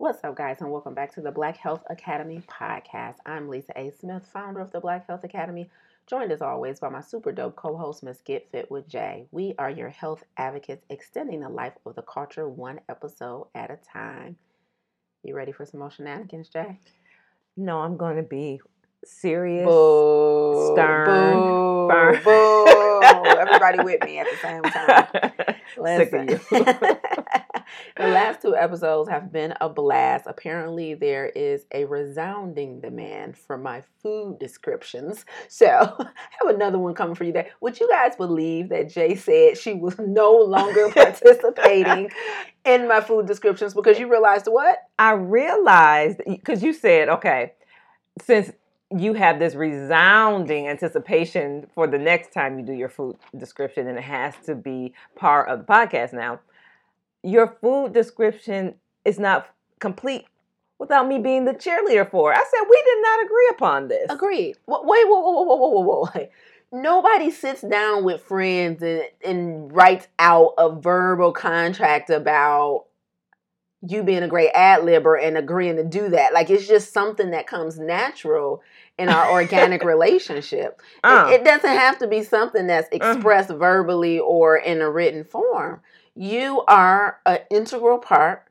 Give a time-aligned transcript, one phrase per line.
[0.00, 3.16] What's up, guys, and welcome back to the Black Health Academy podcast.
[3.26, 3.90] I'm Lisa A.
[4.00, 5.68] Smith, founder of the Black Health Academy,
[6.06, 9.26] joined as always by my super dope co host, Miss Get Fit with Jaye.
[9.30, 13.76] We are your health advocates, extending the life of the culture one episode at a
[13.76, 14.36] time.
[15.22, 16.78] You ready for some more shenanigans, Jaye?
[17.58, 18.62] No, I'm going to be
[19.04, 22.24] serious, Boo, stern, boo, firm.
[22.24, 22.66] boo.
[23.38, 25.06] Everybody with me at the same time.
[25.76, 26.96] Sick of Listen.
[27.96, 30.24] the last two episodes have been a blast.
[30.26, 35.24] Apparently, there is a resounding demand for my food descriptions.
[35.48, 35.66] So,
[35.98, 36.04] I
[36.40, 37.50] have another one coming for you there.
[37.60, 42.10] Would you guys believe that Jaye said she was no longer participating
[42.64, 44.78] in my food descriptions because you realized what?
[44.98, 47.52] I realized because you said, okay,
[48.20, 48.52] since
[48.96, 53.96] you have this resounding anticipation for the next time you do your food description, and
[53.96, 56.40] it has to be part of the podcast now,
[57.22, 58.74] your food description
[59.04, 59.48] is not
[59.80, 60.26] complete
[60.78, 62.38] without me being the cheerleader for it.
[62.38, 64.06] I said, we did not agree upon this.
[64.08, 64.56] Agreed.
[64.66, 66.28] Wait, wait, whoa, whoa, whoa, whoa, whoa, whoa.
[66.72, 72.86] Nobody sits down with friends and, and writes out a verbal contract about
[73.86, 76.32] you being a great ad libber and agreeing to do that.
[76.32, 78.62] Like it's just something that comes natural
[78.98, 80.80] in our organic relationship.
[81.02, 85.80] Uh, It, doesn't have to be something that's expressed verbally or in a written form.
[86.20, 88.44] You are an integral part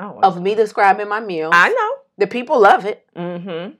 [0.00, 1.52] oh, of me describing my meals.
[1.54, 1.90] I know.
[2.16, 3.06] The people love it.
[3.14, 3.74] Mm-hmm.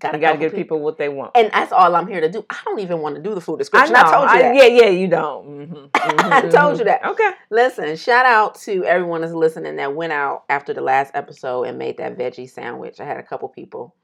[0.00, 1.32] Got a You got to give people what they want.
[1.34, 2.42] and that's all I'm here to do.
[2.48, 3.92] I don't even want to do the food I description.
[3.92, 4.00] know.
[4.00, 4.54] I, told you that.
[4.56, 5.46] yeah, yeah, you don't.
[5.46, 6.86] Mhm, I mhm, told you mhm.
[6.86, 7.04] that.
[7.04, 7.30] Okay.
[7.50, 11.76] Listen, shout out to everyone that's listening that went out after the last episode and
[11.76, 12.98] made that veggie sandwich.
[12.98, 13.94] I had a couple people,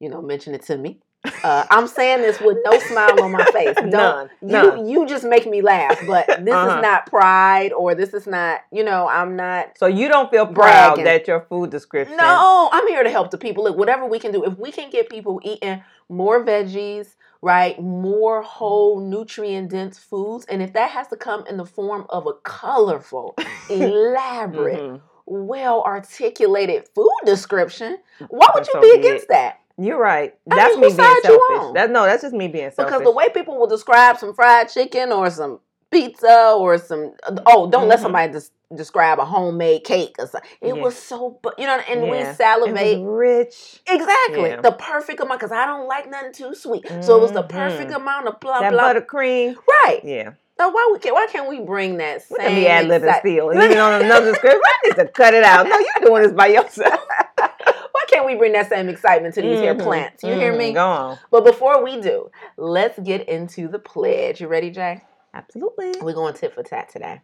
[0.00, 0.98] you know, mention it to me.
[1.42, 3.76] Uh, I'm saying this with no smile on my face.
[3.80, 4.30] Don't None.
[4.42, 4.48] you?
[4.48, 4.86] None.
[4.86, 5.98] You just make me laugh.
[6.06, 6.76] But this Uh-huh.
[6.76, 8.60] is not pride, or this is not.
[8.72, 9.76] You know, I'm not.
[9.78, 10.54] So you don't feel proud
[10.96, 11.04] Bragging.
[11.04, 12.16] that your food description.
[12.16, 13.64] No, I'm here to help the people.
[13.64, 18.42] Look, whatever we can do, if we can get people eating more veggies, right, more
[18.42, 22.32] whole nutrient dense foods, and if that has to come in the form of a
[22.42, 23.36] colorful,
[23.70, 25.00] elaborate, Mhm.
[25.26, 27.98] well articulated food description,
[28.28, 29.60] why would Then you be against that?
[29.76, 30.34] You're right.
[30.50, 31.74] I That's mean, me being selfish.
[31.74, 32.92] That no, that's just me being selfish.
[32.92, 37.12] Because the way people will describe some fried chicken or some pizza or some
[37.46, 38.02] oh, don't let Mhm.
[38.02, 40.50] somebody des- describe a homemade cake or something.
[40.60, 40.82] It Yeah.
[40.82, 42.98] was so, you know, and we salivate.
[42.98, 43.80] it was rich.
[43.88, 44.50] Exactly.
[44.50, 44.60] Yeah.
[44.60, 46.86] The perfect amount because I don't like nothing too sweet.
[47.00, 47.96] So it was the perfect Mhm.
[47.96, 48.92] amount of blah that blah.
[48.94, 49.56] buttercream.
[49.84, 50.00] Right.
[50.04, 50.30] Yeah.
[50.58, 53.08] So why we can why can't we bring that We same can be ad libbing
[53.08, 53.52] excite- still.
[53.54, 54.62] Even on another script.
[54.64, 55.66] I need to cut it out.
[55.68, 57.00] No, you're doing this by yourself.
[57.94, 59.84] Why can't we bring that same excitement to these here Mhm.
[59.84, 60.24] plants?
[60.24, 60.58] You hear Mhm.
[60.58, 60.72] me?
[60.74, 61.18] Go on.
[61.30, 64.40] But before we do, let's get into the pledge.
[64.40, 65.02] You ready, Jaye?
[65.32, 65.94] Absolutely.
[66.00, 67.20] We're going tit for tat today.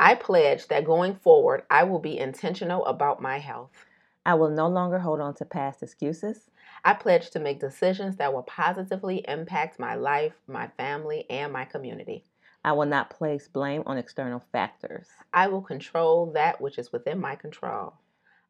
[0.00, 3.86] I pledge that going forward, I will be intentional about my health.
[4.26, 6.50] I will no longer hold on to past excuses.
[6.84, 11.66] I pledge to make decisions that will positively impact my life, my family, and my
[11.66, 12.24] community.
[12.64, 15.06] I will not place blame on external factors.
[15.32, 17.94] I will control that which is within my control.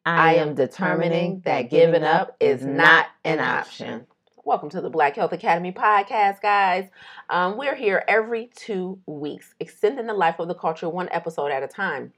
[0.05, 4.05] I, am determining that giving up is not an option.
[4.43, 6.87] Welcome to the Black Health Academy podcast, guys.
[7.31, 11.63] Um, we're here every two weeks, extending the life of the culture one episode at
[11.63, 12.13] a time.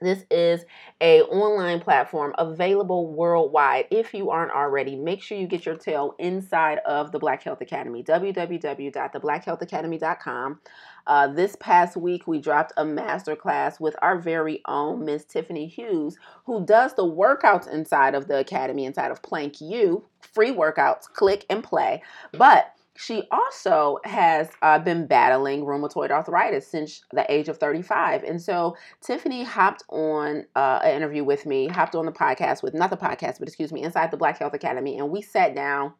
[0.00, 0.64] This is
[1.00, 3.86] a online platform available worldwide.
[3.90, 7.62] If you aren't already, make sure you get your tail inside of the Black Health
[7.62, 10.60] Academy, www.theblackhealthacademy.com.
[11.06, 16.18] Uh, this past week, we dropped a masterclass with our very own Miss Tiffany Hughes,
[16.44, 21.46] who does the workouts inside of the academy, inside of Plank U, free workouts, click
[21.48, 22.02] and play.
[22.32, 28.24] But she also has uh, been battling rheumatoid arthritis since the age of 35.
[28.24, 32.74] And so Tiffany hopped on uh, an interview with me, hopped on the podcast with,
[32.74, 34.98] not the podcast, but excuse me, inside the Black Health Academy.
[34.98, 35.92] And we sat down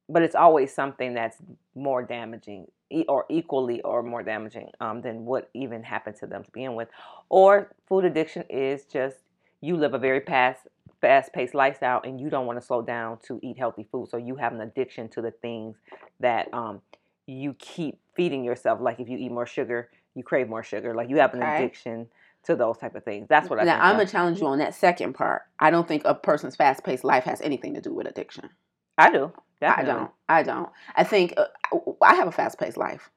[0.10, 1.38] but it's always something that's
[1.74, 2.66] more damaging
[3.07, 6.89] or equally or more damaging um, than what even happened to them to begin with
[7.30, 9.18] or food addiction is just
[9.62, 10.68] you live a very fast
[11.00, 14.36] fast-paced lifestyle and you don't want to slow down to eat healthy food so you
[14.36, 15.78] have an addiction to the things
[16.19, 16.81] that um,
[17.25, 21.10] you keep feeding yourself like if you eat more sugar you crave more sugar like
[21.10, 21.63] you have an Okay.
[21.63, 22.07] addiction
[22.44, 24.74] to those type of things that's what i now I'm gonna challenge you on that
[24.76, 25.44] second part.
[25.60, 28.50] I don't think a person's fast-paced life has anything to do with addiction.
[28.98, 29.32] i do
[29.64, 30.10] I don't.
[30.28, 30.70] I don't.
[30.96, 31.46] I think uh,
[32.02, 33.12] I have a fast-paced life.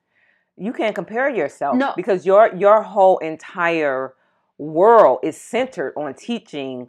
[0.58, 1.94] you can't compare yourself No.
[1.96, 4.12] because your your whole entire
[4.58, 6.88] world is centered on teaching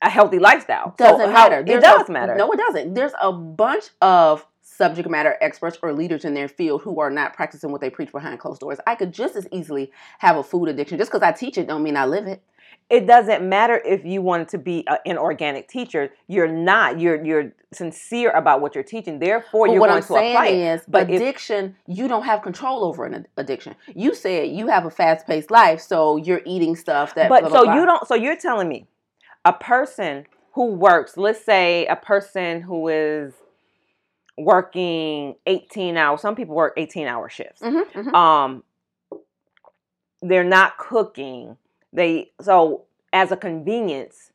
[0.00, 0.94] a healthy lifestyle.
[0.96, 1.60] Doesn't how- matter.
[1.66, 2.36] It does a- matter.
[2.36, 2.94] No, it doesn't.
[2.94, 7.34] There's a bunch of subject matter experts or leaders in their field who are not
[7.34, 8.78] practicing what they preach behind closed doors.
[8.86, 10.98] I could just as easily have a food addiction.
[10.98, 12.42] Just because I teach it, don't mean I live it.
[12.90, 16.10] It doesn't matter if you wanted to be a, an organic teacher.
[16.26, 17.00] You're not.
[17.00, 19.18] You're you're sincere about what you're teaching.
[19.18, 20.58] Therefore, But you're what going I'm to saying apply it.
[20.74, 23.76] is, But if- addiction, you don't have control over an addiction.
[23.94, 27.28] You said you have a fast paced life, so you're eating stuff that.
[27.28, 27.74] But blah, blah, so blah.
[27.74, 28.06] you don't.
[28.08, 28.86] So you're telling me
[29.44, 31.16] a person who works.
[31.16, 33.32] Let's say a person who is
[34.38, 36.20] working 18 hours.
[36.20, 37.62] Some people work 18 hour shifts.
[37.62, 38.14] Mhm, mhm.
[38.14, 38.64] um
[40.22, 41.56] they're not cooking
[41.92, 44.30] they so as a convenience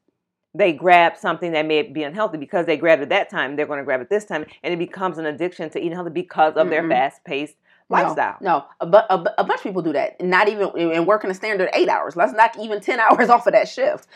[0.54, 3.80] they grab something that may be unhealthy because they grabbed it that time they're going
[3.80, 6.70] to grab it this time and it becomes an addiction to eating healthy because of
[6.70, 6.90] their Mm-mm.
[6.90, 7.56] fast-paced
[7.90, 8.98] lifestyle No, no.
[8.98, 10.20] A, a, a bunch of people do that.
[10.20, 12.18] Not even and working a standard eight hours.
[12.18, 14.08] Let's knock even ten hours off of that shift.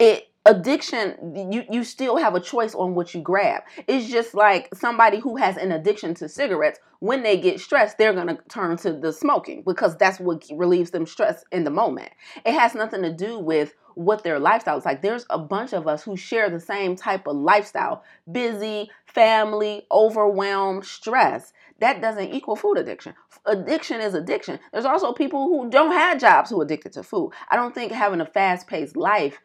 [0.00, 1.50] It addiction.
[1.52, 3.62] You you still have a choice on what you grab.
[3.86, 6.78] It's just like somebody who has an addiction to cigarettes.
[7.00, 11.06] When they get stressed, they're gonna turn to the smoking because that's what relieves them
[11.06, 12.10] stress in the moment.
[12.44, 15.02] It has nothing to do with what their lifestyle is like.
[15.02, 20.84] There's a bunch of us who share the same type of lifestyle: busy, family, overwhelmed,
[20.84, 23.14] stress that doesn't equal food addiction.
[23.46, 24.58] Addiction is addiction.
[24.70, 27.32] There's also people who don't have jobs who are addicted to food.
[27.48, 29.38] I don't think having a fast paced life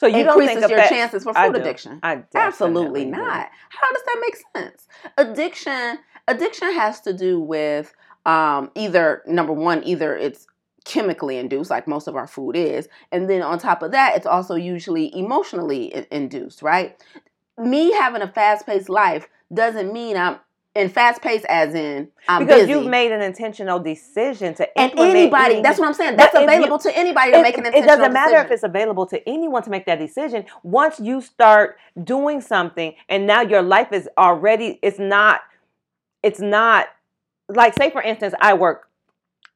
[0.00, 1.60] so you don't increases think your that- chances for food do.
[1.60, 2.00] addiction.
[2.02, 3.10] I Absolutely definitely do.
[3.10, 3.48] not.
[3.68, 4.88] How does that make sense?
[5.18, 5.98] Addiction
[6.28, 7.92] addiction has to do with
[8.26, 10.46] um, either number one, either it's
[10.84, 14.26] chemically induced, like most of our food is, and then on top of that, it's
[14.26, 17.02] also usually emotionally in- induced, right?
[17.58, 20.38] Me having a fast paced life doesn't mean I'm
[20.76, 22.72] and fast paced as in I'm because busy.
[22.72, 26.16] you've made an intentional decision to and anybody, that's what I'm saying.
[26.16, 28.62] That's if you- available to anybody to it, make an it doesn't matter if it's
[28.62, 33.62] available to anyone to make that decision once you start doing something and now your
[33.62, 35.40] life is already it's not
[36.22, 36.86] it's not
[37.48, 38.88] like say for instance i work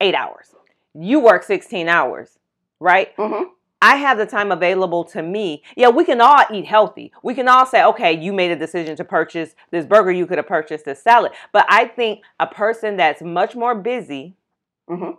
[0.00, 0.54] eight hours
[0.94, 2.38] you work 16 hours
[2.80, 3.46] right Mhm.
[3.82, 7.48] I have the time available to me yeah we can all eat healthy we can
[7.48, 10.84] all say okay you made a decision to purchase this burger you could have purchased
[10.84, 14.36] this salad but i think a person that's much more busy
[14.88, 15.16] Mhm.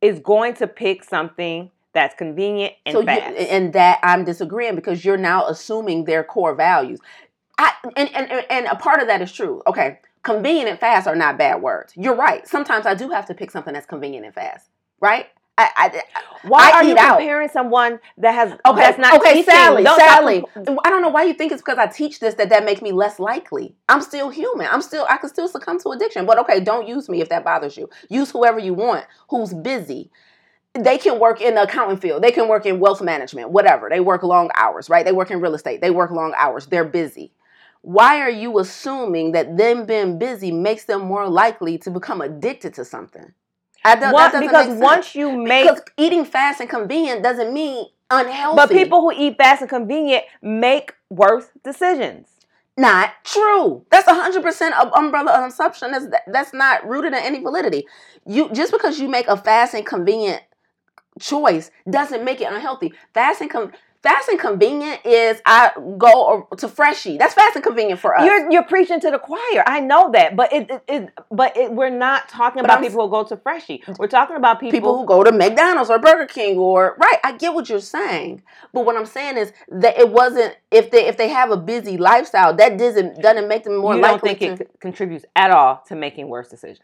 [0.00, 3.36] is going to pick something that's convenient and so you, fast.
[3.36, 6.98] and that I'm disagreeing because you're now assuming their core values.
[7.58, 9.62] I and, and and a part of that is true.
[9.66, 11.92] Okay, convenient and fast are not bad words.
[11.96, 12.46] You're right.
[12.48, 14.70] Sometimes I do have to pick something that's convenient and fast.
[15.00, 15.26] Right?
[15.56, 16.02] I, I,
[16.48, 17.18] why I are you eat out.
[17.18, 19.54] comparing someone that has Okay, that's not okay, teaching?
[19.54, 20.44] Sally, Don't Sally.
[20.56, 22.90] I don't know why you think it's because I teach this that that makes me
[22.90, 23.76] less likely.
[23.88, 24.66] I'm still human.
[24.70, 26.26] I'm still I can still succumb to addiction.
[26.26, 27.88] But okay, don't use me if that bothers you.
[28.08, 30.10] Use whoever you want who's busy.
[30.74, 32.24] They can work in the accounting field.
[32.24, 33.88] They can work in wealth management, whatever.
[33.88, 35.04] They work long hours, right?
[35.04, 35.80] They work in real estate.
[35.80, 36.66] They work long hours.
[36.66, 37.30] They're busy.
[37.82, 42.74] Why are you assuming that them being busy makes them more likely to become addicted
[42.74, 43.32] to something?
[43.84, 48.56] I don't, What- because once you make because eating fast and convenient doesn't mean unhealthy.
[48.56, 52.28] but people who eat fast and convenient make worse decisions.
[52.76, 53.84] not true.
[53.90, 55.92] That's hundred percent of umbrella assumption.
[55.92, 57.86] That's that's not rooted in any validity.
[58.26, 60.42] You just because you make a fast and convenient
[61.20, 62.92] choice doesn't make it unhealthy.
[63.12, 63.72] Fast and com-
[64.04, 67.16] Fast and convenient is I go to Freshii.
[67.16, 68.26] That's fast and convenient for us.
[68.26, 69.64] You're you're preaching to the choir.
[69.66, 72.84] I know that, but it, it, it but it, we're not talking But about I'm-
[72.90, 73.82] people who go to Freshii.
[73.98, 77.18] We're talking about people, people who go to McDonald's or Burger King or right.
[77.24, 78.42] I get what you're saying,
[78.74, 81.96] but what I'm saying is that it wasn't if they if they have a busy
[81.96, 84.32] lifestyle that doesn't doesn't make them more likely.
[84.32, 84.64] you don't think to.
[84.64, 86.80] it c- contributes at all to making worse decisions.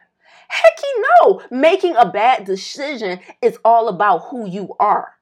[0.50, 5.17] Hecky no, making a bad decision is all about who you are.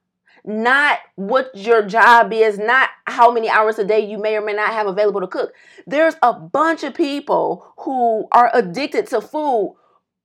[0.45, 4.52] Not what your job is, not how many hours a day you may or may
[4.52, 5.52] not have available to cook.
[5.87, 9.76] There's a bunch of people who are addicted to food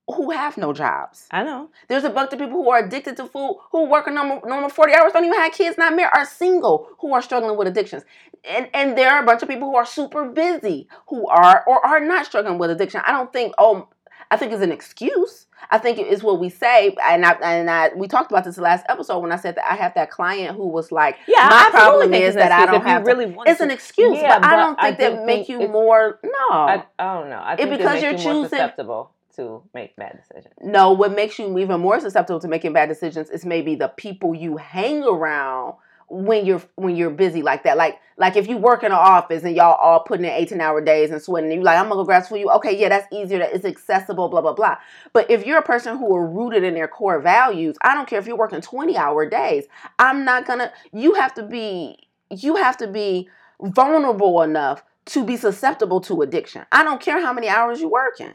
[0.08, 1.28] who have no jobs.
[1.32, 1.70] I know.
[1.88, 4.70] There's a bunch of people who are addicted to food, who work a normal, normal
[4.70, 8.04] 40 hours, don't even have kids, not married, are single, who are struggling with addictions.
[8.44, 11.86] And and there are a bunch of people who are super busy, who are or
[11.86, 13.02] are not struggling with addiction.
[13.06, 13.88] I don't think, oh,
[14.32, 15.46] I think it's an excuse.
[15.72, 18.58] I think it is what we say, and I and I we talked about this
[18.58, 21.70] last episode when I said that I have that client who was like, Yeah, my
[21.72, 23.06] problem is that I don't have.
[23.06, 25.68] really wanted it's an excuse, Yeah, but I don't I think that do make you
[25.68, 26.20] more.
[26.24, 27.42] No, I, I don't know.
[27.44, 30.54] I think because you're you more choosing- susceptible to make bad decisions.
[30.62, 34.36] No, what makes you even more susceptible to making bad decisions is maybe the people
[34.36, 35.76] you hang around
[36.14, 37.78] when you're when you're busy like that.
[37.78, 40.80] Like like if you work in an office and y'all all putting in 18 hour
[40.82, 42.50] days and sweating and you like, I'm gonna go grab for you.
[42.52, 44.78] Okay, yeah, that's easier, that it's accessible, blah, blah, blah.
[45.12, 48.20] But if you're a person who are rooted in their core values, I don't care
[48.20, 49.66] if you're working 20 hour days.
[49.98, 51.98] I'm not gonna you have to be
[52.30, 53.30] you have to be
[53.62, 56.66] vulnerable enough to be susceptible to addiction.
[56.72, 58.34] I don't care how many hours you're working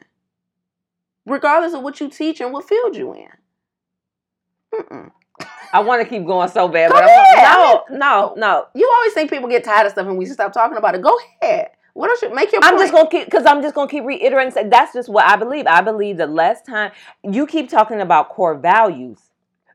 [1.26, 3.28] regardless of what you teach and what field you in.
[4.74, 5.10] Mm-mm.
[5.72, 7.44] I want to keep going so bad, Go but ahead.
[7.44, 8.66] I'm, no, no, no.
[8.74, 11.02] You always think people get tired of stuff and we should stop talking about it.
[11.02, 11.70] Go ahead.
[11.94, 12.22] What else?
[12.22, 14.52] You, make your I'm just gonna keep because I'm just gonna keep reiterating.
[14.52, 15.66] Say that's just what I believe.
[15.66, 16.92] I believe the less time
[17.24, 19.18] you keep talking about core values,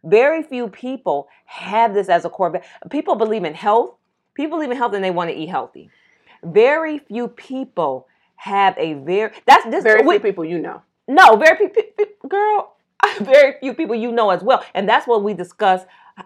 [0.04, 2.62] very few people have this as a core.
[2.90, 3.96] People believe in health.
[4.36, 5.90] People believe in health and they want to eat healthy.
[6.44, 8.08] Very few people
[8.38, 10.82] have a very that's this very we- few people you know.
[11.10, 12.74] No, very few people, girl.
[13.22, 15.84] Very few people you know as well, and that's what we discuss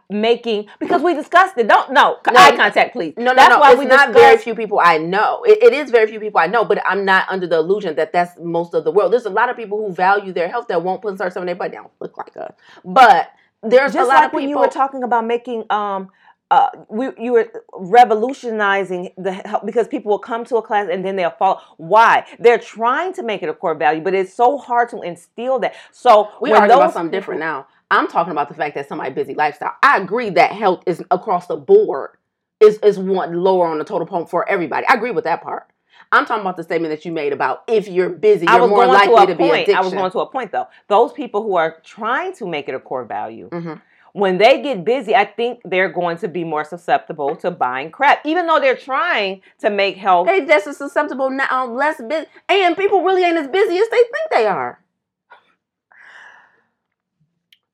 [0.09, 1.67] making because we discussed it.
[1.67, 3.13] Don't no, No, eye contact, please.
[3.17, 3.59] No, no, that's no.
[3.59, 5.43] why it's we not discuss- very few people I know.
[5.43, 8.11] It, it is very few people I know, but I'm not under the illusion that
[8.11, 9.13] that's most of the world.
[9.13, 11.55] There's a lot of people who value their health that won't put something in their
[11.55, 11.71] butt.
[11.71, 12.53] They don't look like us,
[12.83, 13.31] but
[13.63, 16.09] there's just a lot like of when you were talking about making um
[16.51, 21.03] uh we you were revolutionizing the help because people will come to a class and
[21.05, 24.57] then they'll follow why they're trying to make it a core value but it's so
[24.57, 27.67] hard to instill that so we are about something different now.
[27.89, 29.73] I'm talking about the fact that somebody busy lifestyle.
[29.81, 32.11] I agree that health is across the board
[32.59, 34.85] is is one lower on the total pole for everybody.
[34.89, 35.67] I agree with that part.
[36.11, 38.69] I'm talking about the statement that you made about if you're busy, you're I was
[38.69, 39.53] more going likely to to, a be point.
[39.63, 39.75] addiction.
[39.75, 40.67] I was going to a point though.
[40.89, 43.81] Those people who are trying to make it a core value, Mhm.
[44.17, 48.25] When they get busy, I think they're going to be more susceptible to buying crap,
[48.25, 50.25] even though they're trying to make health.
[50.25, 53.87] They just as susceptible now, um, less busy, and people really ain't as busy as
[53.89, 54.79] they think they are.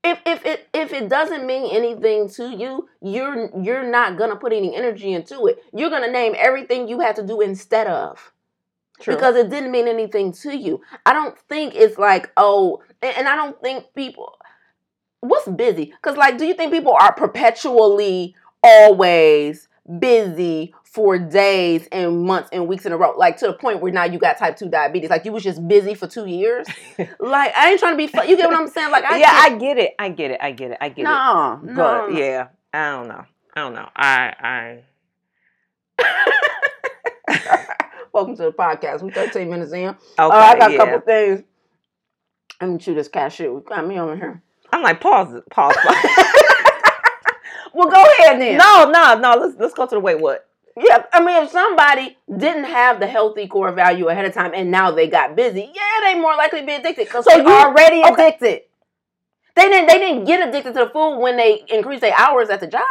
[0.03, 4.51] If if it if it doesn't mean anything to you, you're you're not gonna put
[4.51, 5.63] any energy into it.
[5.73, 8.33] You're gonna name everything you had to do instead of
[9.00, 9.15] True.
[9.15, 10.81] because it didn't mean anything to you.
[11.05, 14.35] I don't think it's like oh, and, and I don't think people.
[15.23, 15.85] What's busy?
[15.85, 22.67] Because like, do you think people are perpetually always busy for days and months and
[22.67, 23.15] weeks in a row?
[23.15, 25.09] Like to the point where now you got type two diabetes.
[25.09, 26.67] Like you was just busy for two years.
[27.21, 28.07] like I ain't trying to be.
[28.07, 28.91] Fu- you get what I'm saying?
[28.91, 29.95] Like I yeah, I get it.
[29.97, 30.39] I get it.
[30.41, 30.77] I get it.
[30.81, 31.03] I get it.
[31.03, 33.23] no, But no, yeah, I don't know.
[33.55, 33.89] I don't know.
[33.95, 34.81] I
[37.29, 37.67] I
[38.11, 39.03] Welcome to the podcast.
[39.03, 39.85] We're 13 minutes in.
[39.87, 39.97] Uh, okay.
[40.19, 41.43] Oh, I got a couple things.
[42.59, 43.63] Let me chew this cashew.
[43.63, 44.43] Got me over here.
[44.73, 45.33] I'm like pause.
[45.35, 45.75] it, Pause.
[47.75, 48.57] Well, go ahead then.
[48.59, 49.35] no, no, no.
[49.41, 50.19] Let's let's go to the wait.
[50.19, 50.47] What?
[50.77, 54.69] Yeah, I mean, if somebody didn't have the healthy core value ahead of time and
[54.71, 55.81] now they got busy, yeah,
[56.13, 58.27] they more likely to be addicted because So they you- already okay.
[58.27, 58.61] addicted.
[59.55, 59.87] They didn't.
[59.87, 62.83] They didn't get addicted to the food when they increased their hours at the job.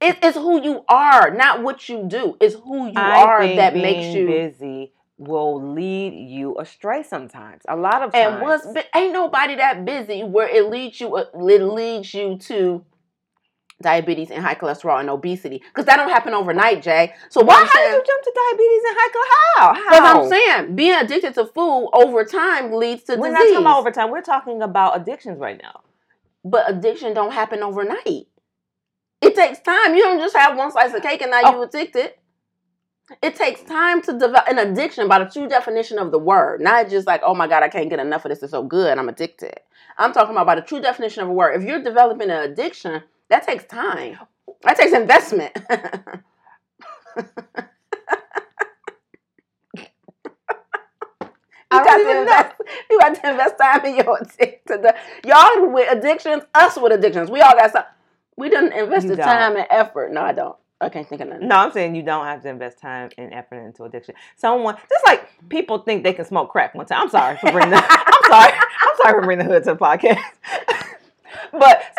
[0.00, 2.36] It, it's who you are, not what you do.
[2.40, 4.26] It's who you I are that makes you.
[4.26, 7.62] busy will lead you astray sometimes.
[7.68, 8.34] A lot of times.
[8.34, 11.14] And what's bu- ain't nobody that busy where it leads you.
[11.16, 12.84] Uh, it leads you to
[13.80, 17.12] diabetes and high cholesterol and obesity because that don't happen overnight, Jaye.
[17.30, 17.54] So why?
[17.64, 19.76] How did you jump to diabetes and high cholesterol?
[19.76, 19.90] How?
[19.90, 23.32] Because I'm saying being addicted to food over time leads to We're disease.
[23.32, 24.10] not talking about over time.
[24.10, 25.80] We're talking about addictions right now.
[26.44, 28.26] but addiction don't happen overnight.
[29.20, 29.94] It takes time.
[29.96, 31.50] You don't just have one slice of cake and now Oh.
[31.56, 32.12] you addicted.
[33.22, 36.90] It takes time to develop an addiction by the true definition of the word, not
[36.90, 38.42] just like, oh my God, I can't get enough of this.
[38.42, 38.98] It's so good.
[38.98, 39.54] I'm addicted.
[39.98, 41.60] I'm talking about by the true definition of a word.
[41.60, 44.18] If you're developing an addiction, that takes time.
[44.62, 45.56] That takes investment.
[51.70, 52.54] You got, to invest,
[52.90, 54.86] you got to invest time in your addictions.
[55.26, 57.30] Y'all with addictions, us with addictions.
[57.30, 57.84] We all got some.
[58.36, 59.26] We didn't invest You the don't.
[59.26, 60.12] time and effort.
[60.12, 60.56] No, I don't.
[60.80, 61.48] I can't think of nothing.
[61.48, 64.14] No, I'm saying you don't have to invest time and effort into addiction.
[64.36, 67.02] Someone just like people think they can smoke crack one time.
[67.02, 68.52] I'm sorry for bringing the I'm sorry.
[68.52, 70.20] I'm sorry for bringing the hood to the podcast.
[71.52, 71.82] but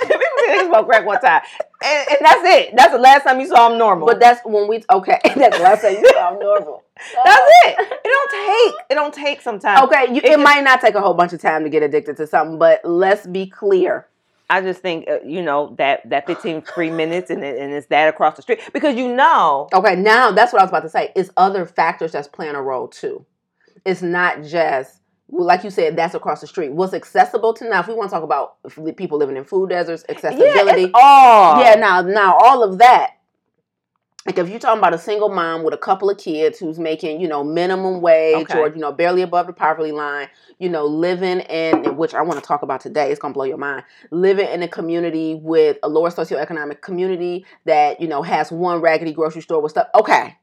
[0.00, 1.42] people think they can smoke crack one time.
[1.82, 2.76] And, and that's it.
[2.76, 4.06] That's the last time you saw them normal.
[4.06, 5.18] But that's when we okay.
[5.24, 5.98] That's what I say.
[6.00, 6.84] You sound normal.
[7.24, 7.76] that's it.
[8.04, 8.74] It don't take.
[8.90, 9.82] It don't take some time.
[9.84, 11.82] Okay, you, It it just- might not take a whole bunch of time to get
[11.82, 14.06] addicted to something, but let's be clear.
[14.50, 18.08] I just think uh, you know that that 15 free minutes and, and it's that
[18.08, 21.12] across the street because you know Okay, now that's what I was about to say.
[21.14, 23.24] It's other factors that's playing a role too.
[23.86, 25.00] It's not just
[25.32, 26.72] like you said, that's across the street.
[26.72, 27.80] What's accessible to now?
[27.80, 28.56] If we want to talk about
[28.96, 30.84] people living in food deserts, yeah, accessibility.
[30.84, 33.12] it's all Yeah, now now all of that.
[34.26, 37.22] Like if you're talking about a single mom with a couple of kids who's making,
[37.22, 38.58] you know, minimum wage Okay.
[38.58, 42.38] or, you know, barely above the poverty line, you know, living in which I want
[42.38, 43.82] to talk about today, it's gonna blow your mind.
[44.10, 49.12] Living in a community with a lower socioeconomic community that, you know, has one raggedy
[49.14, 49.88] grocery store with stuff.
[49.94, 50.36] Okay.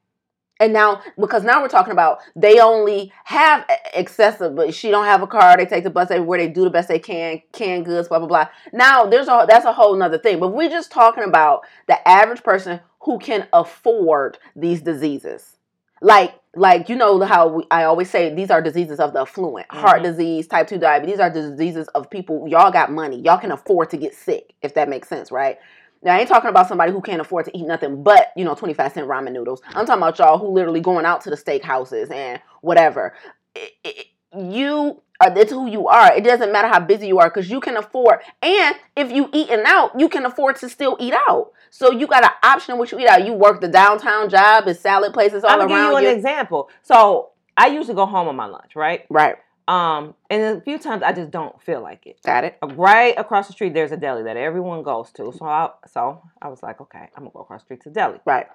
[0.59, 5.21] And now, because now we're talking about they only have excessive, but she don't have
[5.21, 5.55] a car.
[5.55, 6.39] They take the bus everywhere.
[6.39, 8.47] They do the best they can, can goods, blah blah blah.
[8.73, 10.39] Now there's a that's a whole nother thing.
[10.39, 15.55] But we're just talking about the average person who can afford these diseases.
[16.01, 19.65] Like like you know how we, I always say these are diseases of the affluent.
[19.71, 20.03] Heart Mhm.
[20.03, 21.15] disease, type two diabetes.
[21.15, 22.47] These are diseases of people.
[22.49, 23.17] Y'all got money.
[23.21, 25.57] Y'all can afford to get sick if that makes sense, right?
[26.03, 28.53] Now I ain't talking about somebody who can't afford to eat nothing but you know
[28.55, 29.61] twenty five cent ramen noodles.
[29.69, 33.13] I'm talking about y'all who literally going out to the steakhouses and whatever.
[33.55, 36.13] It- it- you are it's who you are.
[36.15, 38.19] It doesn't matter how busy you are because you can afford.
[38.41, 41.51] And if you eating out, you can afford to still eat out.
[41.69, 43.25] So you got an option in which you eat out.
[43.25, 46.03] You work the downtown job, it's salad places all I'm gonna give you around an
[46.03, 46.09] you.
[46.09, 46.69] example.
[46.83, 49.05] So I usually go home on my lunch, right?
[49.09, 49.35] Right,
[49.67, 52.19] Um, and a few times I just don't feel like it.
[52.23, 52.57] got it.
[52.63, 55.33] Right across the street, there's a deli that everyone goes to.
[55.35, 57.95] So I, so I was like, okay, I'm gonna go across the street to the
[57.95, 58.19] deli.
[58.25, 58.45] Right.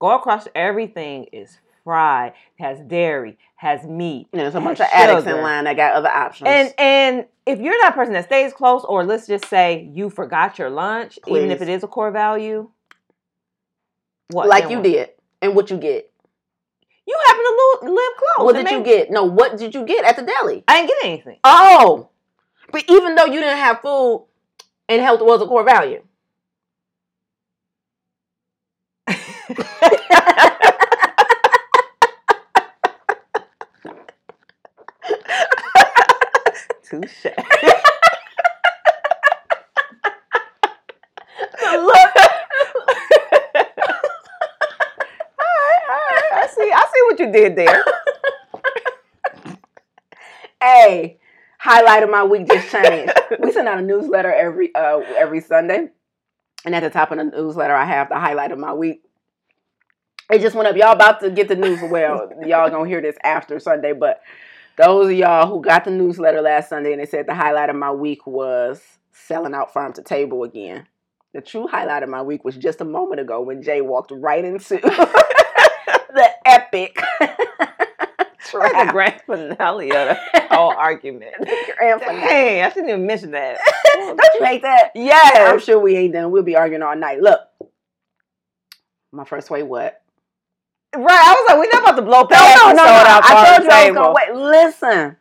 [0.00, 0.48] Go across.
[0.54, 5.64] Everything is fried, has dairy, has meat, And there's a bunch of addicts in line
[5.64, 6.48] that got other options.
[6.48, 10.58] And and if you're that person that stays close, or let's just say you forgot
[10.58, 12.70] your lunch, even if it is a core value,
[14.30, 14.48] what?
[14.48, 14.84] like you what?
[14.84, 15.10] did.
[15.42, 16.10] And what you get.
[17.06, 18.46] You happen to lo- live close.
[18.46, 19.10] what did you get?
[19.10, 20.64] No, what did you get at the deli?
[20.66, 21.38] I didn't get anything.
[21.44, 22.08] Oh.
[22.72, 24.26] But even though you didn't have food
[24.88, 26.02] and health was a core value.
[36.88, 37.26] Touche.
[41.72, 41.96] Look.
[46.36, 46.70] I see.
[46.72, 47.84] I see what you did there.
[50.60, 51.18] Hey,
[51.58, 53.12] highlight of my week just changed.
[53.38, 55.88] we send out a newsletter every uh every Sunday.
[56.64, 59.02] And at the top of the newsletter I have the highlight of my week.
[60.30, 60.76] It just went up.
[60.76, 61.80] Y'all about to get the news.
[61.82, 64.22] Well, y'all gonna hear this after Sunday, but
[64.76, 67.76] those of y'all who got the newsletter last Sunday and they said the highlight of
[67.76, 68.82] my week was
[69.12, 70.86] selling out farm to table again.
[71.32, 74.44] The true highlight of my week was just a moment ago when Jaye walked right
[74.44, 76.96] into the epic
[78.52, 78.92] That's the trap.
[78.92, 81.34] grand finale of the whole argument.
[81.76, 82.20] Grand finale.
[82.20, 83.58] Dang, I shouldn't even mention that.
[83.94, 84.90] Don't you hate that?
[84.94, 85.48] Yeah.
[85.50, 86.30] I'm sure we ain't done.
[86.30, 87.20] We'll be arguing all night.
[87.20, 87.40] Look,
[89.10, 90.03] my first way what?
[90.96, 91.22] Right.
[91.26, 92.90] I was like, we're not about to blow No, past no, no, no.
[92.90, 94.34] out I told you I was gonna wait.
[94.34, 95.16] Listen.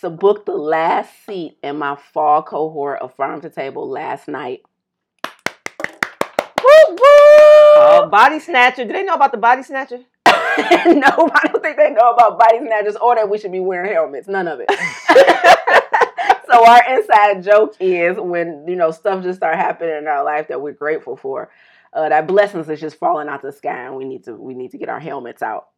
[0.00, 4.62] So booked the last seat in my fall cohort of Farm to Table last night.
[6.62, 6.98] Woo woo!
[7.00, 8.84] Oh, body snatcher.
[8.84, 9.98] Do they know about the body snatcher?
[10.26, 10.32] no,
[11.34, 14.28] I don't think they know about body snatchers or that we should be wearing helmets.
[14.28, 14.70] None of it.
[16.50, 20.48] so our inside joke is when you know stuff just start happening in our life
[20.48, 21.50] that we're grateful for,
[21.92, 24.70] uh, that blessings is just falling out the sky, and we need to we need
[24.72, 25.68] to get our helmets out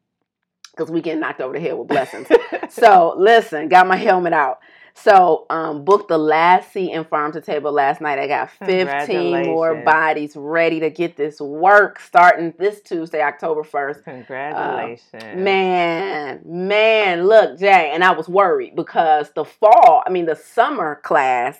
[0.70, 2.28] because we get knocked over the head with blessings.
[2.70, 4.60] so listen, got my helmet out.
[4.94, 8.18] So um, booked the last seat in farm to table last night.
[8.18, 14.04] I got 15 more bodies ready to get this work starting this Tuesday, October 1st.
[14.04, 15.22] Congratulations.
[15.36, 21.00] Man, man, look, Jaye, and I was worried because the fall, I mean, the summer
[21.02, 21.58] class,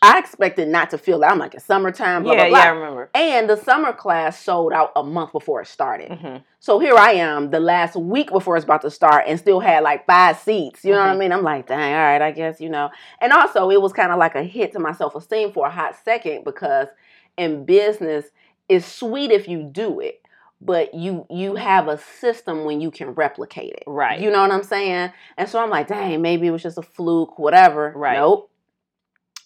[0.00, 1.30] I expected not to feel that.
[1.32, 2.58] I'm like, it's summertime, blah, yeah, blah, blah.
[2.58, 3.10] yeah, I remember.
[3.14, 6.12] And the summer class sold out a month before it started.
[6.12, 9.58] hmm So here I am, the last week before it's about to start, and still
[9.60, 10.84] had like five seats.
[10.84, 11.18] You know what I Mhm.
[11.18, 11.32] mean?
[11.32, 12.90] I'm like, dang, all right, I guess, you know.
[13.20, 15.70] And also, it was kind of like a hit to my self esteem for a
[15.70, 16.88] hot second because
[17.36, 18.26] in business
[18.68, 20.20] it's sweet if you do it,
[20.60, 23.84] but you you have a system when you can replicate it.
[23.86, 24.20] Right.
[24.20, 25.10] You know what I'm saying?
[25.36, 27.92] And so I'm like, dang, maybe it was just a fluke, whatever.
[27.96, 28.14] Right.
[28.18, 28.50] Nope.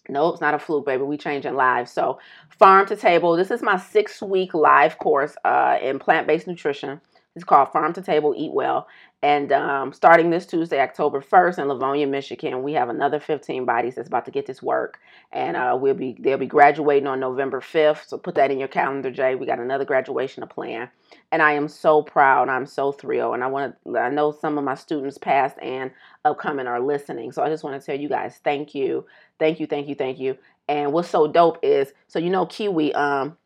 [0.09, 1.05] Nope, it's not a fluke, baby.
[1.05, 1.91] We changing lives.
[1.91, 2.19] So,
[2.51, 3.37] farm to table.
[3.37, 7.01] This is my six week live course uh, in plant based nutrition.
[7.35, 8.87] It's called Farm to Table Eat Well.
[9.23, 13.95] And um, starting this Tuesday, October 1st in Livonia, Michigan, we have another 15 bodies
[13.95, 14.99] that's about to get this work.
[15.31, 18.09] And uh, we'll be they'll be graduating on November 5th.
[18.09, 19.38] So put that in your calendar, Jaye.
[19.38, 20.91] We got another graduation to plan.
[21.31, 22.49] And I am so proud.
[22.49, 23.35] I'm so thrilled.
[23.35, 25.93] And I want to I know some of my students past and
[26.25, 27.33] upcoming are listening.
[27.33, 29.07] So I just want to tell you guys thank you.
[29.42, 30.38] Thank you, thank you, thank you.
[30.68, 33.37] And what's so dope is so you know Kiwi, um,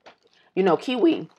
[0.54, 1.30] you know Kiwi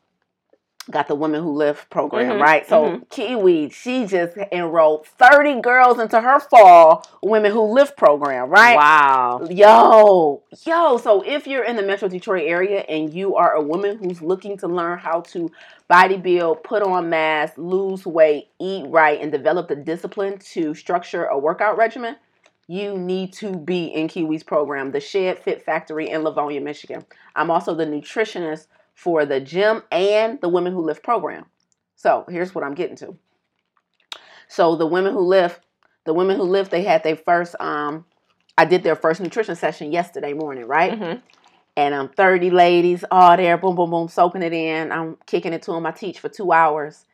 [0.90, 2.68] got the Women Who Lift program, Mhm, right?
[2.68, 3.10] So mhm.
[3.12, 8.76] Kiwi, she just enrolled 30 girls into her fall Women Who Lift program, right?
[8.78, 9.42] Wow.
[9.48, 10.98] Yo, yo.
[10.98, 14.58] So if you're in the Metro Detroit area and you are a woman who's looking
[14.58, 15.52] to learn how to
[15.88, 21.26] body build, put on mass, lose weight, eat right, and develop the discipline to structure
[21.26, 22.16] a workout regimen,
[22.68, 27.06] you need to be in Kiwi's program, the Shed Fit Factory in Livonia, Michigan.
[27.36, 31.46] I'm also the nutritionist for the gym and the Women Who Lift program.
[31.96, 33.18] So here's what I'm getting to.
[34.50, 35.62] So the Women Who Lift,
[36.06, 38.06] the Women Who Lift, they had their first um
[38.58, 41.00] I did their first nutrition session yesterday morning, right?
[41.00, 41.22] Mhm.
[41.76, 44.92] And um, 30 ladies all there, boom, boom, boom, soaking it in.
[44.92, 45.86] I'm kicking it to them.
[45.86, 47.06] I teach for two hours.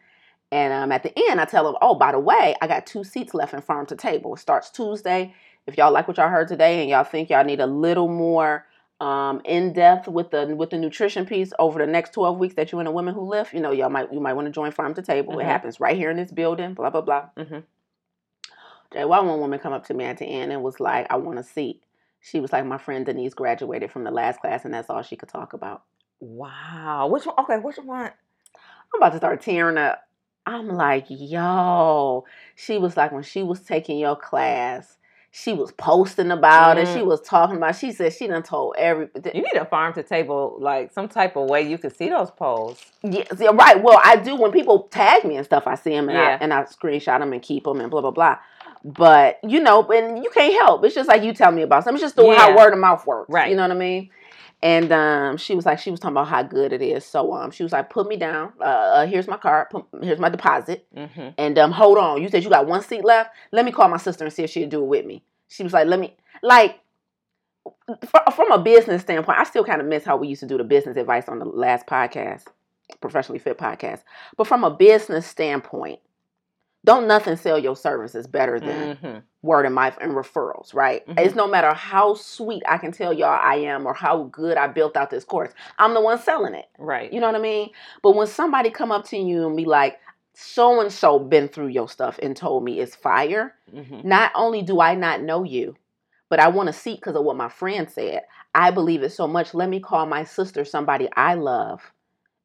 [0.53, 3.03] And um, at the end, I tell them, oh, by the way, I got two
[3.03, 4.35] seats left in Farm to Table.
[4.35, 5.33] It starts Tuesday.
[5.65, 8.63] If y'all like what y'all heard today and y'all think y'all need a little more
[9.01, 12.71] um, in depth with the with the nutrition piece over the next 12 weeks that
[12.71, 14.71] you and the women who lift, you know, y'all might you might want to join
[14.71, 15.39] Farm to Table.
[15.39, 15.47] It Mhm.
[15.47, 17.29] happens right here in this building, blah, blah, blah.
[17.35, 17.59] Mm-hmm.
[18.95, 21.15] Jaye, why one woman come up to me at the end and was like, I
[21.15, 21.81] want a seat.
[22.21, 25.15] She was like, my friend Denise graduated from the last class, and that's all she
[25.15, 25.81] could talk about.
[26.19, 27.07] Wow.
[27.11, 27.35] Which one?
[27.39, 28.11] Okay, which one?
[28.93, 30.03] I'm about to start tearing up.
[30.45, 32.25] I'm like, yo.
[32.55, 34.97] She was like, when she was taking your class,
[35.35, 36.87] she was posting about it.
[36.87, 36.93] Mm.
[36.93, 37.75] She was talking about.
[37.75, 39.09] She said she done told every.
[39.33, 42.29] You need a farm to table, like some type of way you can see those
[42.29, 42.79] polls.
[43.01, 43.81] Yes, yeah, right.
[43.81, 45.65] Well, I do when people tag me and stuff.
[45.65, 46.37] I see them and Yeah.
[46.39, 48.37] I and I screenshot them and keep them and blah blah blah.
[48.85, 50.85] But you know, and you can't help.
[50.85, 51.95] It's just like you tell me about something.
[51.95, 53.29] It's just the how word of mouth works.
[53.31, 53.49] Right.
[53.49, 54.11] You know what I mean?
[54.63, 57.05] And um, she was like, she was talking about how good it is.
[57.05, 58.53] So um, she was like, put me down.
[58.61, 59.69] Uh, uh here's my card.
[59.69, 60.87] Put, here's my deposit.
[60.95, 61.29] Mm-hmm.
[61.37, 62.21] And um, hold on.
[62.21, 63.31] You said you got one seat left.
[63.51, 65.21] Let me call my sister and see if she'll do it with me.
[65.49, 66.79] She was like, let me like.
[68.07, 70.57] fr- From a business standpoint, I still kind of miss how we used to do
[70.57, 72.45] the business advice on the last podcast,
[73.01, 74.03] professionally fit podcast.
[74.37, 75.99] But from a business standpoint,
[76.85, 79.19] don't nothing sell your services better than Mm-hmm.
[79.41, 81.05] word of mouth and referrals, right?
[81.07, 81.19] Mhm.
[81.19, 84.67] It's no matter how sweet I can tell y'all I am or how good I
[84.67, 85.51] built out this course.
[85.79, 86.65] I'm the one selling it.
[86.77, 87.11] Right.
[87.11, 87.71] You know what I mean?
[88.01, 89.99] But when somebody come up to you and be like,
[90.33, 94.07] so and so been through your stuff and told me it's fire, Mm-hmm.
[94.07, 95.75] not only do I not know you,
[96.29, 98.21] but I want to see because of what my friend said.
[98.55, 99.53] I believe it so much.
[99.53, 101.81] Let me call my sister, somebody I love,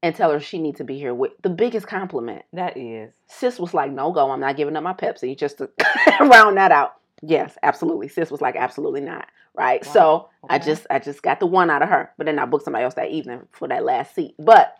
[0.03, 2.43] and tell her she needs to be here with the biggest compliment.
[2.53, 3.13] That is.
[3.27, 5.71] Sis was like, no go, I'm not giving up my Pepsi just to
[6.21, 6.95] round that out.
[7.23, 8.09] Yes, absolutely.
[8.09, 9.29] Sis was like, absolutely not.
[9.55, 9.85] Right.
[9.87, 9.93] Wow.
[9.93, 12.13] So I just I just got the one out of her.
[12.17, 14.35] But then I booked somebody else that evening for that last seat.
[14.39, 14.77] But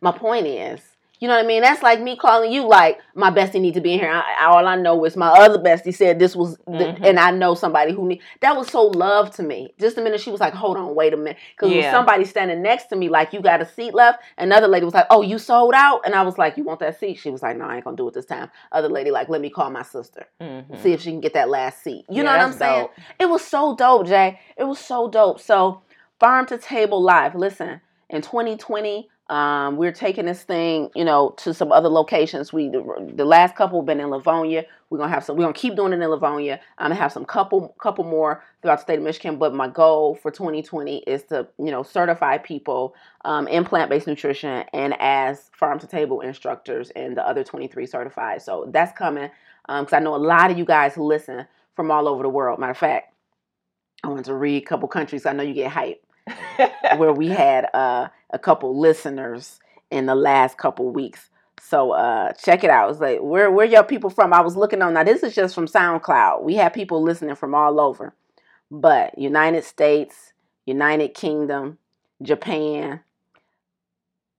[0.00, 0.80] my point is,
[1.20, 1.62] you know what I mean?
[1.62, 4.10] That's like me calling you like my bestie need to be in here.
[4.12, 7.00] I, all I know is my other bestie said this was, the, Mhm.
[7.04, 8.20] and I know somebody who need.
[8.40, 9.74] That was so love to me.
[9.78, 11.90] Just a minute, she was like, "Hold on, wait a minute," because Yeah.
[11.90, 15.06] somebody standing next to me, like, "You got a seat left," another lady was like,
[15.10, 17.56] "Oh, you sold out," and I was like, "You want that seat?" She was like,
[17.56, 19.82] "No, I ain't gonna do it this time." Other lady like, "Let me call my
[19.82, 20.76] sister, Mm-hmm.
[20.76, 22.82] see if she can get that last seat." You Yeah, know what I'm saying?
[22.82, 22.92] dope.
[23.18, 24.38] It was so dope, Jaye.
[24.56, 25.40] It was so dope.
[25.40, 25.82] So,
[26.20, 27.34] farm to table live.
[27.34, 32.52] Listen, in 2020, um, we're taking this thing, you know, to some other locations.
[32.52, 34.64] We the, the last couple been in Livonia.
[34.88, 35.36] We're gonna have some.
[35.36, 36.60] We're gonna keep doing it in Livonia.
[36.78, 39.36] I'm gonna have some couple couple more throughout the state of Michigan.
[39.36, 42.94] But my goal for 2020 is to, you know, certify people
[43.26, 47.84] um, in plant based nutrition and as farm to table instructors and the other 23
[47.84, 48.40] certified.
[48.40, 49.30] So that's coming
[49.66, 52.58] because I know a lot of you guys listen from all over the world.
[52.58, 53.12] Matter of fact,
[54.02, 55.26] I want to read a couple countries.
[55.26, 56.02] I know you get hype
[56.96, 59.58] where we had uh, a couple listeners
[59.90, 61.30] in the last couple weeks.
[61.60, 62.90] So uh, check it out.
[62.90, 64.32] It's like where where your people from?
[64.32, 65.04] I was looking on now.
[65.04, 66.42] This is just from SoundCloud.
[66.42, 68.14] We have people listening from all over,
[68.70, 70.32] but United States,
[70.66, 71.78] United Kingdom,
[72.22, 73.00] Japan,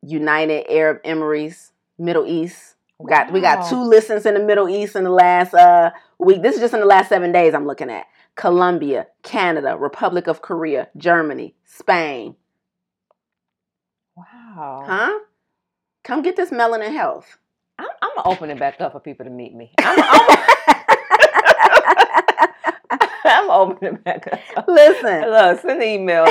[0.02, 2.76] United Arab Emirates, Middle East.
[2.98, 6.42] We got we got two listens in the Middle East in the last uh, week.
[6.42, 7.54] This is just in the last seven days.
[7.54, 8.06] I'm looking at
[8.40, 12.38] Colombia, Canada, Republic of Korea, Germany, Spain.
[14.16, 14.84] Wow.
[14.88, 15.20] Huh?
[16.06, 17.38] Come get this melanin health.
[17.78, 19.74] I'm, I'm gonna open it back up for people to meet me.
[19.80, 20.38] I'm, I'm,
[23.26, 24.40] I'm opening it back up.
[24.70, 25.30] Listen.
[25.30, 26.24] Look, send an email.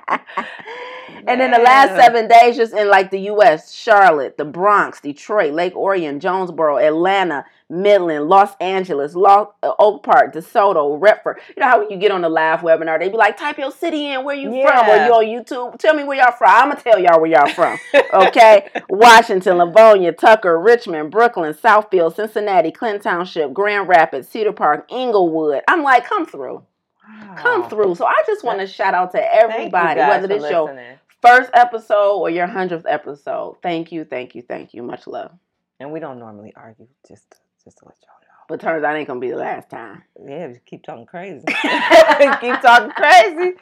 [1.26, 5.54] And in the last seven days, just in like the U.S., Charlotte, the Bronx, Detroit,
[5.54, 11.38] Lake Orion, Jonesboro, Atlanta, Midland, Los Angeles, Lo- uh, Oak Park, DeSoto, Redford.
[11.56, 13.70] You know how when you get on the live webinar, they be like, type your
[13.70, 15.06] city in, where you from, or Yeah.
[15.06, 15.78] you on YouTube.
[15.78, 16.50] Tell me where y'all from.
[16.50, 17.78] I'm gonna tell y'all where y'all from.
[18.12, 25.62] Okay, Washington, Livonia, Tucker, Richmond, Brooklyn, Southfield, Cincinnati, Clinton Township, Grand Rapids, Cedar Park, Inglewood.
[25.68, 26.62] I'm like, come through,
[27.36, 27.94] come through.
[27.94, 32.30] So I just want to shout out to everybody, whether it's your first episode or
[32.30, 33.56] your hundredth episode.
[33.62, 34.82] Thank you, thank you, thank you.
[34.82, 35.32] Much love.
[35.80, 38.44] And we don't normally argue, just just to let y'all know.
[38.48, 40.02] But turns out it ain't gonna be the last time.
[40.24, 41.44] Yeah, just keep talking crazy.
[41.46, 43.54] keep talking crazy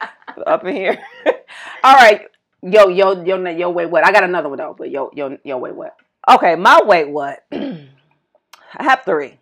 [0.47, 0.99] up in here.
[1.85, 2.29] All right,
[2.63, 4.07] yo, yo, yo, yo, wait, what?
[4.07, 5.97] I got another one though, but yo, yo, yo, wait, what?
[6.29, 7.45] Okay, my wait what?
[7.53, 9.39] I have three.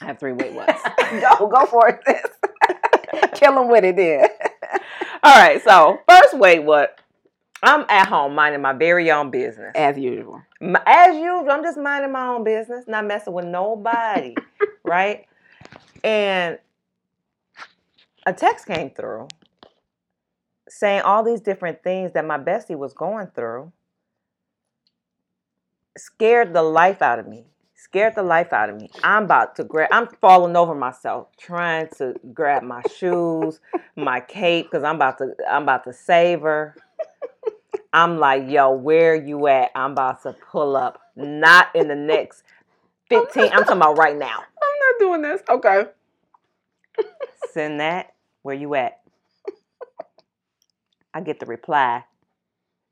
[0.00, 0.82] I have three wait whats.
[1.38, 2.50] go, go for it, sis.
[3.34, 4.28] Kill him with it, then.
[5.22, 7.00] All right, so first wait what?
[7.62, 9.72] I'm at home minding my very own business.
[9.74, 10.42] As usual.
[10.86, 14.34] As usual, I'm just minding my own business, not messing with nobody,
[14.84, 15.26] right?
[16.02, 16.58] And
[18.26, 19.28] a text came through
[20.68, 23.72] saying all these different things that my bestie was going through.
[25.96, 27.44] Scared the life out of me.
[27.84, 28.88] Scared the life out of me.
[29.02, 33.60] I'm about to grab, I'm falling over myself, trying to grab my shoes,
[33.94, 36.74] my cape, because I'm about to, I'm about to save her.
[37.92, 39.70] I'm like, yo, where you at?
[39.74, 40.98] I'm about to pull up.
[41.14, 42.42] Not in the next
[43.10, 43.52] 15.
[43.52, 44.38] I'm talking about right now.
[44.62, 45.42] I'm not doing this.
[45.46, 45.84] Okay.
[47.52, 48.14] Send that.
[48.40, 49.02] Where you at?
[51.12, 52.04] I get the reply.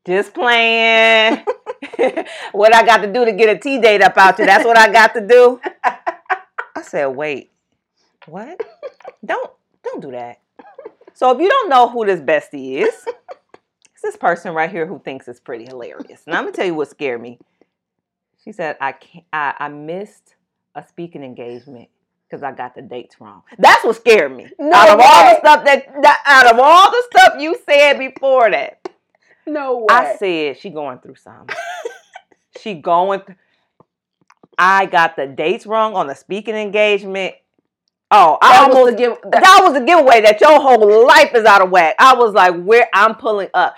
[0.05, 1.43] Just playing.
[2.51, 4.45] what I got to do to get a T date up out you?
[4.45, 5.59] That's what I got to do.
[5.83, 7.51] I said, wait,
[8.27, 8.59] what?
[9.25, 9.51] Don't
[9.83, 10.39] don't do that.
[11.13, 13.05] So if you don't know who this bestie is,
[13.93, 16.23] it's this person right here who thinks it's pretty hilarious.
[16.25, 17.39] And I'm gonna tell you what scared me.
[18.43, 20.35] She said, I can't I, I missed
[20.75, 21.89] a speaking engagement
[22.27, 23.43] because I got the dates wrong.
[23.59, 24.49] That's what scared me.
[24.57, 27.99] No out of all the stuff that, that out of all the stuff you said
[27.99, 28.89] before that,
[29.45, 29.85] No way.
[29.89, 31.55] I said she going through something.
[32.61, 33.21] She going.
[33.21, 33.37] Th-
[34.57, 37.35] I got the dates wrong on the speaking engagement.
[38.11, 39.17] Oh, I that was almost the give.
[39.31, 41.95] that, was a giveaway that your whole life is out of whack.
[41.99, 43.75] I was like, where I'm pulling up.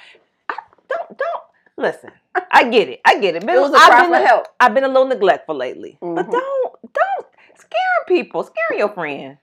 [0.50, 0.56] I,
[0.90, 1.42] don't don't
[1.78, 2.12] listen.
[2.52, 3.00] I get it.
[3.06, 3.44] I get it.
[3.44, 4.48] it was a I've been help.
[4.60, 5.98] I've been a little neglectful lately.
[6.02, 6.32] But Mhm.
[6.32, 8.44] don't don't scare people.
[8.44, 9.38] Scare your friend.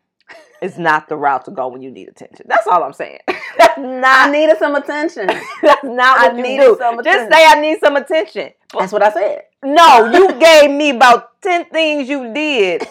[0.61, 2.47] It's not the route to go when you need attention.
[2.49, 3.19] That's all I'm saying.
[3.59, 5.27] That's not I needed some attention.
[5.63, 7.01] that's not I what you needed do.
[7.05, 8.51] Just say I need some attention.
[8.79, 9.43] That's what I said.
[9.65, 12.87] no, you gave me about 10 things you did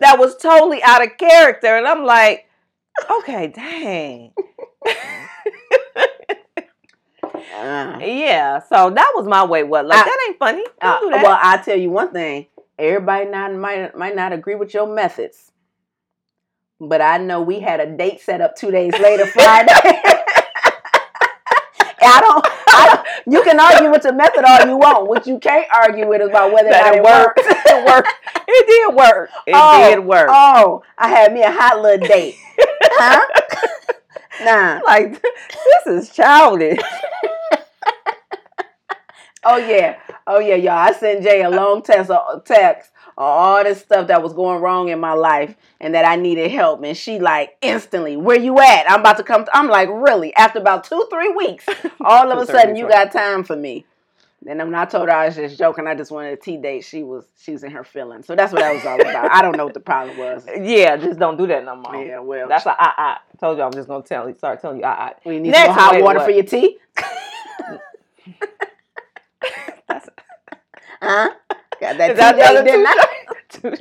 [0.00, 1.76] that was totally out of character.
[1.76, 2.46] And I'm like,
[3.18, 4.32] okay, dang.
[7.22, 9.62] Uh, Yeah, so that was my way.
[9.62, 9.86] What?
[9.86, 10.64] Like, I- that ain't funny.
[10.80, 11.22] Uh, do that.
[11.22, 12.46] well, I tell you one thing.
[12.78, 15.49] Everybody not might might not agree with your methods,
[16.80, 19.72] but I know we had a date set up two days later, Friday.
[22.02, 23.34] I don't, I don't.
[23.34, 25.06] You can argue with your method all you want.
[25.06, 27.38] What you can't argue with is about whether that it it worked.
[27.44, 28.08] it worked.
[28.48, 29.30] It did work.
[29.46, 30.28] It Oh, did work.
[30.30, 32.36] Oh, I had me a hot little date.
[32.58, 33.26] huh?
[34.42, 34.80] Nah.
[34.86, 36.78] Like, this is childish.
[39.44, 39.98] Oh yeah.
[40.26, 40.72] Oh yeah, y'all.
[40.78, 42.90] I sent Jaye a long text uh, text
[43.20, 46.82] all this stuff that was going wrong in my life and that I needed help.
[46.82, 48.90] And she like instantly, where you at?
[48.90, 49.44] I'm about to come.
[49.52, 50.34] I'm like, really?
[50.34, 51.66] After about two, three weeks,
[52.00, 53.84] all of a sudden you got time for me.
[54.48, 56.82] And when I told her I was just joking, I just wanted a tea date.
[56.82, 58.26] She was she was in her feelings.
[58.26, 59.30] So that's what that was all about.
[59.30, 60.46] I don't know what the problem was.
[60.58, 62.02] Yeah, just don't do that no more.
[62.02, 63.16] Yeah, well, That's a I I.
[63.38, 64.34] Told you I was just gonna tell you.
[64.34, 65.12] Start telling you I I.
[65.26, 66.24] we need Next, some hot water what?
[66.24, 66.78] for your tea.
[71.02, 71.30] Huh?
[71.80, 72.86] Got that that didn't
[73.48, 73.80] Touche.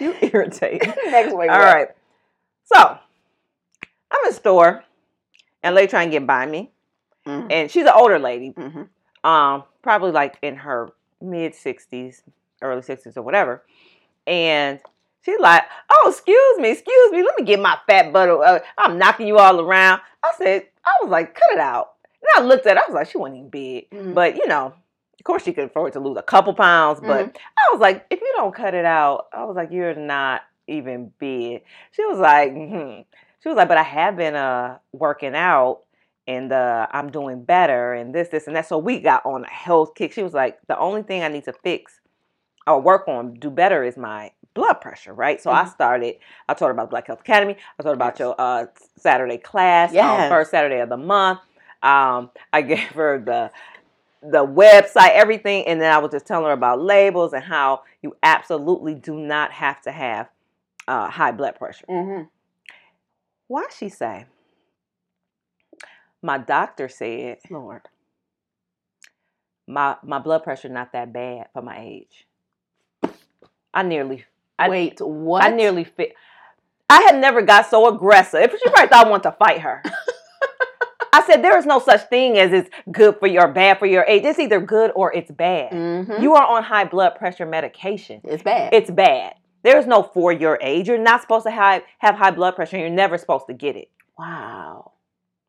[0.00, 0.82] you irritate.
[1.06, 1.50] Next week.
[1.50, 1.88] All right.
[2.64, 2.78] So
[4.10, 4.84] I'm in store,
[5.62, 6.70] and lady trying to get by me,
[7.26, 7.48] Mm-hmm.
[7.50, 8.82] and she's an older lady, hmm
[9.24, 10.88] um, probably like in her
[11.20, 12.22] mid sixties,
[12.62, 13.62] early sixties or whatever,
[14.26, 14.80] and.
[15.24, 17.22] She's like, oh, excuse me, excuse me.
[17.22, 18.30] Let me get my fat butt.
[18.30, 20.00] Uh, I'm knocking you all around.
[20.22, 21.94] I said, I was like, cut it out.
[22.22, 22.82] And I looked at her.
[22.82, 23.90] I was like, she wasn't even big.
[23.90, 24.14] Mhm.
[24.14, 24.72] But, you know,
[25.28, 27.00] course she could afford to lose a couple pounds.
[27.00, 30.40] But I was like, if you don't cut it out, I was like, you're not
[30.66, 31.62] even big.
[31.92, 33.02] She was like, hmm.
[33.40, 35.82] She was like, but I have been uh working out
[36.26, 38.66] and uh, I'm doing better and this, this, and that.
[38.68, 40.12] So we got on a health kick.
[40.12, 42.00] She was like, the only thing I need to fix
[42.66, 45.40] or work on, do better is my blood pressure, right?
[45.40, 45.66] So mm-hmm.
[45.66, 47.56] I started, I told her about Black Health Academy.
[47.78, 48.20] I told her about yes.
[48.20, 48.66] your uh,
[48.98, 50.20] Saturday class, um, yes.
[50.20, 51.40] um, first Saturday of the month.
[51.82, 53.50] Um, I gave her the
[54.22, 58.16] the website, everything, and then I was just telling her about labels and how you
[58.22, 60.28] absolutely do not have to have
[60.86, 61.84] uh, high blood pressure.
[61.88, 62.24] Mm-hmm.
[63.46, 64.26] Why she say?
[66.22, 67.82] My doctor said, Lord,
[69.66, 72.26] my my blood pressure not that bad for my age.
[73.72, 74.24] I nearly
[74.58, 75.00] I, wait.
[75.00, 75.44] What?
[75.44, 76.14] I nearly fit.
[76.90, 78.50] I had never got so aggressive.
[78.50, 79.82] She probably thought I wanted to fight her.
[81.12, 84.04] I said there is no such thing as it's good for your bad for your
[84.04, 84.24] age.
[84.24, 85.72] It's either good or it's bad.
[85.72, 86.22] Mm-hmm.
[86.22, 88.20] You are on high blood pressure medication.
[88.24, 88.72] It's bad.
[88.74, 89.34] It's bad.
[89.62, 90.88] There's no for your age.
[90.88, 92.78] You're not supposed to have, have high blood pressure.
[92.78, 93.90] You're never supposed to get it.
[94.18, 94.92] Wow.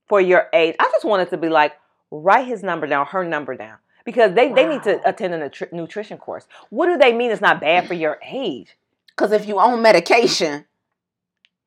[0.08, 0.76] For your age.
[0.80, 1.74] I just wanted to be like,
[2.12, 3.78] write his number down, her number down.
[4.06, 4.56] Because they, wow.
[4.56, 6.48] they need to attend a nutri- nutrition course.
[6.70, 8.76] What do they mean it's not bad for your age?
[9.08, 10.66] Because if you own medication,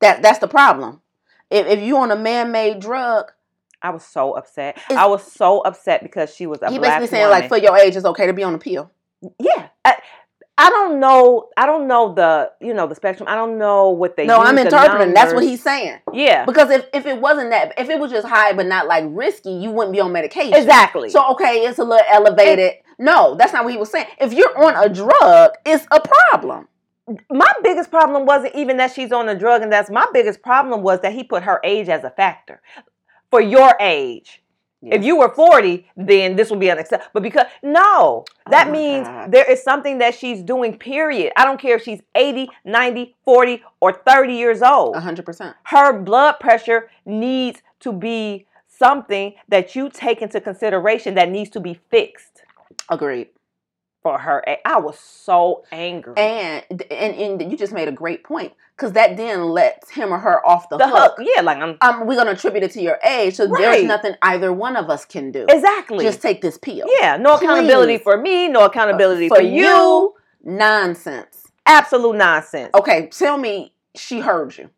[0.01, 1.03] that that's the problem.
[1.51, 3.31] If, if you on a man-made drug,
[3.83, 4.79] I was so upset.
[4.91, 7.41] I was so upset because she was a basically saying woman.
[7.41, 8.91] like for your age it's okay to be on a pill.
[9.39, 9.69] Yeah.
[9.85, 9.97] I,
[10.59, 11.49] I don't know.
[11.57, 13.29] I don't know the you know the spectrum.
[13.29, 14.27] I don't know what they.
[14.27, 15.15] No, I'm interpreting.
[15.15, 15.99] That's what he's saying.
[16.13, 16.45] Yeah.
[16.45, 19.51] Because if, if it wasn't that, if it was just high but not like risky,
[19.51, 20.55] you wouldn't be on medication.
[20.55, 21.09] Exactly.
[21.09, 22.75] So okay, it's a little elevated.
[22.99, 24.07] no, that's not what he was saying.
[24.21, 26.69] If you're on a drug, it's a problem
[27.31, 30.83] my biggest problem wasn't even that she's on a drug and that's my biggest problem
[30.83, 32.61] was that he put her age as a factor
[33.33, 34.43] for your age.
[34.83, 37.11] If you were 40, then this would be unacceptable.
[37.15, 39.31] But because, no, oh that oh means God.
[39.31, 41.33] there is something that she's doing, period.
[41.37, 44.97] I don't care if she's 80, 90, 40, or 30 years old.
[44.97, 45.55] 100%.
[45.65, 51.61] Her blood pressure needs to be something that you take into consideration that needs to
[51.61, 52.43] be fixed.
[52.91, 53.29] Agreed
[54.03, 54.45] for her.
[54.65, 56.15] I was so angry.
[56.17, 60.19] And and, and you just made a great point because that then lets him or
[60.19, 61.15] her off the, the hook.
[61.17, 61.29] hook.
[61.35, 61.77] Yeah, like I'm.
[61.81, 63.61] Um, we're gonna attribute it to your age, so right.
[63.61, 65.47] there's nothing either one of us can do.
[65.49, 66.05] Exactly.
[66.05, 66.87] Just take this pill.
[67.01, 67.45] Yeah, no Please.
[67.45, 69.63] accountability for me, no accountability for, for you.
[69.63, 70.15] you.
[70.45, 71.47] Nonsense.
[71.65, 72.71] Absolute nonsense.
[72.75, 74.71] Okay, tell me she heard you.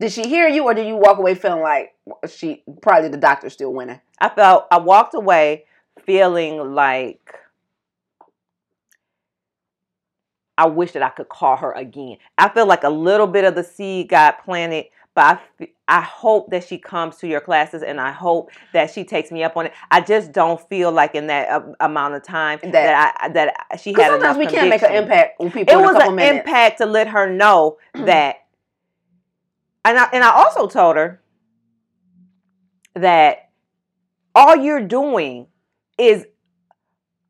[0.00, 1.94] Did she hear you, or did you walk away feeling like
[2.28, 4.00] she probably the doctor's still winning?
[4.18, 5.66] I felt I walked away
[6.04, 7.34] feeling like
[10.56, 12.18] I wish that I could call her again.
[12.38, 16.50] I feel like a little bit of the seed got planted, but I, I hope
[16.50, 19.66] that she comes to your classes and I hope that she takes me up on
[19.66, 19.72] it.
[19.90, 23.80] I just don't feel like in that uh, amount of time that, that I that
[23.80, 24.36] she had enough.
[24.36, 25.74] we can't make an impact on people.
[25.74, 26.46] It was an minutes.
[26.46, 28.46] impact to let her know that,
[29.84, 31.20] and I, and I also told her
[32.94, 33.50] that
[34.34, 35.48] all you're doing
[35.98, 36.26] is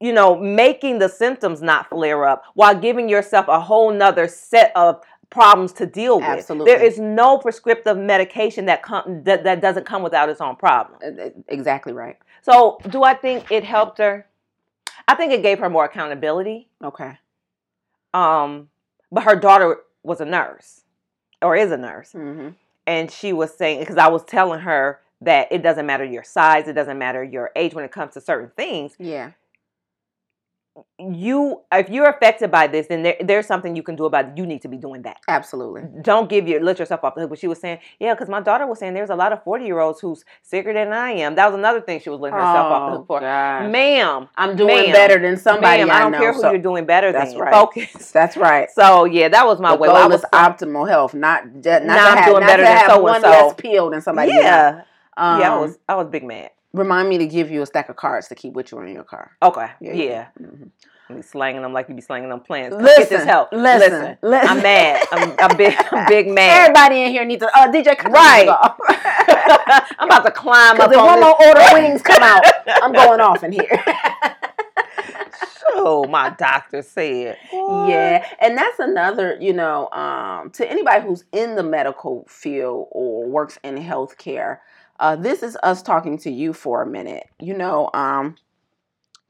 [0.05, 4.71] you know, making the symptoms not flare up while giving yourself a whole nother set
[4.77, 6.29] of problems to deal with.
[6.29, 6.71] Absolutely.
[6.71, 11.01] There is no prescriptive medication that com- that, that doesn't come without its own problem.
[11.49, 12.19] Exactly right.
[12.43, 14.27] So, do I think it helped her?
[15.09, 16.69] I think it gave her more accountability.
[16.83, 17.17] Okay.
[18.13, 18.69] Um,
[19.11, 20.83] but her daughter was a nurse
[21.41, 22.13] or is a nurse.
[22.13, 22.51] Mm-hmm.
[22.87, 26.69] And she was saying because I was telling her that it doesn't matter your size,
[26.69, 28.97] it doesn't matter your age when it comes to certain things.
[28.99, 29.31] Yeah
[30.99, 34.39] you if you're affected by this then there, there's something you can do about it.
[34.39, 35.19] You need to be doing that.
[35.29, 35.83] Absolutely.
[36.03, 37.31] Don't give your let yourself off the hook.
[37.31, 39.65] But she was saying yeah because my daughter was saying there's a lot of 40
[39.65, 41.37] year olds who's sicker than i am.
[41.37, 43.21] That was another thing she was letting herself oh, off the hook for.
[43.21, 43.71] gosh.
[43.71, 46.51] ma'am i'm doing ma'am, better than somebody ma'am, i, I don't know, care who so
[46.51, 47.41] you're doing better that's than.
[47.41, 47.53] right.
[47.53, 48.11] Focus.
[48.11, 48.69] That's right.
[48.71, 49.89] So yeah that was my the way.
[49.89, 53.21] goal is optimal health not not, not, to have, doing not better than so one
[53.21, 53.31] so.
[53.31, 54.83] less pill than somebody yeah.
[55.17, 57.89] um, yeah i was i was big mad remind me to give you a stack
[57.89, 60.27] of cards to keep with you in your car okay yeah, yeah.
[60.41, 60.65] Mm-hmm
[61.13, 62.77] be slanging them like you be slanging them plants.
[62.77, 63.53] Listen, Get this help.
[63.53, 64.49] Listen, listen, listen.
[64.49, 65.07] I'm mad.
[65.13, 65.75] I'm, I'm big.
[65.93, 66.63] I'm big mad.
[66.63, 67.59] Everybody in here needs to.
[67.59, 68.49] Uh, DJ, right.
[69.99, 70.91] I'm about to climb up.
[70.91, 73.69] If one more order wings come out, I'm going off in here.
[75.75, 77.37] oh, my doctor said.
[77.51, 77.91] What?
[77.91, 79.37] Yeah, and that's another.
[79.39, 84.59] You know, um, to anybody who's in the medical field or works in healthcare.
[85.01, 87.29] Uh, this is us talking to you for a minute.
[87.41, 88.37] You know, um,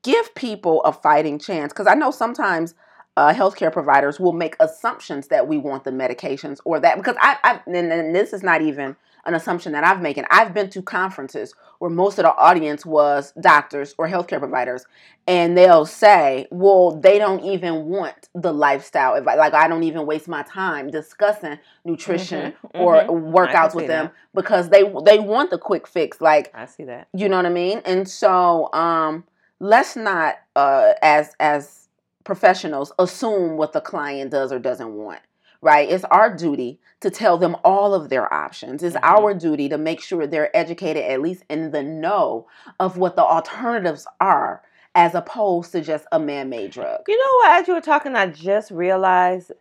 [0.03, 2.75] give people a fighting chance because I know sometimes
[3.17, 7.39] uh, healthcare providers will make assumptions that we want the medications or that because I,
[7.45, 8.97] I and, and this is not even
[9.27, 10.19] an assumption that I've made.
[10.19, 14.85] And I've been to conferences where most of the audience was doctors or healthcare providers,
[15.27, 19.39] and they'll say, "Well, they don't even want the lifestyle advice.
[19.39, 23.33] Like I don't even waste my time discussing nutrition Mhm, or mhm.
[23.33, 24.13] workouts with them that.
[24.35, 26.21] because they they want the quick fix.
[26.21, 27.09] Like I see that.
[27.13, 27.81] you know what I mean?
[27.85, 29.25] And so um
[29.61, 31.89] let's not uh as as
[32.25, 35.21] professionals assume what the client does or doesn't want.
[35.65, 35.91] Right?
[35.91, 38.83] It's our duty to tell them all of their options.
[38.83, 39.01] It's Mhm.
[39.03, 42.47] our duty to make sure they're educated at least in the know
[42.79, 44.63] of what the alternatives are
[44.95, 47.01] as opposed to just a man-made drug.
[47.09, 47.61] You know what?
[47.63, 49.53] As you were talking, I just realized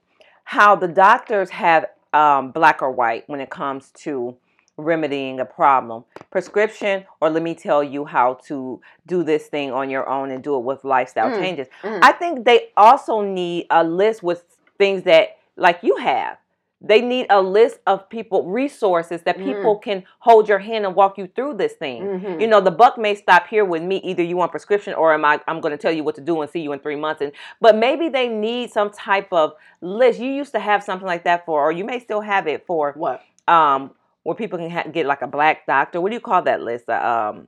[0.44, 4.36] how the doctors have um, black or white when it comes to
[4.78, 6.04] remedying a problem.
[6.32, 10.44] Prescription, or let me tell you how to do this thing on your own and
[10.44, 11.68] do it with lifestyle Mm, changes.
[11.82, 12.00] mm.
[12.04, 14.44] I think they also need a list with
[14.78, 16.38] things that, like you have.
[16.86, 19.46] They need a list of people, resources that Mhm.
[19.46, 22.04] people can hold your hand and walk you through this thing.
[22.20, 22.42] Mhm.
[22.42, 23.98] You know, the buck may stop here with me.
[24.04, 26.52] Either you want prescription or am I I'm gonna tell you what to do and
[26.52, 27.22] see you in three months.
[27.22, 27.32] And
[27.62, 30.20] but maybe they need some type of list.
[30.20, 32.92] You used to have something like that for, or you may still have it for
[32.98, 33.22] what?
[33.48, 33.92] um
[34.24, 36.00] where people can ha- get like a black doctor.
[36.02, 36.90] What do you call that list?
[36.90, 36.94] Uh,
[37.30, 37.48] um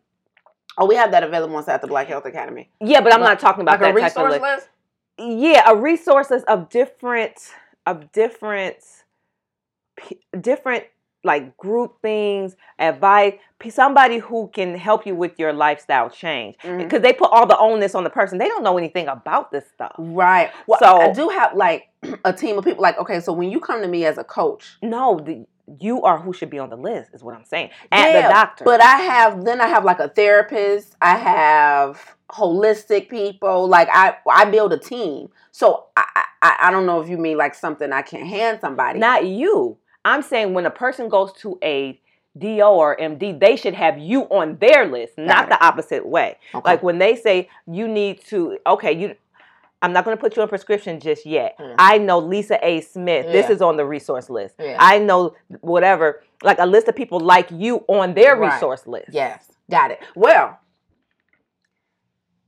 [0.78, 2.70] Oh, we have that available at the Black Health Academy.
[2.82, 4.42] yeah, but I'm Like- not talking about Like a that of resource list.
[4.44, 4.70] list?
[5.18, 7.54] Yeah, a resources of different
[7.86, 8.78] of different
[10.42, 10.86] different
[11.26, 13.34] like group things, advice,
[13.70, 16.56] somebody who can help you with your lifestyle change.
[16.64, 16.78] Mhm.
[16.78, 18.38] Because they put all the onus on the person.
[18.38, 19.94] They don't know anything about this stuff.
[19.98, 20.52] Right.
[20.68, 21.90] Well, So- I do have like
[22.26, 22.82] a team of people.
[22.84, 25.46] Like, okay, so when you come to me as a coach, No, the,
[25.80, 27.72] you are who should be on the list, is what I'm saying.
[27.92, 28.64] At Yeah, the doctor.
[28.66, 30.96] but I have then I have like a therapist.
[31.02, 33.68] I have holistic people.
[33.68, 35.30] Like I I build a team.
[35.52, 36.04] So I
[36.44, 39.00] I, I don't know if you mean like something I can't hand somebody.
[39.00, 39.78] not you.
[40.06, 42.00] I'm saying when a person goes to a
[42.38, 46.38] DO or MD, they should have you on their list, not the opposite way.
[46.54, 46.70] Okay.
[46.70, 49.16] Like when they say you need to, okay, you.
[49.82, 51.60] I'm not going to put you on prescription just yet.
[51.60, 51.76] Mm.
[51.78, 52.82] I know Lisa A.
[52.82, 53.28] Smith.
[53.32, 54.56] This is on the resource list.
[54.58, 54.78] Yeah.
[54.80, 58.54] I know whatever, like a list of people like you on their Right.
[58.54, 59.10] resource list.
[59.12, 60.00] Yes, got it.
[60.16, 60.58] Well,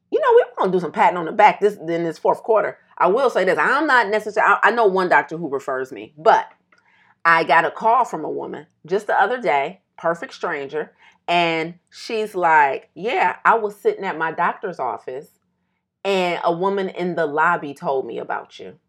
[0.09, 2.79] you know we're gonna do some patting on the back this in this fourth quarter.
[2.97, 4.53] I will say this: I'm not necessarily.
[4.63, 6.49] I, I know one doctor who refers me, but
[7.27, 10.93] I got a call from a woman just the other day, perfect stranger,
[11.27, 15.27] and she's like, "Yeah, I was sitting at my doctor's office,
[16.05, 18.79] and a woman in the lobby told me about you."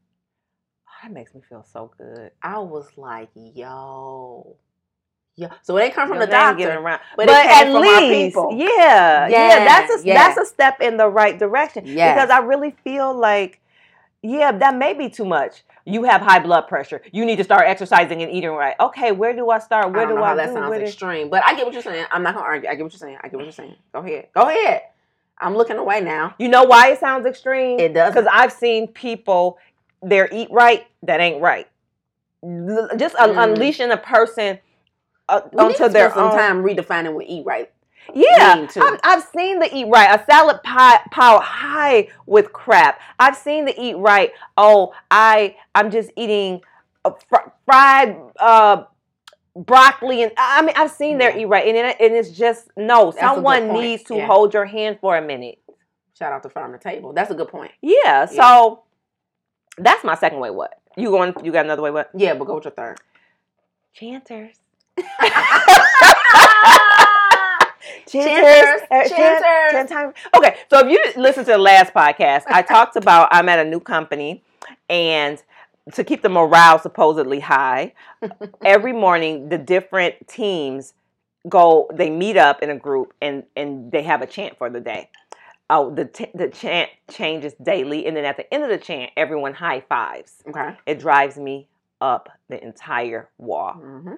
[0.87, 2.31] Oh, that makes me feel so good.
[2.41, 4.57] I was like, "Yo."
[5.37, 7.01] Yeah, so it ain't come from Your the doctor, around.
[7.17, 8.53] but, but at least, people.
[8.57, 10.15] yeah, yeah, Yeah, that's a yeah.
[10.15, 11.85] that's a step in the right direction.
[11.87, 12.15] Yes.
[12.15, 13.61] Because I really feel like,
[14.23, 15.63] yeah, that may be too much.
[15.93, 17.01] You have high blood pressure.
[17.13, 18.75] You need to start exercising and eating right.
[18.79, 19.93] Okay, where do I start?
[19.93, 20.53] Where I do know I how that do?
[20.55, 22.07] sounds Where do- extreme, but I get what you're saying.
[22.11, 22.69] I'm not gonna argue.
[22.69, 23.19] I get what you're saying.
[23.23, 23.77] I get what you're saying.
[23.93, 24.29] Go ahead.
[24.35, 24.83] Go ahead.
[25.39, 26.35] I'm looking away now.
[26.39, 27.79] You know why it sounds extreme?
[27.79, 28.13] It does.
[28.13, 29.59] Because I've seen people,
[30.03, 31.69] their eat right that ain't right.
[32.97, 33.43] Just Mm.
[33.43, 34.59] unleashing a person
[35.29, 36.31] uh, We need onto to their own.
[36.33, 37.71] time redefining what eat right.
[38.15, 38.67] Yeah.
[38.77, 40.19] I've, I've seen the eat right.
[40.19, 43.01] A salad pie pile high with crap.
[43.19, 44.33] I've seen the eat right.
[44.57, 46.63] Oh, I I'm just eating
[47.05, 48.85] a fr- fried uh,
[49.57, 53.13] broccoli and I mean I've seen their eat right, and it, and it's just no.
[53.13, 54.27] good Someone needs to Yeah.
[54.27, 55.59] hold your hand for a minute.
[56.19, 57.13] Shout out to Farm to Table.
[57.13, 57.73] That's a good point.
[57.83, 58.25] Yeah.
[58.27, 58.83] So
[59.77, 60.51] that's my second way.
[60.51, 61.35] What you going?
[61.45, 61.91] You got another way?
[61.91, 62.11] What?
[62.15, 62.99] Yeah, but go with your third.
[63.93, 64.57] Chanters.
[68.07, 69.71] Chanters, Uh, chan- chanters.
[69.73, 70.15] chan time.
[70.37, 73.69] Okay, so if you listen to the last podcast, I talked about I'm at a
[73.69, 74.43] new company
[74.89, 75.43] and
[75.95, 77.95] to keep the morale supposedly high,
[78.65, 80.95] every morning the different teams
[81.49, 84.81] go they meet up in a group and and they have a chant for the
[84.81, 85.09] day.
[85.71, 89.13] Oh, the t- the chant changes daily and then at the end of the chant
[89.17, 90.43] everyone high fives.
[90.49, 90.77] Okay.
[90.87, 91.69] It drives me
[92.01, 94.15] up the entire wall hmm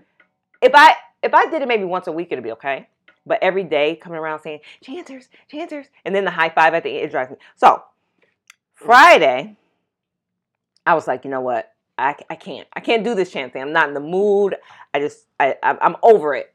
[0.62, 2.88] if I if I did it maybe once a week, it'd be okay.
[3.26, 6.90] But every day coming around saying Chancers, Chancers, and then the high five at the
[6.90, 7.36] end, it drives me.
[7.56, 7.82] So
[8.74, 9.56] Friday,
[10.86, 11.72] I was like, you know what?
[11.98, 12.66] I, I can't.
[12.72, 13.62] I can't do this chant thing.
[13.62, 14.56] I'm not in the mood.
[14.94, 16.54] I just I I'm I'm over it.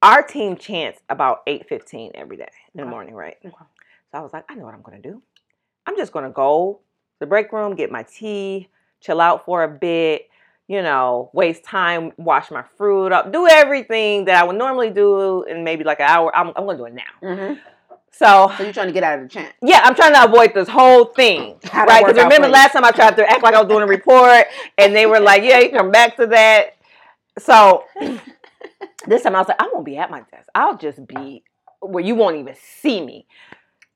[0.00, 3.36] Our team chants about 8:15 every day in the morning, right?
[3.42, 3.50] So
[4.14, 5.20] I was like, I know what I'm gonna do.
[5.86, 8.68] I'm just gonna go to the break room, get my tea,
[9.00, 10.28] chill out for a bit,
[10.68, 15.42] you know, waste time, wash my fruit up, do everything that I would normally do
[15.44, 16.34] in maybe like an hour.
[16.36, 17.02] I'm, I'm gonna do it now.
[17.22, 17.54] hmm
[18.12, 19.52] So So you're trying to get out of the chant.
[19.62, 21.56] yeah, I'm trying to avoid this whole thing.
[21.64, 22.04] How right?
[22.06, 24.46] Because remember last time I tried to act like I was doing a report
[24.76, 26.76] and they were like, Yeah, you come back to that.
[27.38, 27.84] So
[29.06, 30.48] This time I was like, I won't be at my desk.
[30.54, 31.42] I'll just be
[31.80, 33.26] where you won't even see me.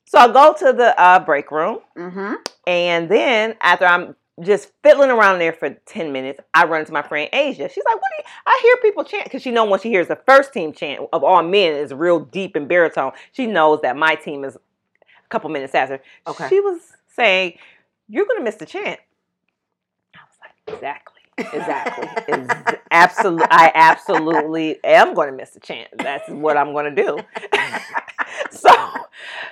[0.05, 2.35] So I go to the uh, break room, Mm-hmm.
[2.67, 7.03] and then after I'm just fiddling around there for 10 minutes, I run to my
[7.03, 7.69] friend Asia.
[7.69, 10.09] She's like, What do you I hear people chant because she know when she hears
[10.09, 13.13] the first team chant of all men is real deep and baritone.
[13.33, 16.01] She knows that my team is a couple minutes after.
[16.27, 16.49] Okay.
[16.49, 17.59] She was saying,
[18.09, 19.01] You're gonna miss the chant.
[20.15, 21.13] I was like, Exactly.
[21.39, 22.09] Exactly.
[22.29, 23.47] Ex- absolutely.
[23.51, 25.89] I absolutely am going to miss the chant.
[25.97, 27.19] That's what I'm going to do.
[28.51, 28.71] so,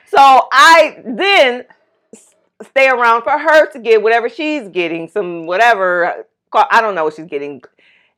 [0.06, 1.64] so I then
[2.62, 6.24] stay around for her to get whatever she's getting, some whatever.
[6.52, 7.62] I don't know what she's getting,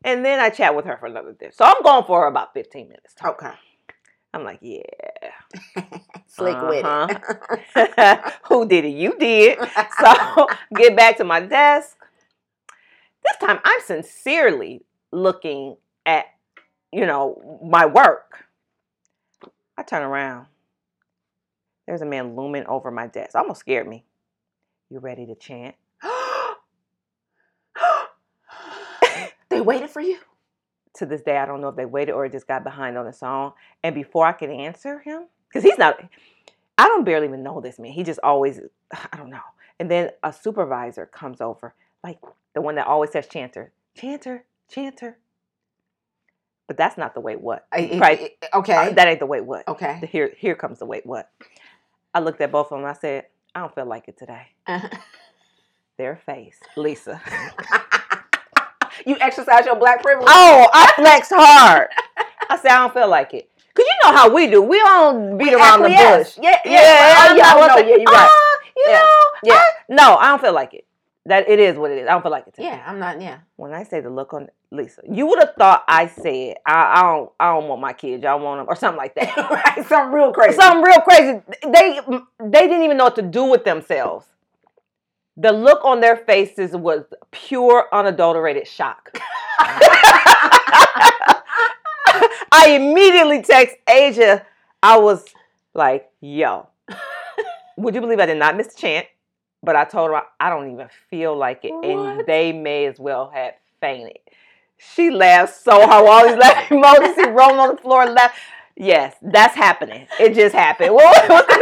[0.04, 1.50] and then I chat with her for another day.
[1.52, 3.14] So I'm going for about 15 minutes.
[3.24, 3.52] Okay.
[4.34, 4.82] I'm like, yeah.
[6.26, 7.08] Slick with Uh-huh.
[7.76, 8.20] it.
[8.48, 8.90] Who did it?
[8.94, 9.58] You did.
[10.00, 11.96] So get back to my desk.
[13.22, 14.82] This time I'm sincerely
[15.12, 15.76] looking
[16.06, 16.26] at,
[16.92, 18.46] you know, my work.
[19.76, 20.46] I turn around.
[21.86, 23.34] There's a man looming over my desk.
[23.34, 24.04] Almost scared me.
[24.92, 25.74] You ready to chant?
[29.48, 30.18] they waited for you.
[30.96, 33.12] To this day, I don't know if they waited or just got behind on the
[33.14, 33.54] song.
[33.82, 35.98] And before I could answer him, because he's not,
[36.76, 37.92] I don't barely even know this man.
[37.92, 38.60] He just always,
[38.92, 39.40] I don't know.
[39.80, 41.74] And then a supervisor comes over,
[42.04, 42.18] like
[42.54, 45.16] the one that always says chanter, chanter, chanter.
[46.66, 47.66] But that's not the wait what.
[47.72, 48.32] I- Right.
[48.52, 48.74] Okay.
[48.74, 49.66] Uh, that ain't the wait what.
[49.66, 50.06] okay.
[50.12, 51.30] Here, here comes the wait what.
[52.12, 52.84] I looked at both of them.
[52.86, 53.24] I said,
[53.54, 54.46] I don't feel like it today.
[55.98, 57.20] Their face, Lisa.
[59.06, 60.28] you exercise your black privilege.
[60.28, 61.88] Oh, I flexed hard.
[62.48, 63.48] I said, I don't feel like it.
[63.74, 64.60] Cause you know how we do.
[64.60, 66.38] We don't beat around the bush.
[66.42, 66.70] Yeah, yeah.
[66.72, 67.36] yeah, yeah.
[67.36, 68.28] know, I no, was yeah, you're right.
[68.30, 69.54] "Ah, you Yeah, know, yeah.
[69.54, 70.84] I-" no, I don't feel like it.
[71.26, 72.08] That it is what it is.
[72.08, 72.54] I don't feel like it.
[72.58, 73.20] Yeah, I'm not.
[73.20, 73.38] Yeah.
[73.54, 77.02] When I say the look on Lisa, you would have thought I said, I, I
[77.02, 78.24] don't, I don't want my kids.
[78.24, 79.36] Y'all want them, or something like that.
[79.76, 79.86] right.
[79.88, 80.56] Something real crazy.
[80.56, 81.40] Something real crazy.
[81.62, 82.00] They,
[82.40, 84.26] they didn't even know what to do with themselves.
[85.36, 89.16] The look on their faces was pure, unadulterated shock.
[92.52, 94.44] I immediately text Asia.
[94.82, 95.24] I was
[95.72, 96.68] like, yo,
[97.76, 99.06] would you believe I did not miss the chant?
[99.62, 101.72] But I told her I don't even feel like it.
[101.72, 101.84] What?
[101.84, 104.18] And they may as well have fainted.
[104.94, 106.06] She laughed so hard.
[106.08, 108.36] All these laughing emojis, she rolling on the floor and laugh.
[108.76, 110.06] Yes, that's happening.
[110.18, 110.94] It just happened.
[110.94, 111.54] What- what's the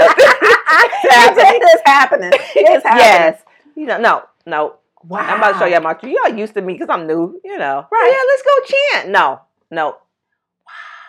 [1.13, 1.59] other thing?
[1.63, 2.31] It's happening.
[2.33, 2.65] It's happening.
[2.75, 3.05] It's happening.
[3.05, 3.43] Yes.
[3.77, 4.77] You know, no, no.
[5.05, 5.21] Wow.
[5.21, 6.11] I'm about to show y'all my cue.
[6.25, 7.87] Y'all used to me because I'm new, you know.
[7.91, 8.13] Right.
[8.13, 9.09] Yeah, let's go chant.
[9.11, 9.41] No,
[9.71, 9.87] no.
[9.91, 9.97] Wow.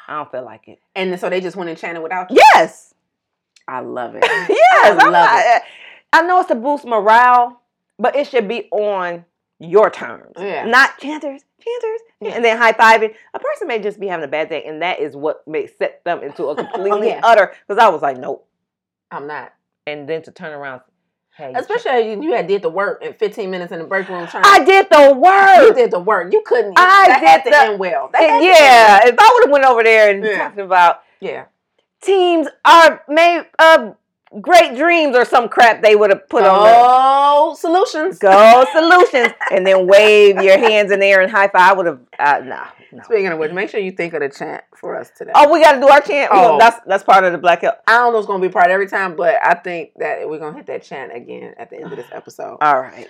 [0.08, 0.80] I don't feel like it.
[0.96, 2.38] And so they just went and chanted without you.
[2.56, 2.94] Yes.
[3.68, 4.24] I love it.
[4.50, 4.60] Yes.
[4.84, 5.62] I love not-
[6.14, 7.62] I know it's to boost morale,
[7.98, 9.26] but it should be on
[9.60, 10.34] your terms.
[10.38, 10.66] Yeah.
[10.66, 12.32] Not chanters, chanters, Yeah.
[12.32, 13.14] and then high fiving.
[13.34, 16.04] A person may just be having a bad day, and that is what may set
[16.04, 17.22] them into a completely yeah.
[17.24, 17.54] utter.
[17.68, 18.48] Because I was like, nope.
[19.12, 19.54] I'm not.
[19.88, 20.82] And then to turn around,
[21.36, 24.26] hey, Especially you, you had did the work in 15 minutes in the break room
[24.28, 24.44] trying.
[24.46, 25.62] I did the work.
[25.68, 26.32] you did the work.
[26.34, 26.74] You couldn't.
[26.78, 28.10] I that had did to the- end well.
[28.14, 30.38] That And to yeah, end if I would have went over there and Yeah.
[30.38, 31.02] talking about.
[31.20, 31.46] Yeah.
[32.02, 33.92] teams are made of uh,
[34.40, 38.18] great dreams or some crap, they would have put on the Oh, solutions.
[38.20, 41.72] go solutions and then wave your hands in the air and high five.
[41.72, 43.04] I would have uh, nah, no.
[43.04, 45.32] Speaking of which, make sure you think of the chant for us today.
[45.36, 46.30] Oh, we got to do our chant.
[46.34, 46.58] Oh.
[46.60, 47.76] That's that's part of the Black Health.
[47.88, 50.56] I don't know it's gonna be part every time, but I think that we're gonna
[50.58, 52.58] hit that chant again at the end of this episode.
[52.62, 53.08] All right,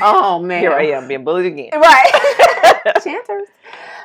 [0.00, 1.70] Oh man, here I am being bullied again.
[1.74, 3.48] Right, chanters.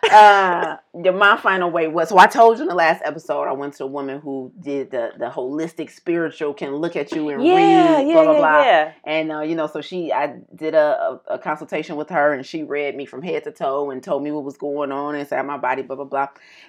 [0.09, 3.53] Uh, the, my final way was so I told you in the last episode I
[3.53, 7.41] went to a woman who did the the holistic spiritual can look at you and
[7.41, 8.61] Yeah, read yeah, blah blah yeah, blah.
[8.61, 8.91] yeah.
[9.05, 12.45] And uh, you know, so she, I did a, a, a consultation with her, and
[12.45, 15.43] she read me from head to toe and told me what was going on inside
[15.43, 16.27] my body, blah blah blah.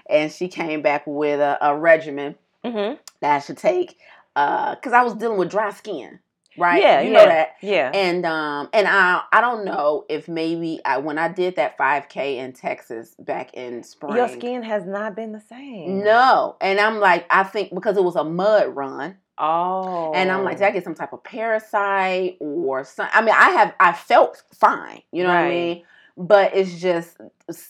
[0.09, 2.95] And she came back with a, a regimen Mm-hmm.
[3.21, 3.99] that I should take
[4.35, 6.19] because I was dealing with dry skin,
[6.57, 6.81] right?
[6.81, 7.49] Yeah, you yeah, know that.
[7.63, 7.91] yeah.
[7.95, 12.37] And um, and I I don't know if maybe I when I did that 5K
[12.37, 14.17] in Texas back in spring.
[14.17, 16.03] Your skin has not been the same.
[16.05, 20.13] No, and I'm like, I think because it was a mud run, Oh.
[20.15, 23.09] and I'm like, did I get some type of parasite or some?
[23.13, 25.83] I mean, I have I felt fine, you know what I mean.
[26.17, 27.19] But it's just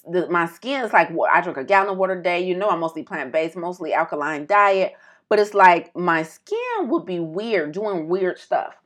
[0.06, 2.44] the, my skin is like wa- I drink a gallon of water a day.
[2.46, 4.92] You know, I'm mostly plant based, mostly alkaline diet.
[5.34, 8.76] But it's like my skin would be weird, doing weird stuff,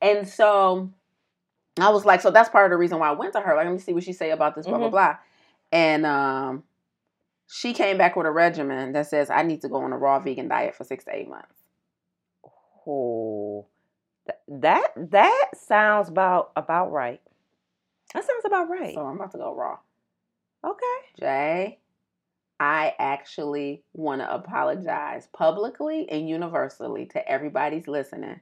[0.00, 0.88] and so
[1.80, 3.56] I was like, so that's part of the reason why I went to her.
[3.56, 4.92] Like, let me see what she say about this, blah blah Mhm.
[4.92, 5.16] blah.
[5.72, 6.62] And um,
[7.48, 10.20] she came back with a regimen that says I need to go on a raw
[10.20, 11.64] vegan diet for six to eight months.
[12.86, 13.66] Oh,
[14.46, 17.20] that that sounds about about right.
[18.14, 18.94] That sounds about right.
[18.94, 19.78] So I'm about to go raw.
[20.62, 21.20] Okay.
[21.20, 21.78] Jaye,
[22.58, 28.40] I actually want to apologize publicly and universally to everybody's listening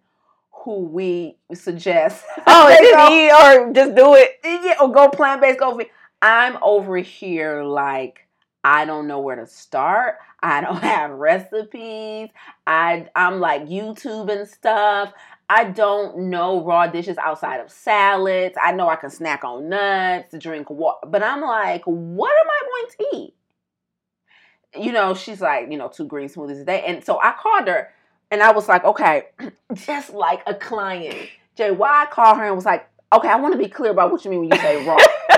[0.64, 2.24] who we suggest.
[2.46, 4.38] Oh, eat or just do it.
[4.44, 5.90] yeah, or go plant based, go vegan.
[6.22, 8.26] I'm over here like
[8.62, 10.16] I don't know where to start.
[10.42, 12.30] I don't have recipes.
[12.66, 15.12] I I'm like YouTube and stuff.
[15.50, 18.56] I don't know raw dishes outside of salads.
[18.62, 22.62] I know I can snack on nuts, drink water, but I'm like, what am I
[22.70, 23.34] going to eat?
[24.78, 26.84] You know, she's like, you know, two green smoothies a day.
[26.86, 27.90] And so I called her
[28.30, 29.24] and I was like, okay,
[29.74, 31.28] just like a client.
[31.56, 34.10] Jaye, why I called her and was like, okay, I want to be clear about
[34.10, 34.96] what you mean when you say raw.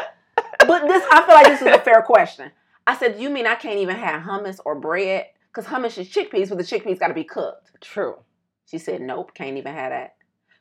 [0.60, 2.50] but this, I feel like this is a fair question.
[2.86, 5.26] I said, you mean I can't even have hummus or bread?
[5.52, 7.72] Because hummus is chickpeas, but the chickpeas got to be cooked.
[7.80, 8.16] True.
[8.64, 10.16] She said, nope, can't even have that.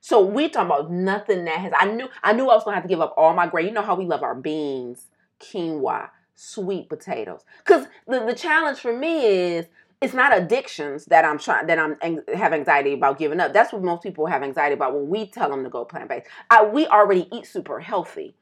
[0.05, 1.73] So we talking about nothing that has.
[1.75, 3.65] I knew I knew I was gonna have to give up all my grain.
[3.65, 5.07] You know how we love our beans,
[5.39, 7.41] quinoa, sweet potatoes.
[7.65, 9.67] Because the, the challenge for me is
[10.01, 13.53] it's not addictions that I'm trying that I'm ang- have anxiety about giving up.
[13.53, 16.27] That's what most people have anxiety about when we tell them to go plant based.
[16.71, 18.35] We already eat super healthy.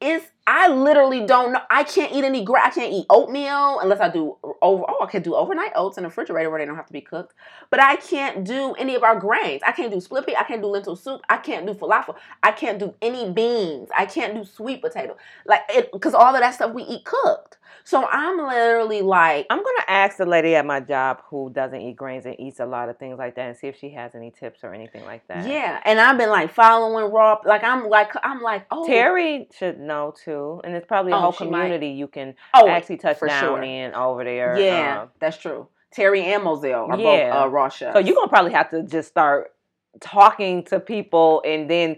[0.00, 1.60] It's I literally don't know.
[1.70, 4.84] I can't eat any gra I can't eat oatmeal unless I do over.
[4.88, 7.00] Oh, I can do overnight oats in the refrigerator where they don't have to be
[7.00, 7.34] cooked.
[7.70, 9.60] But I can't do any of our grains.
[9.66, 10.36] I can't do split pea.
[10.36, 11.22] I can't do lentil soup.
[11.28, 12.14] I can't do falafel.
[12.42, 13.88] I can't do any beans.
[13.96, 15.16] I can't do sweet potato.
[15.44, 17.57] Like it because all of that stuff we eat cooked.
[17.88, 21.96] So I'm literally like, I'm gonna ask the lady at my job who doesn't eat
[21.96, 24.30] grains and eats a lot of things like that, and see if she has any
[24.30, 25.46] tips or anything like that.
[25.48, 25.80] yeah.
[25.86, 27.38] And I've been like following raw.
[27.46, 31.20] Like I'm like I'm like oh Terry should know too, and it's probably a Oh,
[31.20, 31.60] whole she might.
[31.62, 33.62] community you can oh actually touch down sure.
[33.62, 34.58] in over there.
[34.60, 35.66] yeah um, that's true.
[35.90, 37.32] Terry and Moselle are Yeah.
[37.32, 37.94] both uh, raw chefs.
[37.94, 39.54] so you're gonna probably have to just start
[40.00, 41.96] talking to people and then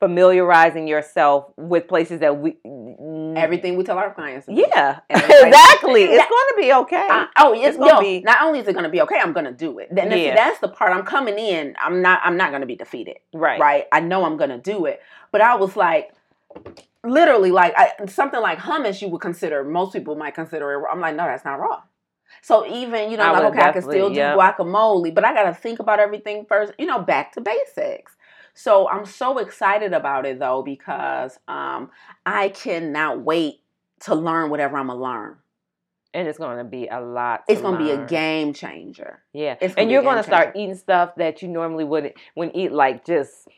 [0.00, 2.56] familiarizing yourself with places that we
[3.34, 3.38] Mm.
[3.38, 4.46] everything we tell our clients.
[4.46, 4.52] to.
[4.54, 6.02] Yeah, And it's like- exactly.
[6.04, 7.08] It's gonna be okay.
[7.10, 9.32] I, oh, it's, It's gonna be- not only is it going to be okay, I'm
[9.32, 9.88] going to do it.
[9.94, 10.34] Then Yeah.
[10.34, 11.74] that's the part I'm coming in.
[11.78, 12.20] I'm not.
[12.24, 13.16] I'm not going to be defeated.
[13.32, 13.60] right.
[13.60, 13.84] Right.
[13.92, 15.00] I know I'm going to do it.
[15.32, 16.12] But I was like,
[17.04, 19.64] literally, like I, something like hummus, you would consider.
[19.64, 20.84] Most people might consider it.
[20.90, 21.82] I'm like, no, that's not raw.
[22.42, 24.34] So even you know, I like okay, I can still do yeah.
[24.34, 26.72] guacamole, but I got to think about everything first.
[26.78, 28.12] You know, back to basics.
[28.54, 31.90] So I'm so excited about it though because um,
[32.26, 33.60] I cannot wait
[34.00, 35.36] to learn whatever I'm gonna learn.
[36.12, 37.44] And it's gonna be a lot.
[37.48, 39.22] It's gonna be a game changer.
[39.32, 40.64] Yeah, It's and you're gonna start changer.
[40.64, 43.48] eating stuff that you normally wouldn't wouldn't eat, like just.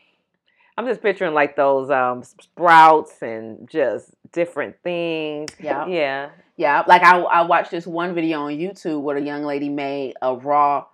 [0.75, 5.51] I'm just picturing like those um, sprouts and just different things.
[5.59, 5.85] Yeah.
[5.87, 6.29] Yeah.
[6.55, 10.13] Yeah, like I I watched this one video on YouTube where a young lady made
[10.21, 10.85] a raw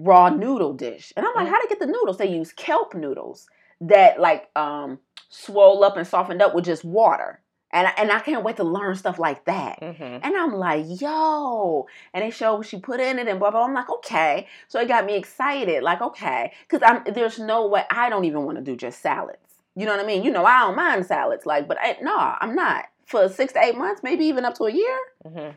[0.00, 1.12] raw noodle dish.
[1.16, 2.18] And I'm like, how to get the noodles?
[2.18, 3.48] They use kelp noodles
[3.80, 7.40] that like um swole up and softened up with just water.
[7.74, 9.78] And I, and I can't wait to learn stuff like that.
[9.82, 11.86] hmm And I'm like, yo.
[12.12, 13.64] And they show what she put in it and blah blah.
[13.64, 14.46] I'm like, okay.
[14.68, 15.82] So it got me excited.
[15.82, 16.52] Like, okay.
[16.68, 19.38] Because I'm there's no way I don't even want to do just salads.
[19.74, 20.22] You know what I mean?
[20.22, 21.46] You know, I don't mind salads.
[21.46, 22.84] Like, but I, no, I'm not.
[23.06, 24.98] For six to eight months, maybe even up to a year.
[25.26, 25.50] hmm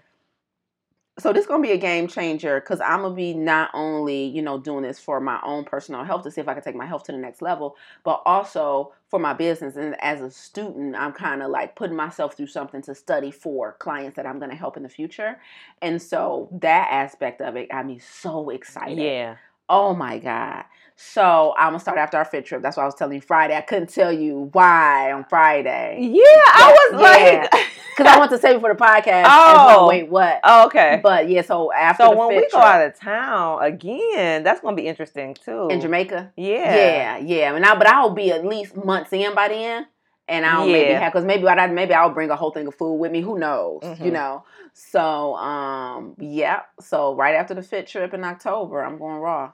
[1.18, 4.42] So this is gonna be a game changer because I'm gonna be not only you
[4.42, 6.86] know doing this for my own personal health to see if I can take my
[6.86, 9.78] health to the next level, but also for my business.
[9.78, 13.74] And as a student, I'm kind of like putting myself through something to study for
[13.80, 15.40] clients that I'm gonna help in the future.
[15.82, 19.02] And so that aspect of it got me so excited.
[19.02, 19.36] Yeah.
[19.70, 20.66] Oh my god.
[20.98, 22.62] So I'm gonna start after our fit trip.
[22.62, 23.56] That's why I was telling you Friday.
[23.56, 26.22] I couldn't tell you why on Friday Yeah.
[26.24, 27.50] I was Yeah.
[27.52, 27.62] like.
[27.98, 29.24] because I want to save it for the podcast.
[29.24, 29.66] as Oh.
[29.68, 29.88] well.
[29.88, 30.40] wait, what?
[30.44, 31.00] Oh, okay.
[31.02, 34.88] But yeah, so after So when we go out of town again, that's gonna be
[34.88, 35.68] interesting too.
[35.70, 36.32] in Jamaica.
[36.38, 36.76] Yeah.
[36.76, 37.56] Yeah, yeah.
[37.56, 39.88] And I, but I'll be at least months in by then,
[40.28, 42.96] and I'll maybe have because maybe I maybe I'll bring a whole thing of food
[42.96, 43.22] with me.
[43.22, 43.84] Who knows?
[43.84, 44.14] You Mhm.
[44.14, 44.44] know.
[44.74, 46.62] So um, yeah.
[46.80, 49.52] So right after the fit trip in October, I'm going raw.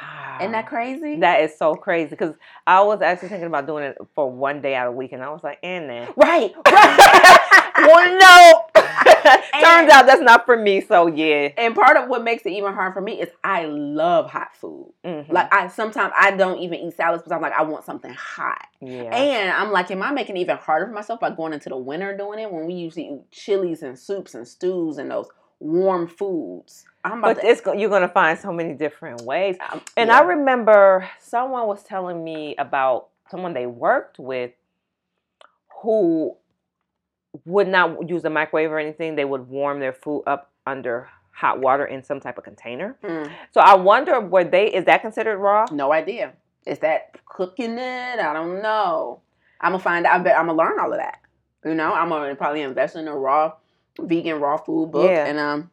[0.00, 0.36] Wow.
[0.40, 1.16] Isn't that crazy?
[1.20, 2.34] That is so crazy because
[2.66, 5.22] I was actually thinking about doing it for one day out of the week, and
[5.22, 6.54] I was like, "And then, right.
[6.70, 7.72] Right.
[7.78, 8.75] well, no."
[9.60, 10.80] Turns out that's not for me.
[10.80, 14.30] So yeah, and part of what makes it even hard for me is I love
[14.30, 14.92] hot food.
[15.04, 15.30] Mhm.
[15.32, 18.66] Like I sometimes I don't even eat salads because I'm like I want something hot.
[18.80, 21.68] yeah, And I'm like, am I making it even harder for myself by going into
[21.68, 25.28] the winter doing it when we usually eat chilies and soups and stews and those
[25.60, 26.84] warm foods?
[27.04, 27.48] I'm about but to.
[27.48, 29.56] it's you're gonna find so many different ways.
[29.72, 30.18] um, And yeah.
[30.18, 34.52] I remember someone was telling me about someone they worked with
[35.82, 36.36] who
[37.44, 39.16] would not use a microwave or anything.
[39.16, 42.96] They would warm their food up under hot water in some type of container.
[43.02, 44.68] Mm, So I wonder, were they?
[44.72, 45.66] Is that considered raw?
[45.70, 46.32] no idea.
[46.66, 48.18] Is that cooking it?
[48.18, 49.20] I don't know.
[49.60, 50.20] I'm gonna find out.
[50.20, 51.20] I bet I'm gonna learn all of that.
[51.64, 53.52] You know, I'm gonna probably invest in a raw
[53.98, 55.26] vegan raw food book, Yeah.
[55.26, 55.70] and um,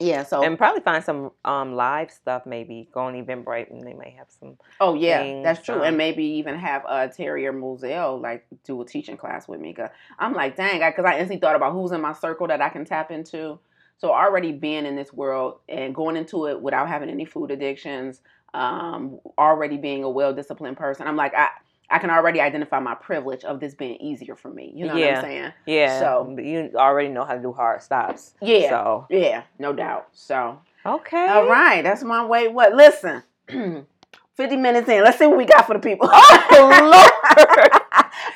[0.00, 0.24] yeah.
[0.24, 2.46] So and probably find some um live stuff.
[2.46, 4.56] Maybe go on Eventbrite and they may have some.
[4.80, 5.76] oh yeah, things, that's true.
[5.76, 9.60] um, and maybe even have uh, Terry or Moselle like do a teaching class with
[9.60, 9.74] me.
[9.74, 12.70] Cause I'm like, dang, because I, instantly thought about who's in my circle that I
[12.70, 13.58] can tap into.
[13.98, 18.22] So already being in this world and going into it without having any food addictions,
[18.54, 21.48] um, already being a well disciplined person, I'm like, I
[21.90, 24.72] I can already identify my privilege of this being easier for me.
[24.74, 25.52] You know what I'm saying?
[25.66, 25.98] Yeah.
[25.98, 28.34] So- you already know how to do hard stops.
[28.40, 28.68] Yeah.
[28.68, 30.08] So Yeah, no doubt.
[30.12, 31.26] So okay.
[31.26, 32.48] All right, that's my way.
[32.48, 32.74] What?
[32.74, 33.22] Listen,
[34.34, 35.02] fifty minutes in.
[35.02, 36.08] Let's see what we got for the people.
[36.12, 37.70] Oh, Lord.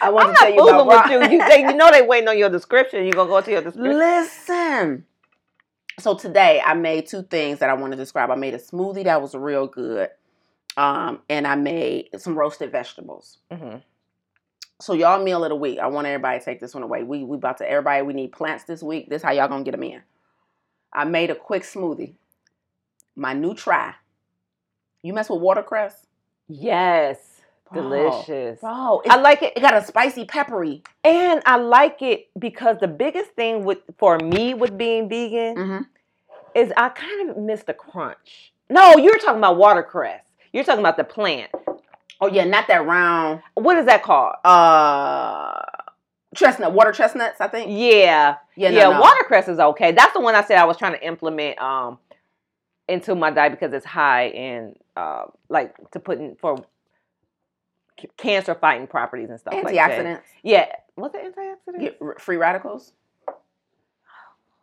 [0.00, 1.38] I want I'm to tell you about with you.
[1.38, 3.04] You, they, you know they waiting on your description.
[3.06, 3.98] You gonna go to your description?
[3.98, 5.04] Listen.
[6.00, 8.30] So today I made two things that I want to describe.
[8.30, 10.10] I made a smoothie that was real good,
[10.76, 13.38] um, and I made some roasted vegetables.
[13.50, 13.76] hmm
[14.80, 15.78] So y'all meal of the week.
[15.78, 17.02] I want everybody to take this one away.
[17.02, 18.02] We we about to everybody.
[18.02, 19.08] We need plants this week.
[19.08, 20.02] This how y'all gonna get them in.
[20.92, 22.14] I made a quick smoothie.
[23.16, 23.94] My new try.
[25.02, 26.06] You mess with watercress?
[26.48, 27.18] Yes.
[27.72, 28.60] Bro, Delicious.
[28.60, 30.82] Bro, I like it, it got a spicy peppery.
[31.02, 35.82] and I like it because the biggest thing with for me with being vegan Mm-hmm.
[36.54, 38.52] is I kind of miss the crunch.
[38.70, 40.22] No, you're talking about watercress.
[40.54, 41.50] You're talking about the plant.
[42.20, 43.42] Oh yeah, not that round.
[43.54, 44.36] What is that called?
[44.44, 45.60] Uh,
[46.36, 47.40] chestnut, water chestnuts.
[47.40, 47.70] I think.
[47.70, 48.84] Yeah, Yeah, yeah.
[48.84, 49.00] no, no.
[49.00, 49.90] Watercress is okay.
[49.90, 51.98] That's the one I said I was trying to implement um
[52.88, 56.64] into my diet because it's high in uh like to put in for
[58.16, 59.90] cancer fighting properties and stuff like that.
[59.90, 60.20] Antioxidants.
[60.44, 61.80] Yeah, what's it antioxidant?
[61.80, 62.92] Get r- free radicals.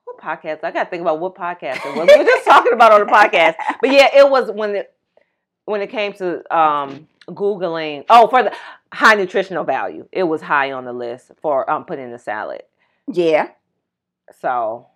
[0.05, 0.63] What podcast?
[0.63, 2.07] I gotta think about what podcast it was.
[2.07, 4.93] We were just talking about on the podcast, but yeah, it was when it
[5.71, 8.05] when it came to um googling.
[8.09, 8.55] Oh, for the
[8.93, 12.63] high nutritional value, it was high on the list for um putting in the salad.
[13.11, 13.49] Yeah,
[14.39, 14.87] So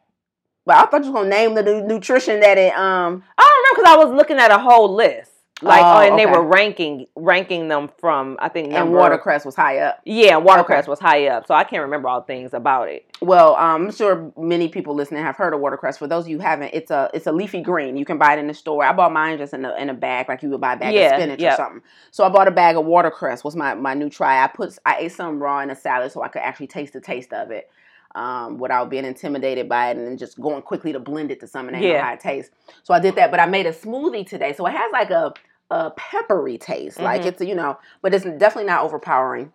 [0.65, 3.23] but I thought you was gonna name the nutrition that it um.
[3.38, 5.32] I don't know because I was looking at a whole list,
[5.62, 9.78] like, Oh, and they were ranking ranking them from I think And watercress was high
[9.80, 10.01] up.
[10.03, 10.89] Yeah, watercress Okay.
[10.89, 13.06] was high up, so I can't remember all things about it.
[13.22, 15.97] Well, um, I'm sure many people listening have heard of watercress.
[15.97, 17.95] For those of you who haven't, it's a it's a leafy green.
[17.95, 18.84] You can buy it in the store.
[18.84, 20.93] I bought mine just in a in a bag, like you would buy a bag
[20.93, 21.53] Yeah, of spinach yep.
[21.53, 21.82] or something.
[22.12, 23.43] So I bought a bag of watercress.
[23.45, 24.43] Was my my new try.
[24.43, 27.01] I put I ate some raw in a salad so I could actually taste the
[27.01, 27.70] taste of it.
[28.16, 31.47] Um, without being intimidated by it and then just going quickly to blend it to
[31.47, 32.01] something know Yeah.
[32.01, 32.49] how it tastes.
[32.84, 34.53] So I did that, but I made a smoothie today.
[34.53, 35.34] So it has like a,
[35.70, 36.97] a peppery taste.
[37.01, 37.26] Like Mhm.
[37.26, 39.51] it's, you know, but it's definitely not overpowering.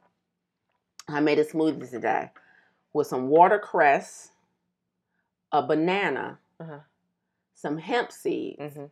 [1.08, 2.32] I made a smoothie today
[2.92, 4.32] with some watercress,
[5.52, 6.80] a banana, Uh-huh.
[7.54, 8.84] some hemp seeds, hmm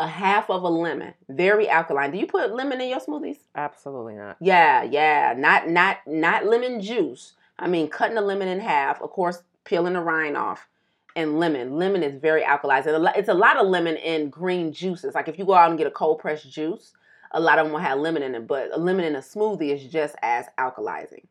[0.00, 1.12] a half of a lemon.
[1.28, 2.12] Very alkaline.
[2.12, 3.38] Do you put lemon in your smoothies?
[3.56, 4.36] Absolutely not.
[4.38, 5.34] Yeah, yeah.
[5.36, 7.32] Not not not lemon juice.
[7.58, 10.68] I mean, cutting the lemon in half, of course, peeling the rind off,
[11.16, 11.76] and lemon.
[11.76, 15.14] Lemon is very a lo- It's a lot of lemon in green juices.
[15.14, 16.92] Like if you go out and get a cold pressed juice,
[17.32, 19.72] a lot of them will have lemon in it, but a lemon in a smoothie
[19.74, 21.24] is just as alkalizing.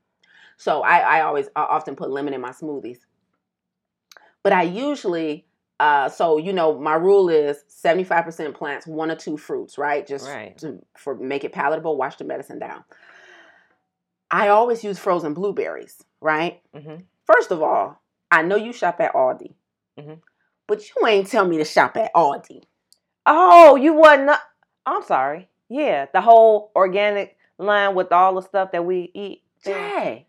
[0.58, 3.00] So I, I always I often put lemon in my smoothies.
[4.44, 5.46] But I usually,
[5.80, 9.78] uh, so you know, my rule is seventy five percent plants, one or two fruits,
[9.78, 10.06] right?
[10.06, 10.58] Just Right.
[10.60, 11.98] to, for make it palatable.
[11.98, 12.84] Wash the medicine down.
[14.32, 16.62] I always use frozen blueberries, right?
[16.76, 18.02] hmm First of all,
[18.32, 19.54] I know you shop at Aldi,
[20.00, 20.22] Mhm.
[20.66, 22.64] but you ain't tell me to shop at Aldi.
[23.26, 24.32] Oh, you wasn't.
[24.86, 25.50] I'm sorry.
[25.70, 29.44] Yeah, the whole organic line with all the stuff that we eat.
[29.66, 30.26] Jaye,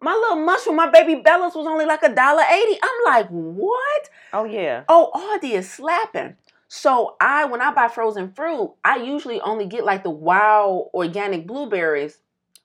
[0.00, 2.78] my little mushroom, my baby Bella's was only like a dollar eighty.
[2.82, 4.10] I'm like, what?
[4.34, 4.84] Oh yeah.
[4.88, 6.36] Oh, Aldi is slapping.
[6.68, 11.46] So I, when I buy frozen fruit, I usually only get like the wild organic
[11.46, 12.18] blueberries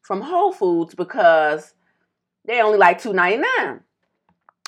[0.10, 1.76] from Whole Foods because
[2.44, 3.82] they only like two ninety nine.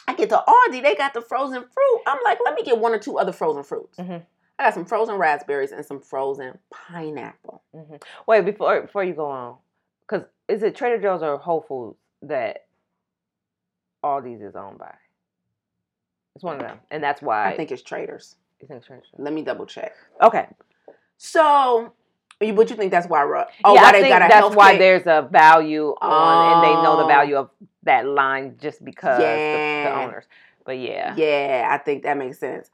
[0.07, 2.01] I get to Aldi, they got the frozen fruit.
[2.05, 3.97] I'm like, let me get one or two other frozen fruits.
[3.97, 4.23] Mhm.
[4.59, 7.63] I got some frozen raspberries and some frozen pineapple.
[7.73, 7.95] hmm
[8.27, 9.57] Wait before before you go on,
[10.07, 12.67] because is it Trader Joe's or Whole Foods that
[14.03, 14.93] all these is owned by?
[16.35, 18.35] It's one of them, and that's why I think it's Traders.
[18.61, 19.19] you think Trader Joe's.
[19.19, 19.93] Let me double check.
[20.21, 20.45] Okay,
[21.17, 21.93] So,
[22.47, 23.23] you, but you think that's why?
[23.23, 26.63] Oh, yeah, why I they think got a that's why there's a value on, and
[26.63, 27.07] they know the Oh.
[27.07, 27.49] value of
[27.83, 30.25] that line just because the, the owners.
[30.65, 32.69] But yeah, Yeah, I think that makes sense.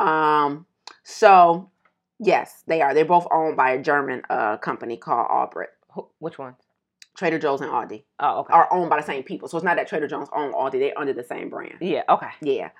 [0.00, 0.66] Um,
[1.02, 1.70] so
[2.18, 2.94] yes, they are.
[2.94, 5.72] They're both owned by a German uh company called Albrecht.
[6.18, 6.56] Which one?
[7.16, 8.52] Trader Joe's and Aldi Oh, okay.
[8.52, 9.48] are owned by the same people.
[9.48, 11.76] So it's not that Trader Joe's own Aldi; they're under the same brand.
[11.80, 12.28] Yeah, okay.
[12.42, 12.70] Yeah.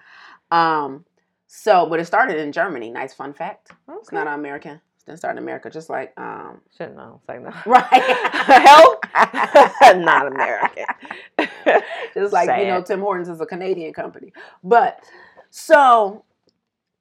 [0.50, 1.04] Um.
[1.46, 2.90] So, but it started in Germany.
[2.90, 3.70] Nice fun fact.
[4.00, 4.80] It's not American.
[5.06, 5.70] It didn't start in America.
[5.70, 6.60] Just like um.
[6.76, 7.20] Shouldn't know.
[7.28, 7.50] Say no.
[7.66, 7.86] Right.
[7.92, 9.04] Help.
[10.04, 10.84] not American.
[12.12, 14.32] Just like you know, Tim Hortons is a Canadian company.
[14.64, 14.98] But
[15.50, 16.24] so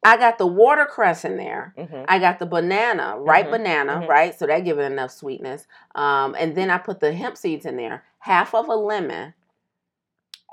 [0.04, 1.74] I got the watercress in there.
[1.78, 2.06] Mhm.
[2.08, 4.08] I got the banana, ripe Mhm, banana, mhm.
[4.08, 4.38] right?
[4.38, 5.66] So that give it enough sweetness.
[5.96, 9.34] Um, and then I put the hemp seeds in there, half of a lemon,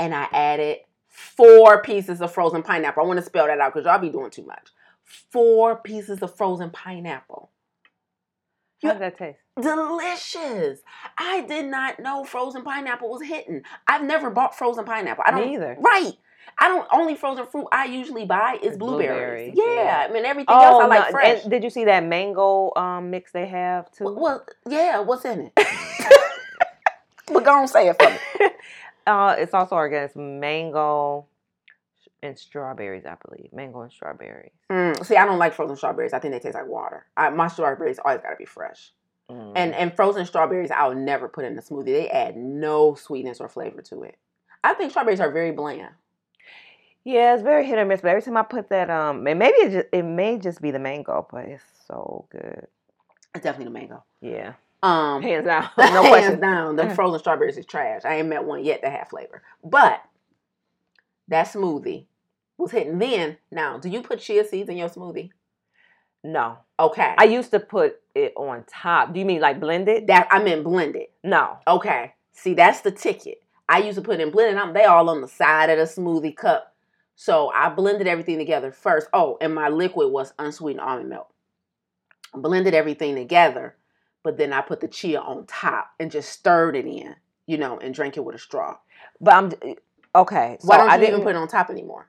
[0.01, 3.03] and I added four pieces of frozen pineapple.
[3.03, 4.71] I want to spell that out because y'all be doing too much.
[5.05, 7.51] Four pieces of frozen pineapple.
[8.83, 9.39] How does that taste?
[9.61, 10.81] Delicious.
[11.19, 13.63] I did not know frozen pineapple was hitting.
[13.87, 15.23] I've never bought frozen pineapple.
[15.27, 15.77] I don't Me either.
[15.79, 16.13] Right.
[16.59, 19.53] I don't only frozen fruit I usually buy is blueberries.
[19.55, 19.85] blueberries, Yeah.
[19.85, 20.07] yeah.
[20.09, 21.43] I mean everything else I like no, fresh.
[21.43, 24.05] and did you see that mango um, mix they have too?
[24.05, 25.67] Well, well, yeah, what's in it?
[27.27, 28.49] but go on say it for me.
[29.05, 30.11] Uh, it's also organic.
[30.11, 31.27] It's mango
[32.23, 33.53] and strawberries, I believe.
[33.53, 34.53] Mango and strawberries.
[34.71, 36.13] Mm, see, I don't like frozen strawberries.
[36.13, 37.07] I think they taste like water.
[37.17, 38.93] I, my strawberries always gotta be fresh.
[39.31, 39.53] Mm.
[39.57, 41.87] And and frozen strawberries I'll never put in a smoothie.
[41.87, 44.17] They add no sweetness or flavor to it.
[44.65, 45.89] I think strawberries are very bland.
[47.05, 48.01] yeah, it's very hit or miss.
[48.01, 50.71] But every time I put that, um, and maybe it just, it may just be
[50.71, 52.67] the mango, but it's so good.
[53.35, 54.05] It's definitely the mango.
[54.21, 54.53] Yeah,
[54.83, 56.41] Um, hands down, no hands question.
[56.41, 58.03] down, the frozen strawberries is trash.
[58.05, 59.43] I ain't met one yet that have flavor.
[59.65, 60.01] But
[61.29, 62.05] that smoothie
[62.63, 62.99] was hitting.
[62.99, 65.31] Then now, do you put chia seeds in your smoothie?
[66.25, 69.13] No, Okay, I used to put it on top.
[69.13, 70.09] Do you mean like blended?
[70.09, 71.07] that I meant blended.
[71.23, 71.59] No.
[71.67, 73.43] Okay, see that's the ticket.
[73.69, 74.57] I used to put it in blended.
[74.57, 76.75] I'm they all on the side of the smoothie cup.
[77.15, 79.07] So I blended everything together first.
[79.13, 81.29] Oh, and my liquid was unsweetened almond milk.
[82.35, 83.77] Blended everything together,
[84.25, 87.15] but then I put the chia on top and just stirred it in,
[87.47, 88.77] you know, and drank it with a straw.
[89.21, 89.53] But I'm
[90.17, 90.57] okay.
[90.61, 92.09] So Why don't I you didn't even put it on top anymore?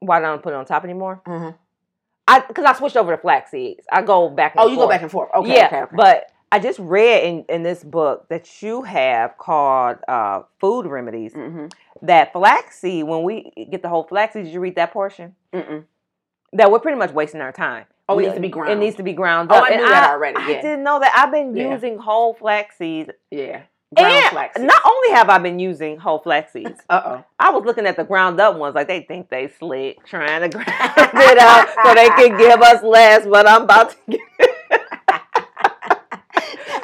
[0.00, 1.20] Why don't I put it on top anymore?
[1.26, 1.56] Mm-hmm.
[2.28, 3.86] I because I switched over to flax seeds.
[3.90, 4.54] I go back.
[4.54, 4.90] And Oh, you go forth.
[4.90, 5.30] back and forth.
[5.34, 5.96] Okay, yeah, okay, okay.
[5.96, 11.34] but I just read in, in this book that you have called uh, Food Remedies
[11.34, 11.66] mm-hmm.
[12.02, 15.34] that flaxseed, when we get the whole flaxseed, did you read that portion?
[15.52, 15.84] Mm-mm.
[16.54, 17.84] That we're pretty much wasting our time.
[18.08, 18.72] Oh, it needs to be ground.
[18.72, 19.64] It needs to be ground Oh, up.
[19.64, 21.12] I And knew that already, I didn't know that.
[21.14, 21.74] I've been Yeah.
[21.74, 23.10] using whole flax seeds.
[23.30, 23.62] Yeah.
[23.96, 26.80] Ground and not only have I been using whole flax seeds.
[26.90, 30.48] I was looking at the ground up ones, like they think they slick, trying to
[30.58, 33.26] ground it up so they can give us less.
[33.26, 34.20] But I'm about to get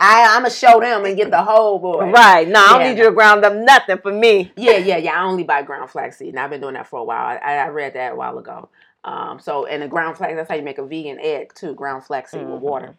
[0.00, 2.11] I I'm gonna show them and get the whole boy.
[2.11, 2.48] right.
[2.48, 2.90] No, I don't Yeah.
[2.92, 4.52] need you to ground up nothing for me.
[4.57, 5.20] Yeah, yeah, yeah.
[5.20, 7.38] I only buy ground flaxseed, and I've been doing that for a while.
[7.42, 8.68] I, I read that a while ago.
[9.05, 11.74] Um, so and the ground flax that's how you make a vegan egg too.
[11.74, 12.61] Ground flaxseed with Mhm.
[12.61, 12.94] water.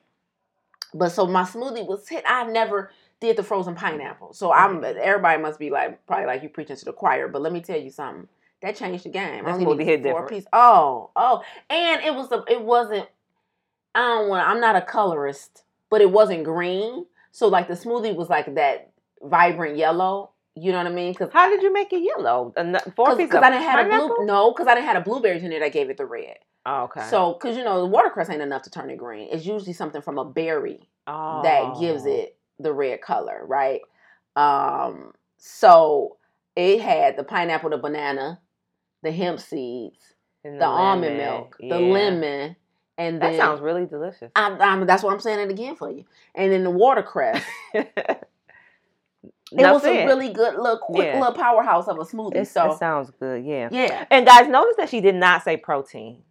[0.94, 2.24] But so my smoothie was hit.
[2.28, 2.92] I never
[3.22, 4.34] did the frozen pineapple.
[4.34, 7.28] So I'm everybody must be like probably like you preaching to the choir.
[7.28, 8.28] But let me tell you something.
[8.62, 9.44] That changed the game.
[9.44, 10.30] That Only smoothie needed hit different.
[10.30, 13.08] piece- Oh, oh, and it was a, it wasn't.
[13.94, 14.48] I don't want.
[14.48, 17.06] I'm not a colorist, but it wasn't green.
[17.32, 18.92] So like the smoothie was like that
[19.22, 20.32] vibrant yellow.
[20.58, 21.12] You know what I mean?
[21.12, 22.54] Because How did you make it yellow?
[22.96, 24.26] Four because pieces of I didn't have a blue.
[24.26, 25.62] No, because I didn't have a blueberries in it.
[25.62, 26.38] I gave it the red.
[26.66, 27.06] Oh, okay.
[27.10, 29.28] So because you know the watercress ain't enough to turn it green.
[29.32, 31.42] It's usually something from a berry oh.
[31.44, 32.10] that gives oh.
[32.10, 33.82] it the red color, right?
[34.36, 36.18] Um, so
[36.56, 38.40] it had the pineapple, the banana,
[39.04, 41.18] the hemp seeds, And the almond lemon.
[41.18, 42.56] milk, the lemon,
[42.98, 44.32] and That then sounds really delicious.
[44.36, 46.06] I'm, I'm, that's what I'm saying it again for you.
[46.34, 47.44] And then the watercress.
[49.52, 51.20] It Now was a really good little quick Yeah.
[51.20, 52.36] little powerhouse of a smoothie.
[52.38, 53.70] It, so it sounds good, yeah.
[53.72, 54.06] yeah.
[54.10, 56.24] And guys, notice that she did not say protein.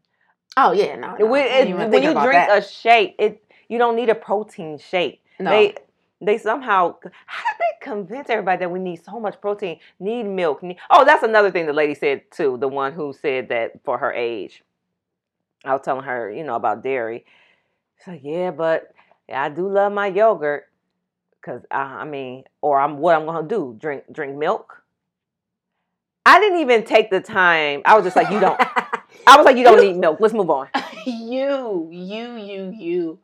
[0.56, 1.14] Oh yeah, no.
[1.16, 1.26] no.
[1.26, 2.58] when it- when you drink that.
[2.58, 5.22] a shake, it you don't need a protein shake.
[5.38, 5.50] no.
[5.50, 5.76] They
[6.24, 6.96] they somehow
[7.26, 10.62] how did they convince everybody that we need so much protein, need milk?
[10.62, 12.56] Need, oh, that's another thing the lady said too.
[12.58, 14.62] The one who said that for her age,
[15.64, 17.24] I was telling her, you know, about dairy.
[17.98, 18.92] She's like, yeah, but
[19.32, 20.64] I do love my yogurt
[21.40, 24.82] because I, I mean, or I'm what I'm gonna do drink drink milk.
[26.26, 27.82] I didn't even take the time.
[27.84, 28.58] I was just like, you don't.
[29.26, 30.18] I was like, you don't need milk.
[30.20, 30.68] Let's move on.
[31.06, 33.18] you, you, you, you.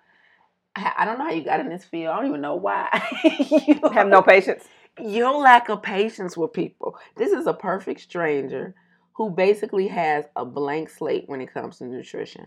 [0.76, 2.12] I I don't know how you got in this field.
[2.12, 3.02] I don't even know why.
[3.24, 4.64] you Have no patience.
[5.00, 6.96] your lack of patience with people.
[7.16, 8.74] This is a perfect stranger
[9.14, 12.46] who basically has a blank slate when it comes to nutrition.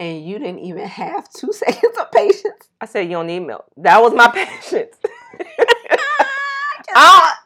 [0.00, 2.68] And you didn't even have two seconds of patience.
[2.80, 3.64] I said, you don't need milk.
[3.76, 4.96] That was my patience.
[6.96, 7.44] Ah,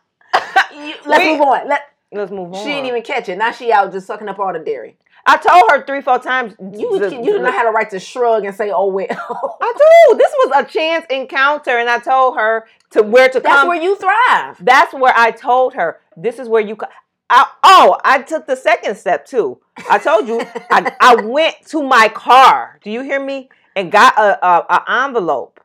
[0.74, 1.68] You- let's We- move on.
[1.68, 2.62] Let, let's move on.
[2.64, 3.36] she didn't even catch it.
[3.38, 4.96] Now she out just sucking up all the dairy.
[5.28, 6.54] I told her three, four times.
[6.58, 9.06] You, to- you did not have a right to shrug and say, "Oh well."
[9.60, 9.72] I
[10.10, 10.16] do.
[10.16, 13.68] This was a chance encounter, and I told her to where to That's come.
[13.68, 14.56] That's where you thrive.
[14.64, 16.76] That's where I told her this is where you.
[16.76, 16.86] Co-
[17.28, 19.60] I, oh, I took the second step too.
[19.90, 22.80] I told you I, I went to my car.
[22.82, 23.50] Do you hear me?
[23.76, 25.60] And got a, a, a envelope,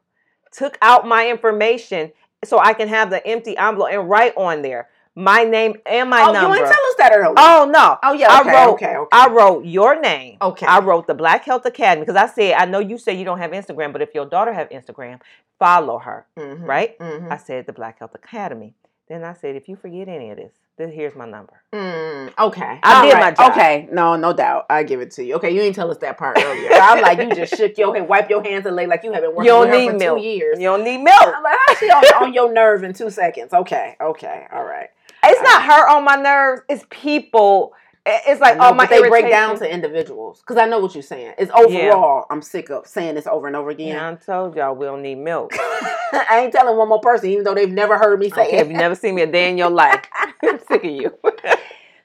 [0.51, 2.11] took out my information
[2.43, 6.21] so I can have the empty envelope and write on there my name and my
[6.23, 6.39] oh, number.
[6.39, 7.33] Oh, you didn't tell us that earlier.
[7.37, 7.97] oh no.
[8.03, 8.27] Oh, yeah.
[8.31, 8.51] I Okay.
[8.51, 8.95] wrote- okay.
[8.97, 9.09] Okay.
[9.11, 10.37] I wrote your name.
[10.41, 10.65] okay.
[10.65, 13.37] I wrote the Black Health Academy because I said I know you say you don't
[13.39, 15.19] have Instagram, but if your daughter have Instagram,
[15.59, 16.25] follow her.
[16.37, 16.97] Mhm, Right?
[16.99, 17.31] mhm.
[17.31, 18.73] I said the Black Health Academy.
[19.09, 21.61] Then I said if you forget any of this, then here's my number.
[21.73, 22.79] Mm, okay.
[22.81, 23.51] I All did my job.
[23.51, 23.87] Okay.
[23.91, 24.65] No, no doubt.
[24.69, 25.35] I give it to you.
[25.35, 26.69] Okay, you didn't tell us that part earlier.
[26.73, 29.21] I'm like, you just shook your head, wipe your hands, and lay like you have
[29.21, 30.17] been working You don't need for milk.
[30.17, 30.57] two years.
[30.59, 31.21] You don't need milk.
[31.21, 33.53] I'm like, how's she on, on your nerve in two seconds?
[33.53, 33.95] Okay.
[34.01, 34.47] Okay.
[34.51, 34.89] All right.
[35.23, 36.61] It's not her on my nerves.
[36.69, 37.73] It's people.
[38.05, 40.93] It's like No, all my but they break down to individuals because I know what
[40.93, 41.35] you're saying.
[41.37, 42.25] It's overall.
[42.29, 43.87] I'm sick of saying this over and over again.
[43.95, 45.53] Yeah, I told y'all we don't need milk.
[45.57, 48.59] I ain't telling one more person, even though they've never heard me say Okay, it.
[48.59, 50.03] Have you never seen me a day in your life,
[50.43, 51.17] I'm sick of you.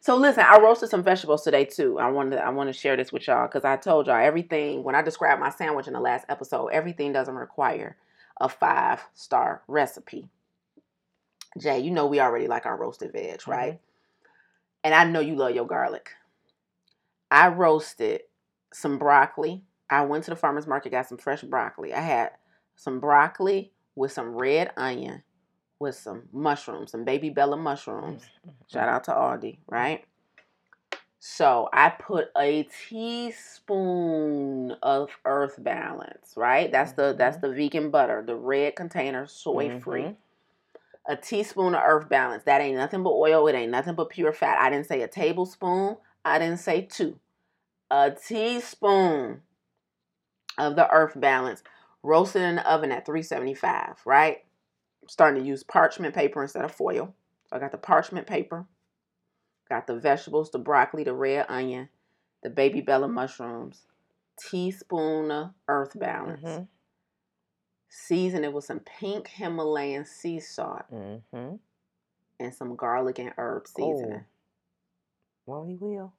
[0.00, 1.98] So listen, I roasted some vegetables today too.
[1.98, 4.82] I wanted to, I want to share this with y'all because I told y'all everything
[4.82, 6.68] when I described my sandwich in the last episode.
[6.68, 7.94] Everything doesn't require
[8.40, 10.30] a five star recipe.
[11.58, 13.74] Jaye, you know we already like our roasted veg, right?
[13.74, 13.82] Mm-hmm.
[14.84, 16.10] And I know you love your garlic.
[17.30, 18.22] I roasted
[18.72, 19.62] some broccoli.
[19.90, 21.94] I went to the farmer's market, got some fresh broccoli.
[21.94, 22.32] I had
[22.76, 25.22] some broccoli with some red onion,
[25.78, 28.22] with some mushrooms, some baby bella mushrooms.
[28.22, 28.50] Mm-hmm.
[28.70, 30.04] Shout out to Aldi, right?
[31.20, 36.70] So I put a teaspoon of Earth Balance, right?
[36.70, 37.48] That's the that's mm-hmm.
[37.48, 40.14] the vegan butter, the red container, soy free.
[41.08, 42.44] A teaspoon of Earth Balance.
[42.44, 43.48] That ain't nothing but oil.
[43.48, 44.58] It ain't nothing but pure fat.
[44.60, 45.96] I didn't say a tablespoon.
[46.24, 47.18] I didn't say two.
[47.90, 49.42] A teaspoon
[50.58, 51.62] of the Earth Balance,
[52.02, 54.44] roasted in the oven at 375, right?
[55.02, 57.14] I'm starting to use parchment paper instead of foil.
[57.46, 58.66] So I got the parchment paper,
[59.68, 61.88] got the vegetables, the broccoli, the red onion,
[62.42, 63.86] the baby bella mushrooms,
[64.38, 66.42] teaspoon of Earth Balance.
[66.42, 66.68] Mhm.
[67.88, 71.58] Season it with some pink Himalayan sea salt Mhm.
[72.40, 74.24] and some garlic and herb seasoning.
[75.46, 76.12] Won't he will?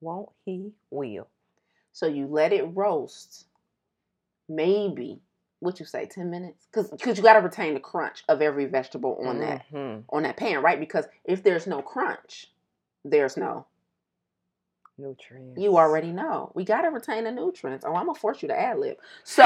[0.00, 1.28] Won't he will?
[1.92, 3.46] So you let it roast,
[4.48, 5.22] maybe
[5.60, 8.66] what you say, ten minutes, because because you got to retain the crunch of every
[8.66, 10.04] vegetable on that Mhm.
[10.10, 10.78] on that pan, right?
[10.78, 12.52] Because if there's no crunch,
[13.04, 13.66] there's no.
[14.98, 15.60] Nutrients.
[15.60, 16.50] You already know.
[16.54, 17.84] We got to retain the nutrients.
[17.86, 18.96] Oh, I'm gonna force you to ad lib.
[19.24, 19.44] So,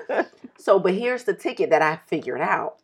[0.58, 2.76] so, but here's the ticket that I figured out.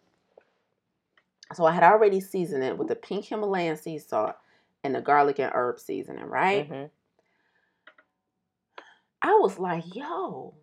[1.55, 4.35] So I had already seasoned it with the pink Himalayan sea salt
[4.85, 6.71] and the garlic and herb seasoning, right?
[6.71, 6.91] Mhm.
[9.23, 10.55] I was like, yo,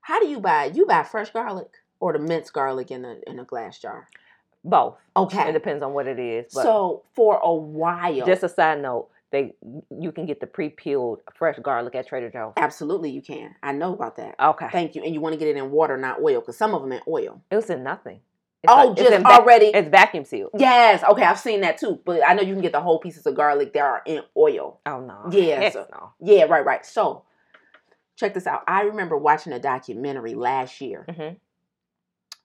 [0.00, 0.66] how do you buy?
[0.66, 1.68] You buy fresh garlic
[2.00, 4.08] or the minced garlic in a in a glass jar?
[4.64, 4.96] Both.
[5.16, 5.48] Okay.
[5.50, 6.52] It depends on what it is.
[6.54, 9.54] But So for a while, just a side note, they
[9.90, 12.52] you can get the pre-peeled fresh garlic at Trader Joe's.
[12.56, 13.54] absolutely you can.
[13.62, 14.34] I know about that.
[14.40, 14.68] Okay.
[14.70, 15.02] Thank you.
[15.02, 17.00] And you want to get it in water, not oil, because some of them in
[17.08, 17.42] oil.
[17.50, 18.20] It was in nothing.
[18.62, 19.66] It's oh, like- it's just va- already.
[19.66, 20.50] It's vacuum sealed.
[20.56, 21.02] yes.
[21.04, 22.00] Okay, I've seen that too.
[22.04, 24.80] But I know you can get the whole pieces of garlic that are in oil.
[24.86, 25.24] Oh no.
[25.30, 26.12] Yeah, so- no.
[26.20, 26.84] Yeah, right, right.
[26.86, 27.24] So
[28.16, 28.62] check this out.
[28.66, 31.36] I remember watching a documentary last year Mhm.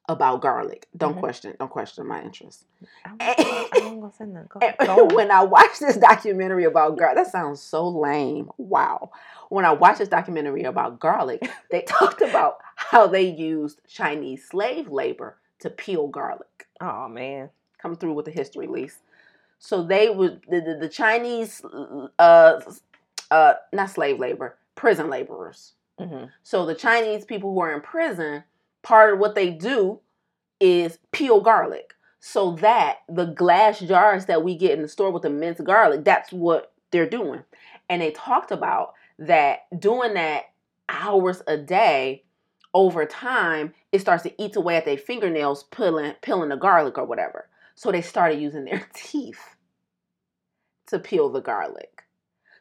[0.10, 0.88] About garlic.
[0.98, 1.20] Don't Mhm.
[1.20, 1.56] question.
[1.60, 2.66] Don't question my interest.
[3.06, 4.50] I'm, I ain't gonna say nothing.
[4.50, 8.50] Go, go when I watched this documentary about garlic, that sounds so lame.
[8.58, 9.12] Wow.
[9.50, 14.90] When I watched this documentary about garlic, they talked about how they used Chinese slave
[14.90, 16.68] labor to peel garlic.
[16.82, 17.50] Oh man.
[17.82, 19.00] Come through with the history, Lise.
[19.60, 21.64] So they would the, the, the Chinese
[22.20, 22.62] uh
[23.32, 25.74] uh not slave labor, prison laborers.
[26.00, 28.44] hmm So the Chinese people who are in prison,
[28.84, 30.00] part of what they do
[30.60, 31.94] is peel garlic.
[32.20, 36.04] So that the glass jars that we get in the store with the minced garlic,
[36.04, 37.44] that's what they're doing.
[37.90, 40.44] And they talked about that doing that
[40.88, 42.24] hours a day
[42.74, 47.06] over time, it starts to eat away at their fingernails, peeling peeling the garlic or
[47.06, 47.50] whatever.
[47.76, 49.56] So they started using their teeth
[50.88, 52.04] to peel the garlic.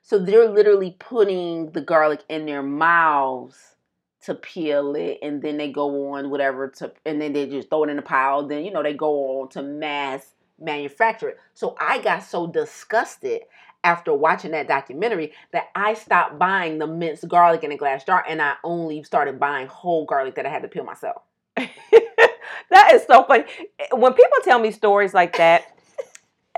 [0.02, 3.76] So they're literally putting the garlic in their mouths
[4.22, 7.84] to peel it, and then they go on whatever to, and then they just throw
[7.84, 8.46] it in a pile.
[8.46, 11.38] Then you know they go on to mass manufacture it.
[11.54, 13.42] So I got so disgusted
[13.82, 18.24] after watching that documentary that I stopped buying the minced garlic in a glass jar,
[18.28, 21.22] and I only started buying whole garlic that I had to peel myself.
[21.56, 23.44] that is so funny.
[23.78, 25.64] Eh, when people tell me stories like that,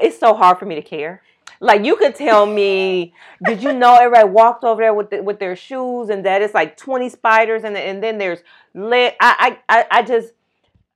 [0.00, 1.22] it's so hard for me to care.
[1.62, 5.40] Like you could tell me, did you know everybody walked over there with the, with
[5.40, 8.40] their shoes and that it's like twenty spiders and and then there's.
[8.76, 10.34] I I I- I just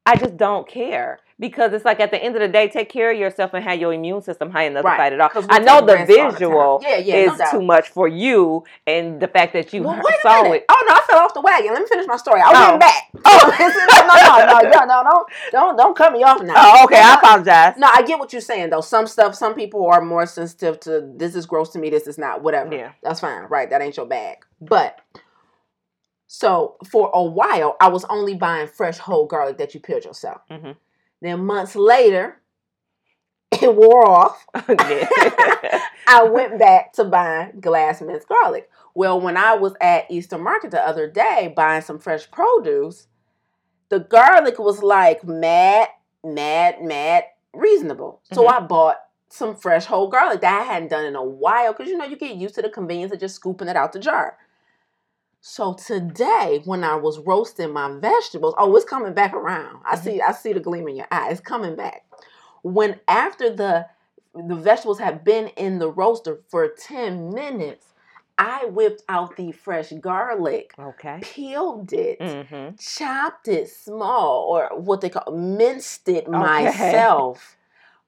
[0.07, 3.11] I just don't care because it's like at the end of the day, take care
[3.11, 5.33] of yourself and have your immune system high enough Right, to fight it off.
[5.51, 7.51] I know the risks all the visual Yeah, yeah, is doubt.
[7.51, 10.65] too much for you, and the fact that you Well, saw it.
[10.69, 11.73] Oh no, I fell off the wagon.
[11.75, 12.41] Let me finish my story.
[12.41, 12.53] I Oh.
[12.67, 13.03] getting back.
[13.29, 16.55] Oh, no, no, no, no, no, no, don't, don't cut me off now.
[16.57, 17.01] Oh, okay.
[17.01, 17.75] I No, apologize.
[17.77, 18.81] No, I get what you're saying though.
[18.81, 22.19] Some stuff, some people are more sensitive to this is gross to me, this is
[22.19, 22.73] not, whatever.
[22.75, 22.93] Yeah.
[23.03, 23.69] That's fine, right?
[23.69, 24.39] That ain't your bag.
[24.61, 25.01] But
[26.27, 30.41] so for a while, I was only buying fresh whole garlic that you peeled yourself.
[30.51, 30.77] Mhm.
[31.21, 32.41] Then months later,
[33.53, 34.47] it wore off.
[34.55, 38.71] I went back to buying glass minced garlic.
[38.95, 43.09] Well, when I was at Eastern Market the other day buying some fresh produce,
[43.89, 45.89] the garlic was like mad,
[46.25, 48.21] mad, mad reasonable.
[48.33, 48.53] So Mhm.
[48.53, 48.97] I bought
[49.29, 52.17] some fresh whole garlic that I hadn't done in a while because you know you
[52.17, 54.39] get used to the convenience of just scooping it out the jar.
[55.41, 59.83] So today, when I was roasting my vegetables, oh, it's coming back around.
[59.87, 60.03] I Mhm.
[60.03, 61.31] see, I see the gleam in your eye.
[61.31, 62.05] It's coming back.
[62.63, 63.87] When after the
[64.35, 67.95] the vegetables had been in the roaster for 10 minutes,
[68.39, 71.21] I whipped out the fresh garlic, okay.
[71.23, 77.09] peeled it, hmm chopped it small, or what they call minced it Okay.
[77.09, 77.57] myself.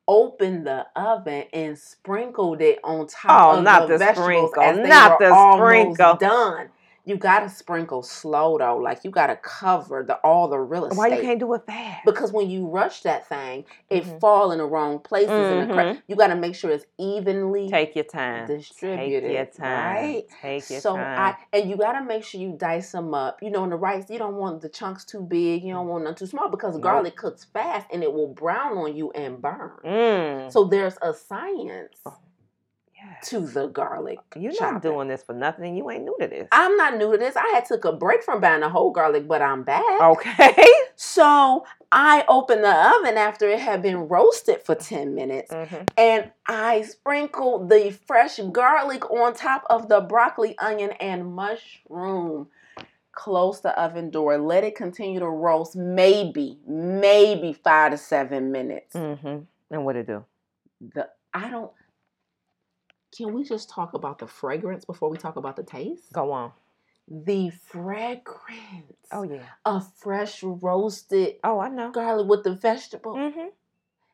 [0.09, 4.63] Opened the oven and sprinkled it on top Oh, of not the, the vegetables sprinkle,
[4.63, 6.19] as they not were the almost sprinkle.
[6.19, 6.71] done.
[7.09, 10.99] You gotta sprinkle slow though, like you gotta cover the all the real estate.
[10.99, 12.05] Why you can't do it fast?
[12.05, 14.21] Because when you rush that thing, it Mhm.
[14.21, 15.31] fall in the wrong places.
[15.31, 16.03] And the cra- Mhm.
[16.07, 18.47] you got to make sure it's evenly Take your time.
[18.47, 19.23] distributed.
[19.29, 19.95] Take your time.
[19.95, 20.25] Right?
[20.43, 21.19] Take your so time.
[21.19, 23.43] I and you got to make sure you dice them up.
[23.43, 25.63] You know, in the rice, you don't want the chunks too big.
[25.65, 26.83] You don't want them too small because Nope.
[26.83, 29.73] garlic cooks fast and it will brown on you and burn.
[29.83, 30.53] Mm.
[30.53, 32.15] So there's a science Yes.
[33.25, 34.19] To the garlic.
[34.37, 34.73] You're chopping.
[34.75, 35.77] not doing this for nothing.
[35.77, 36.49] You ain't new to this.
[36.53, 37.37] I'm not new to this.
[37.37, 40.01] I had took a break from buying the whole garlic, but I'm back.
[40.01, 40.55] okay.
[41.01, 46.33] So I opened the oven after it had been roasted for 10 minutes hmm and
[46.47, 52.49] I sprinkled the fresh garlic on top of the broccoli, onion, and mushroom.
[53.13, 54.39] Close the oven door.
[54.39, 58.95] Let it continue to roast maybe, maybe five to seven minutes.
[58.97, 59.39] hmm
[59.71, 60.25] And what it do?
[60.95, 61.71] The I don't
[63.17, 66.13] can we just talk about the fragrance before we talk about the taste?
[66.13, 66.53] Go on.
[67.11, 69.45] The fragrance Oh yeah.
[69.65, 71.91] A fresh roasted Oh, I know.
[71.91, 73.15] garlic with the vegetable.
[73.15, 73.49] Mm-hmm.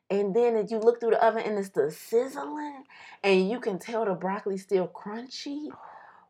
[0.09, 2.83] And then if you look through the oven and it's the sizzling,
[3.23, 5.69] and you can tell the broccoli's still crunchy,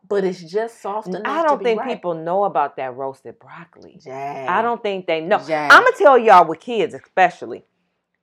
[0.07, 1.23] but it's just soft enough.
[1.25, 1.89] I don't think right.
[1.89, 3.99] people know about that roasted broccoli.
[4.03, 4.47] Jaye.
[4.47, 5.39] I don't think they know.
[5.39, 5.67] Jaye.
[5.69, 7.65] I'm gonna tell y'all with kids, especially.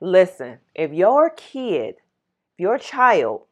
[0.00, 1.96] Listen, if your kid,
[2.54, 3.42] if your child,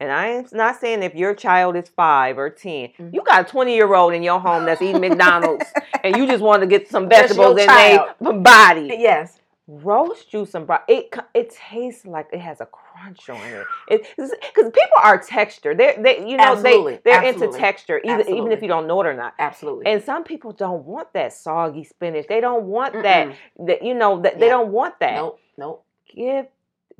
[0.00, 3.14] and I am not saying if your child is five or 10 Mhm.
[3.14, 5.64] you got a 20 year old in your home that's eating McDonald's,
[6.02, 8.94] and you just want to get some vegetables in their body.
[8.98, 9.40] Yes.
[9.66, 10.76] Roast you some bro.
[10.88, 13.66] It it tastes like it has a crunch on it.
[13.88, 14.30] It because
[14.70, 15.74] people are texture.
[15.74, 16.96] They they you know Absolutely.
[16.96, 17.46] they they're Absolutely.
[17.46, 18.52] into texture, either, even Absolutely.
[18.52, 19.32] if you don't know it or not.
[19.38, 19.86] Absolutely.
[19.86, 22.26] And some people don't want that soggy spinach.
[22.28, 23.28] They don't want that.
[23.28, 23.66] Mm-mm.
[23.66, 25.14] That you know that they don't want that.
[25.14, 25.40] Nope.
[25.56, 25.84] Nope.
[26.14, 26.46] Give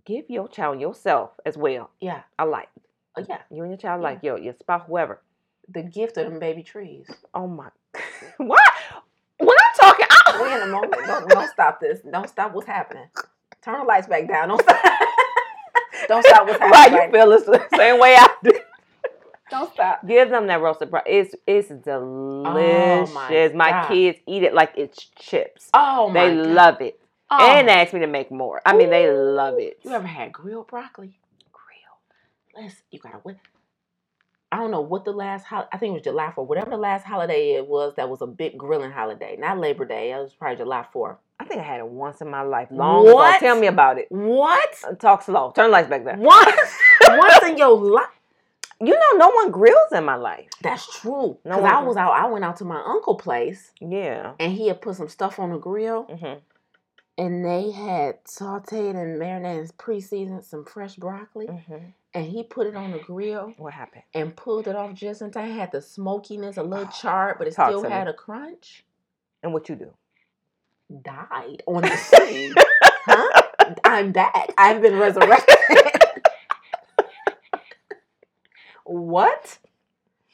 [0.06, 1.90] give your child yourself as well.
[2.00, 2.22] Yeah.
[2.38, 2.68] I like
[3.16, 3.38] Oh, yeah.
[3.50, 4.08] you and your child Yeah.
[4.08, 5.20] like your your spouse whoever.
[5.72, 7.06] The gift of them baby trees.
[7.34, 7.68] Oh my,
[8.38, 8.62] what?
[9.38, 10.94] When I'm talking, I, We in a moment.
[11.06, 12.00] Don't, don't stop this.
[12.10, 13.06] Don't stop what's happening.
[13.62, 14.48] Turn the lights back down.
[14.48, 14.82] Don't stop.
[16.08, 16.98] don't stop what's happening.
[16.98, 18.52] Why you feel the same way I do?
[19.50, 20.06] Don't stop.
[20.06, 21.00] Give them that roasted bro.
[21.06, 23.54] It's it's oh delicious.
[23.54, 23.88] my Oh God.
[23.88, 25.70] kids eat it like it's chips.
[25.74, 26.46] Oh my they God.
[26.46, 26.98] love it,
[27.30, 27.38] Oh.
[27.58, 27.76] and they oh.
[27.76, 28.60] ask me to make more.
[28.66, 29.78] I mean, they love it.
[29.82, 31.18] You ever had grilled broccoli?
[32.90, 33.36] You gotta wait.
[34.52, 36.46] I don't know what the last hol- I think it was July 4th.
[36.46, 39.36] Whatever the last holiday it was, that was a big grilling holiday.
[39.36, 40.12] Not Labor Day.
[40.12, 41.16] It was probably July 4th.
[41.40, 42.68] I think I had it once in my life.
[42.70, 43.32] Long ago.
[43.40, 44.06] Tell me about it.
[44.10, 44.70] What?
[44.86, 45.50] Uh, Talk slow.
[45.56, 46.16] Turn the lights back there.
[46.18, 46.70] Once,
[47.02, 48.06] once in your life.
[48.80, 50.46] You know, no one grills in my life.
[50.62, 51.38] That's true.
[51.44, 52.12] No Because one I was out.
[52.12, 54.32] I went out to my uncle place, Yeah.
[54.38, 56.34] and he had put some stuff on the grill, hmm
[57.16, 61.76] and they had sautéed and marinated pre-seasoned some fresh broccoli, hmm
[62.16, 64.04] and he put it on the grill What happened?
[64.14, 65.50] and pulled it off just in time.
[65.50, 67.92] Had the smokiness, a little charred, but it still to me.
[67.92, 68.84] had a crunch.
[69.42, 69.92] And what you do?
[71.02, 72.54] Died on the scene.
[73.06, 73.42] huh?
[73.84, 74.52] I'm back.
[74.58, 75.56] I've been resurrected.
[78.84, 79.58] what?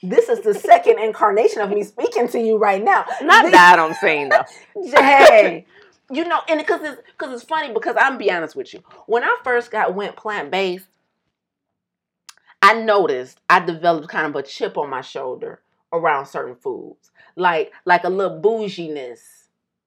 [0.03, 3.05] This is the second incarnation of me speaking to you right now.
[3.23, 4.45] Not This- that I'm saying though.
[4.91, 5.65] Jaye.
[6.13, 8.83] You know, and because it's because it's funny because I'm be honest with you.
[9.07, 10.89] When I first got went plant based,
[12.63, 15.61] I noticed I developed kind of a chip on my shoulder
[15.93, 19.40] around certain foods, like like a little bouginess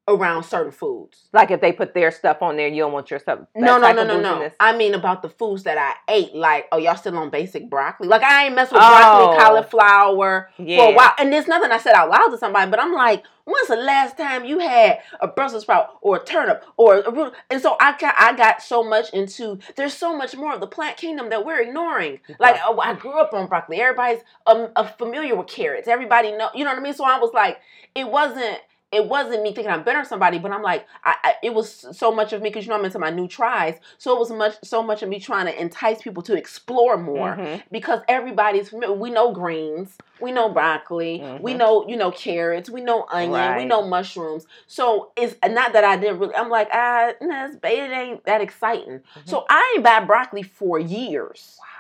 [0.08, 1.30] around certain foods.
[1.32, 3.40] Like if they put their stuff on there, you don't want your stuff.
[3.56, 4.52] No, no, no, no, no.
[4.60, 6.36] I mean about the foods that I ate.
[6.36, 8.08] Like, oh, y'all still on basic broccoli?
[8.10, 8.90] Like, I ain't mess with Oh.
[8.90, 11.12] broccoli, cauliflower for a while.
[11.20, 14.18] And there's nothing I said out loud to somebody, but I'm like, when's the last
[14.18, 17.34] time you had a Brussels sprout or a turnip or a root?
[17.50, 19.60] And so I got, I got so much into.
[19.78, 22.20] There's so much more of the plant kingdom that we're ignoring.
[22.40, 23.80] Like, oh, I grew up on broccoli.
[23.80, 25.88] Everybody's um, uh, familiar with carrots.
[25.88, 26.94] Everybody know, you know what I mean.
[26.94, 27.60] So I was like,
[27.96, 28.60] it wasn't.
[28.94, 31.86] It wasn't me thinking I'm better than somebody, but I'm like, I, I it was
[31.92, 33.76] so much of me because you know I'm into my new tries.
[33.98, 37.36] So it was much, so much of me trying to entice people to explore more
[37.36, 37.64] Mhm.
[37.72, 38.96] because everybody's familiar.
[38.96, 41.58] We know greens, we know broccoli, we Mhm.
[41.58, 44.46] know you know carrots, we know onion, we know mushrooms.
[44.68, 46.36] So it's not that I didn't really.
[46.36, 49.00] I'm like, ah, nah, it ain't that exciting.
[49.16, 49.30] Mhm.
[49.30, 51.58] So I ain't buy broccoli for years.
[51.60, 51.73] Wow.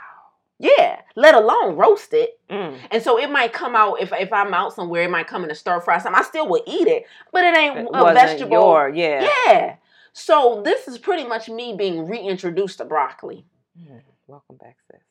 [0.63, 2.39] Yeah, let alone roast it.
[2.49, 2.79] Mm.
[2.89, 5.51] And so it might come out if if I'm out somewhere, it might come in
[5.51, 5.97] a stir fry.
[5.97, 7.03] Something I still would eat it,
[7.33, 8.51] but it ain't It a vegetable.
[8.51, 9.27] your- yeah.
[9.47, 9.75] Yeah.
[10.13, 13.45] So this is pretty much me being reintroduced to broccoli.
[13.77, 14.01] Mm.
[14.27, 15.01] Welcome back, sis.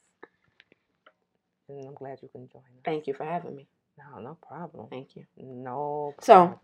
[1.68, 2.82] And I'm glad you can join us.
[2.84, 3.66] Thank you for having me.
[3.98, 4.86] No, no problem.
[4.88, 5.26] Thank you.
[5.36, 6.14] No.
[6.20, 6.58] So-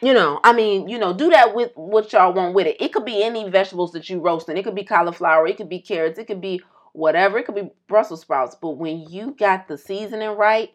[0.00, 2.76] You know, I mean, you know, do that with what y'all want with it.
[2.80, 4.56] It could be any vegetables that you roasting.
[4.56, 5.46] It could be cauliflower.
[5.48, 6.18] It could be carrots.
[6.18, 6.62] It could be
[6.92, 7.38] whatever.
[7.38, 8.56] It could be Brussels sprouts.
[8.60, 10.72] But when you got the seasoning right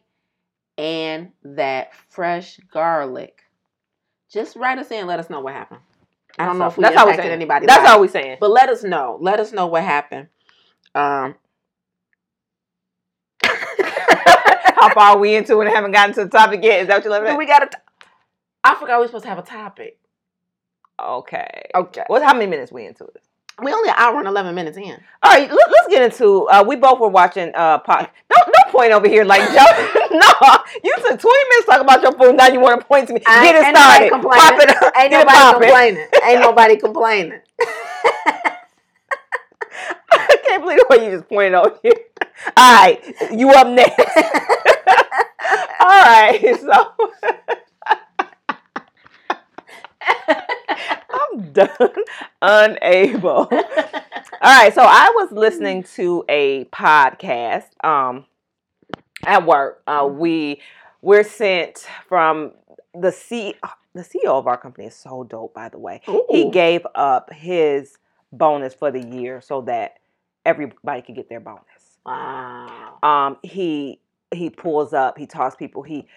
[0.78, 3.42] and that fresh garlic,
[4.30, 5.82] just write us in and let us know what happened.
[6.38, 7.66] I don't know if we That's impacted anybody.
[7.66, 8.38] That's all we're saying.
[8.40, 9.18] But let us know.
[9.22, 10.28] Let us know what happened.
[10.94, 11.36] Um,
[13.44, 16.82] How far are we into it and haven't gotten to the topic yet?
[16.82, 17.38] Is that what you're looking at?
[17.38, 17.78] we got to?
[18.64, 19.98] I forgot we were supposed to have a topic.
[21.02, 21.70] Okay.
[21.74, 22.04] Okay.
[22.08, 22.24] What?
[22.24, 23.22] How many minutes we into it?
[23.61, 24.84] We only an hour and eleven minutes in.
[25.23, 26.45] All right, let, us get into.
[26.49, 27.52] Uh, we both were watching.
[27.56, 28.10] Uh, pod.
[28.30, 29.65] Don't don't point over here like Joe.
[30.11, 32.36] no, you took twenty minutes talking about your food.
[32.36, 33.22] Now you want to point to me.
[33.26, 34.11] I- get it ain't nobody started.
[34.11, 34.41] complaining.
[34.41, 34.94] Pop it up.
[34.98, 36.07] Ain't Get nobody complaining.
[36.26, 37.40] Ain't nobody complaining.
[40.11, 41.94] I can't believe the way you just pointed over here.
[42.57, 43.98] All right, you up next.
[45.80, 46.94] All right, so
[51.36, 51.70] I'm done,
[52.41, 53.30] unable.
[53.52, 53.52] All
[54.41, 58.26] right, so I was listening to a podcast um,
[59.26, 59.82] at work.
[59.86, 60.62] Uh, we
[61.02, 62.53] we're sent from
[62.94, 63.56] the C.
[63.94, 66.02] The CEO of our company is so dope, by the way.
[66.30, 67.98] He gave up his
[68.32, 69.99] bonus for the year so that
[70.45, 71.64] everybody could get their bonus.
[72.06, 72.98] Wow.
[73.03, 73.99] Um, he
[74.34, 76.07] he pulls up, he talks people, he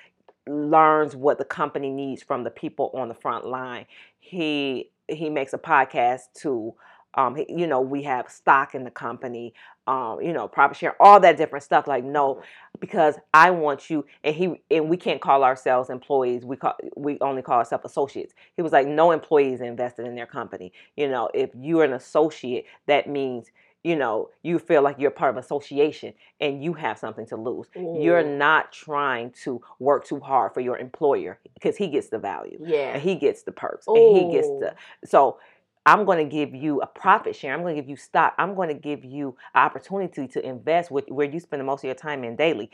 [0.47, 3.87] learns what the company needs from the people on the front line.
[4.19, 6.75] He he makes a podcast to
[7.15, 9.55] um, he, you know, we have stock in the company,
[9.87, 11.87] um, you know, profit share, all that different stuff.
[11.87, 12.43] Like, no,
[12.81, 16.45] because I want you, and he and we can't call ourselves employees.
[16.45, 18.35] We call we only call ourselves associates.
[18.57, 20.73] He was like, no employees invested in their company.
[20.97, 23.51] You know, if you're an associate, that means
[23.85, 27.37] you know you feel like you're part of an association and you have something to
[27.37, 27.69] lose.
[27.75, 32.59] You're not trying to work too hard for your employer because he gets the value
[32.65, 32.93] Yeah.
[32.95, 34.75] and he gets the perks and he gets the
[35.05, 35.39] so
[35.87, 38.55] i'm going to give you a profit share i'm going to give you stock i'm
[38.55, 41.85] going to give you an opportunity to invest with where you spend the most of
[41.85, 42.69] your time in daily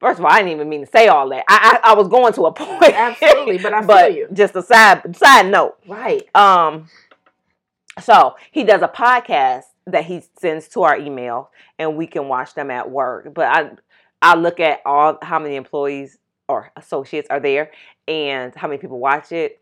[0.00, 2.08] first of all i didn't even mean to say all that i i, I was
[2.08, 4.28] going to a point Absolutely, but I feel you.
[4.32, 6.34] just a side side note Right.
[6.34, 6.88] um
[8.00, 12.54] so he does a podcast that he sends to our email and we can watch
[12.54, 13.70] them at work but i
[14.22, 17.70] i look at all how many employees or associates are there
[18.06, 19.60] and how many people watch it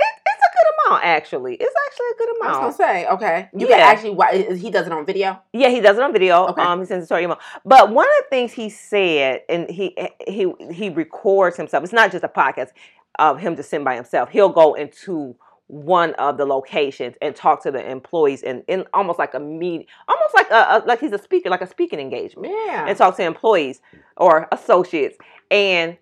[0.00, 2.62] it, it's a good amount actually it's actually a good amount.
[2.62, 3.48] I was gonna say, okay.
[3.56, 3.76] You Yeah.
[3.76, 3.80] can
[4.16, 5.40] actually he does it on video.
[5.52, 6.46] yeah, he does it on video.
[6.48, 6.62] Okay.
[6.62, 7.38] Um, he sends it to our email.
[7.64, 9.96] But one of the things he said, and he
[10.28, 11.82] he he records himself.
[11.82, 12.68] It's not just a podcast
[13.18, 14.28] of him just sitting by himself.
[14.30, 15.34] He'll go into
[15.68, 19.86] one of the locations and talk to the employees in, in almost like a meet,
[20.08, 22.86] almost like a, a like he's a speaker, like a speaking engagement Yeah.
[22.88, 23.80] and talk to employees
[24.16, 25.16] or associates.
[25.50, 25.96] And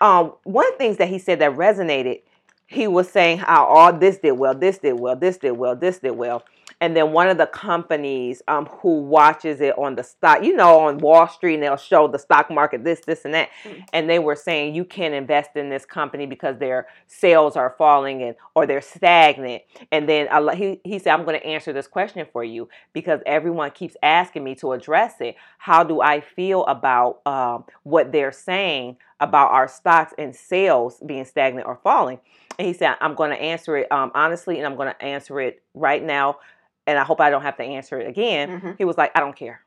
[0.00, 2.22] um, one of the things that he said that resonated,
[2.66, 5.98] he was saying how all this did well, this did well, this did well, this
[5.98, 6.44] did well.
[6.82, 10.80] And then one of the companies um, who watches it on the stock, you know,
[10.80, 13.50] on Wall Street, and they'll show the stock market, this, this, and that.
[13.62, 13.84] Mm.
[13.92, 18.24] And they were saying you can't invest in this company because their sales are falling
[18.24, 19.62] and or they're stagnant.
[19.92, 23.20] And then I, he he said, I'm going to answer this question for you because
[23.26, 25.36] everyone keeps asking me to address it.
[25.58, 31.26] How do I feel about um, what they're saying about our stocks and sales being
[31.26, 32.18] stagnant or falling?
[32.58, 35.40] And he said, I'm going to answer it um, honestly, and I'm going to answer
[35.40, 36.38] it right now.
[36.86, 38.60] And I hope I don't have to answer it again.
[38.60, 38.78] Mhm.
[38.78, 39.60] He was like, I don't care.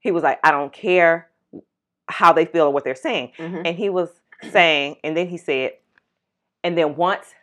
[0.00, 1.28] He was like, I don't care
[2.08, 3.32] how they feel or what they're saying.
[3.38, 3.62] Mhm.
[3.66, 4.10] And he was
[4.52, 5.72] saying, and then he said,
[6.62, 7.34] and then once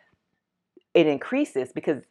[0.94, 2.02] it increases because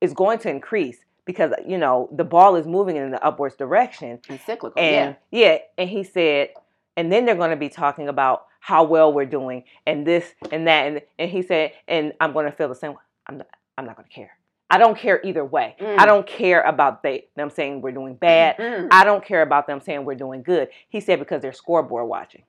[0.00, 4.20] it's going to increase because you know the ball is moving in the upwards direction.
[4.28, 4.80] It's cyclical.
[4.80, 5.48] And yeah.
[5.52, 6.50] yeah, and he said,
[6.96, 10.66] and then they're going to be talking about how well we're doing and this and
[10.66, 12.92] that and and he said, and I'm going to feel the same.
[12.92, 12.98] way.
[13.26, 13.48] I'm not.
[13.76, 14.30] I'm not going to care.
[14.68, 15.76] I don't care either way.
[15.80, 15.98] Mm.
[15.98, 18.56] I don't care about they them saying we're doing bad.
[18.56, 18.88] Mm.
[18.90, 20.68] I don't care about them saying we're doing good.
[20.88, 22.42] He said because they're scoreboard watching.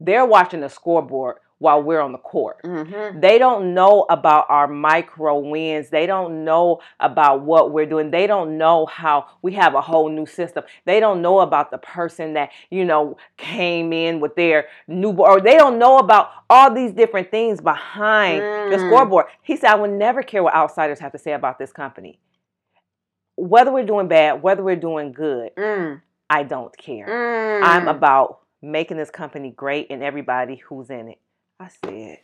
[0.00, 2.58] They're watching the scoreboard while we're on the court.
[2.64, 3.20] Mhm.
[3.20, 5.90] They don't know about our micro wins.
[5.90, 8.10] They don't know about what we're doing.
[8.10, 10.64] They don't know how we have a whole new system.
[10.86, 15.38] They don't know about the person that, you know, came in with their new or
[15.40, 18.88] they don't know about all these different things behind the Mm.
[18.88, 19.26] scoreboard.
[19.42, 22.18] He said, I would never care what outsiders have to say about this company.
[23.36, 26.00] Whether we're doing bad, whether we're doing good, Mm.
[26.30, 27.06] I don't care.
[27.06, 27.60] Mm.
[27.64, 31.18] I'm about making this company great and everybody who's in it.
[31.60, 32.18] I said,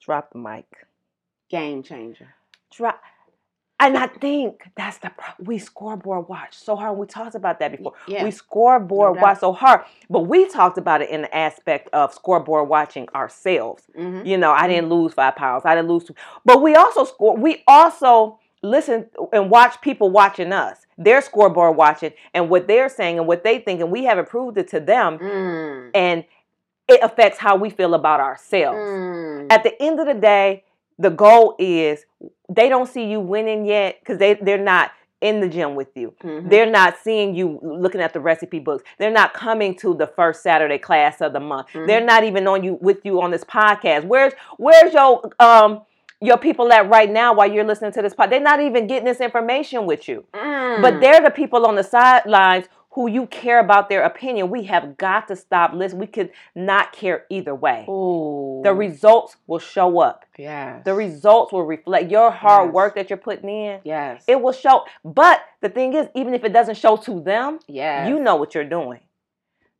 [0.00, 0.64] drop the mic.
[1.50, 2.34] game changer.
[2.72, 3.00] Drop.
[3.80, 6.96] And I think that's the pro- we scoreboard watch so hard.
[6.96, 7.94] We talked about that before.
[8.06, 8.22] Yeah.
[8.22, 12.14] We scoreboard No watch so hard, but we talked about it in the aspect of
[12.14, 13.82] scoreboard watching ourselves.
[13.98, 14.24] Mhm.
[14.24, 15.64] You know, I didn't lose five pounds.
[15.66, 16.14] I didn't lose, two,
[16.44, 17.36] but we also score.
[17.36, 20.86] We also listen and watch people watching us.
[20.96, 24.56] Their scoreboard watching and what they're saying and what they think, and we haven't proved
[24.58, 25.90] it to them, Mm.
[25.94, 26.24] and
[26.92, 28.78] it affects how we feel about ourselves.
[28.78, 29.46] Mm.
[29.50, 30.64] At the end of the day,
[30.98, 32.04] the goal is
[32.48, 36.12] they don't see you winning yet because they they're not in the gym with you.
[36.22, 36.50] Mhm.
[36.50, 38.82] They're not seeing you looking at the recipe books.
[38.98, 41.68] They're not coming to the first Saturday class of the month.
[41.72, 41.86] Mhm.
[41.86, 44.04] They're not even on you with you on this podcast.
[44.04, 45.82] Where's where's your um
[46.20, 48.30] your people at right now while you're listening to this pod?
[48.30, 50.24] They're not even getting this information with you.
[50.34, 50.82] Mm.
[50.82, 54.50] But they're the people on the sidelines who you care about their opinion.
[54.50, 56.00] We have got to stop listening.
[56.00, 57.86] We could not care either way.
[57.88, 58.60] Ooh.
[58.62, 60.24] The results will show up.
[60.38, 60.84] yes.
[60.84, 62.74] The results will reflect your hard Yes.
[62.74, 63.80] work that you're putting in.
[63.84, 64.24] Yes.
[64.28, 64.84] It will show.
[65.04, 68.08] But the thing is, even if it doesn't show to them, yes.
[68.08, 69.00] you know what you're doing.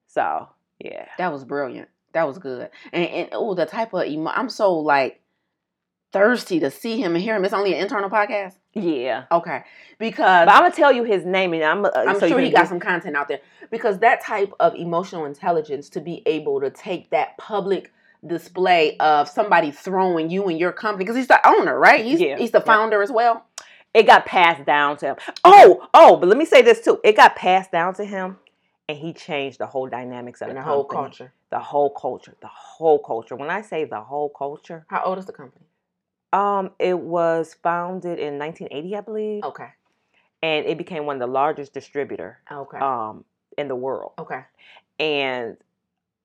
[0.06, 0.48] So,
[0.78, 1.06] yeah.
[1.18, 1.88] That was brilliant.
[2.12, 2.68] That was good.
[2.92, 5.21] And, and oh, the type of emo- I'm so like
[6.12, 7.44] thirsty to see him and hear him.
[7.44, 8.54] It's only an internal podcast.
[8.74, 9.24] Yeah.
[9.30, 9.62] Okay,
[9.98, 12.50] because But I'm to tell you his name and I'm, uh, I'm so sure he
[12.50, 13.40] got some content out there
[13.70, 17.92] because that type of emotional intelligence to be able to take that public
[18.26, 22.04] display of somebody throwing you and your company because he's the owner, right?
[22.04, 22.36] He's Yeah.
[22.38, 22.64] he's the Yeah.
[22.64, 23.44] founder as well.
[23.94, 25.16] It got passed down to him.
[25.44, 26.98] Oh, oh, but let me say this too.
[27.04, 28.38] It got passed down to him
[28.88, 31.08] and he changed the whole dynamics of the, the whole company.
[31.10, 31.32] culture.
[31.50, 32.34] The whole culture.
[32.40, 33.36] The whole culture.
[33.36, 35.66] When I say the whole culture, How old is the company?
[36.32, 39.68] Um, it was founded in 1980, I believe, Okay.
[40.42, 42.78] and it became one of the largest distributor Okay.
[42.78, 43.24] um
[43.58, 44.12] in the world.
[44.18, 44.42] okay.
[44.98, 45.56] And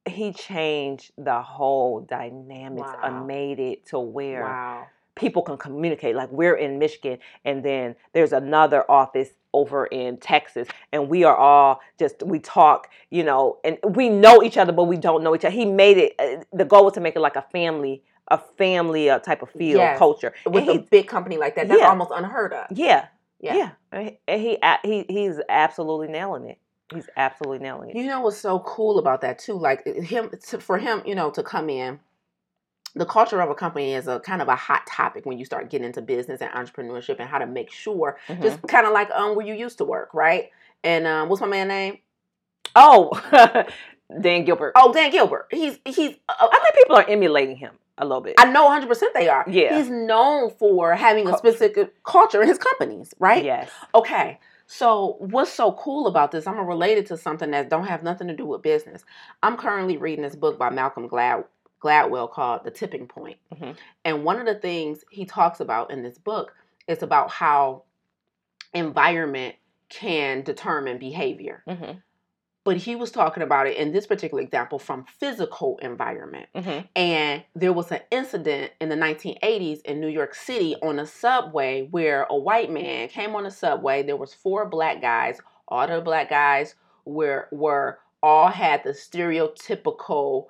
[0.08, 3.00] he changed the whole dynamics Wow.
[3.04, 4.88] and made it to where Wow.
[5.16, 6.16] people can communicate.
[6.16, 11.36] Like we're in Michigan, and then there's another office over in Texas, and we are
[11.36, 15.36] all just we talk, you know, and we know each other, but we don't know
[15.36, 15.56] each other.
[15.56, 16.16] He made it.
[16.20, 19.50] Uh, the goal was to make it like a family, a family uh, type of
[19.52, 19.98] feel Yes.
[19.98, 20.34] culture.
[20.46, 21.90] With And a big company like that, that's Yeah.
[21.90, 22.68] almost unheard of.
[22.72, 23.08] yeah,
[23.40, 23.56] Yeah.
[23.56, 26.58] yeah, And he he he he's absolutely nailing it.
[26.94, 27.96] He's absolutely nailing it.
[27.98, 29.54] You know what's so cool about that too?
[29.58, 32.00] Like him to, for him, you know, to come in.
[32.96, 35.70] The culture of a company is a kind of a hot topic when you start
[35.70, 38.42] getting into business and entrepreneurship and how to make sure, Mhm.
[38.42, 40.50] just kind of like um where you used to work, right?
[40.84, 42.00] And um, what's my man name?
[42.76, 43.12] oh,
[44.22, 44.74] Dan Gilbert.
[44.76, 45.48] Oh, Dan Gilbert.
[45.52, 46.16] He's he's.
[46.30, 48.36] Uh, I think people are emulating him a little bit.
[48.38, 49.46] I know 100 percent they are.
[49.48, 49.78] Yeah.
[49.78, 53.44] He's known for having a specific culture in his companies, right?
[53.44, 53.70] Yes.
[53.96, 54.40] Okay.
[54.68, 56.46] So what's so cool about this?
[56.46, 59.04] I'm gonna relate it to something that don't have nothing to do with business.
[59.42, 61.46] I'm currently reading this book by Malcolm Glad
[61.82, 63.38] Gladwell called The Tipping Point.
[63.54, 63.78] Mhm.
[64.04, 66.54] And one of the things he talks about in this book
[66.88, 67.84] is about how
[68.74, 69.56] environment
[69.90, 71.64] can determine behavior.
[71.68, 71.92] hmm
[72.68, 76.48] But he was talking about it in this particular example from physical environment.
[76.54, 81.06] hmm And there was an incident in the 1980s in New York City on a
[81.06, 84.04] subway where a white man came on the subway.
[84.04, 85.40] There was four black guys.
[85.70, 86.76] All the black guys
[87.06, 90.48] were were all had the stereotypical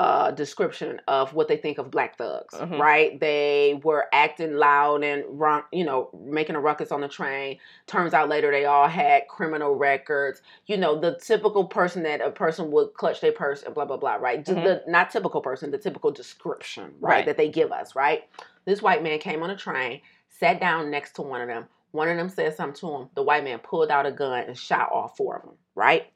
[0.00, 2.80] uh, description of what they think of black thugs, Mhm.
[2.80, 3.20] right?
[3.20, 7.58] They were acting loud and run, you know, making a ruckus on the train.
[7.86, 10.40] Turns out later they all had criminal records.
[10.64, 13.98] You know, the typical person that a person would clutch their purse and blah blah
[13.98, 14.42] blah, right?
[14.42, 14.64] Just Mhm.
[14.64, 17.26] The not typical person, the typical description, right, Right.
[17.26, 18.24] that they give us, right?
[18.64, 20.00] This white man came on a train,
[20.30, 21.68] sat down next to one of them.
[21.92, 23.10] One of them said something to him.
[23.14, 26.06] The white man pulled out a gun and shot all four of them, right?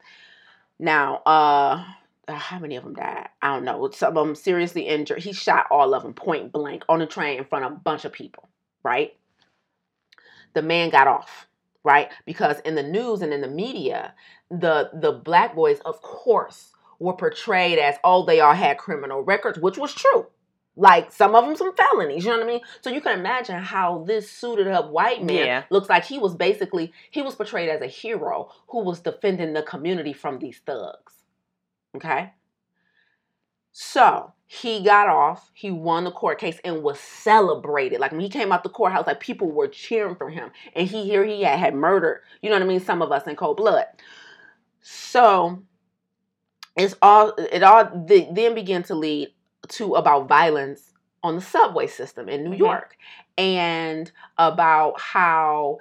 [0.79, 1.85] Now, uh
[2.29, 3.29] uh, how many of them died?
[3.43, 3.91] I don't know.
[3.91, 5.19] Some of them seriously injured.
[5.19, 8.05] He shot all of them point blank on a train in front of a bunch
[8.05, 8.49] of people,
[8.83, 9.17] right?
[10.55, 11.47] The man got off,
[11.83, 12.11] right?
[12.27, 14.15] Because in the news and in the media,
[14.51, 19.59] the the black boys, of course, were portrayed as oh they all had criminal records,
[19.59, 20.27] which was true.
[20.77, 22.61] Like some of them some felonies, you know what I mean?
[22.81, 25.65] So you can imagine how this suited up white man Yeah.
[25.71, 29.63] looks like he was basically he was portrayed as a hero who was defending the
[29.63, 31.14] community from these thugs.
[31.95, 32.33] Okay?
[33.73, 37.99] So he got off, he won the court case and was celebrated.
[37.99, 40.51] Like when he came out the courthouse, like people were cheering for him.
[40.77, 43.27] And he here he had, had murdered, you know what I mean, some of us
[43.27, 43.87] in cold blood.
[44.81, 45.63] So
[46.77, 49.29] it's all it all the, then began to lead
[49.71, 50.93] to about violence
[51.23, 52.59] on the subway system in New Mhm.
[52.59, 52.97] York
[53.39, 55.79] and about how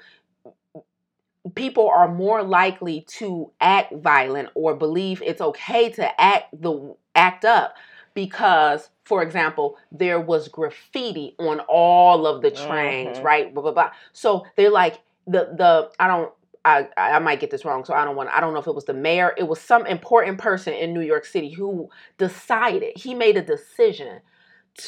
[1.55, 7.43] people are more likely to act violent or believe it's okay to act the act
[7.45, 7.75] up
[8.13, 13.23] because for example there was graffiti on all of the trains Mhm.
[13.23, 16.31] right blah blah blah so they're like the the i don't
[16.65, 18.29] I, I might get this wrong, so I don't want.
[18.29, 19.33] I don't know if it was the mayor.
[19.37, 22.93] It was some important person in New York City who decided.
[22.95, 24.21] He made a decision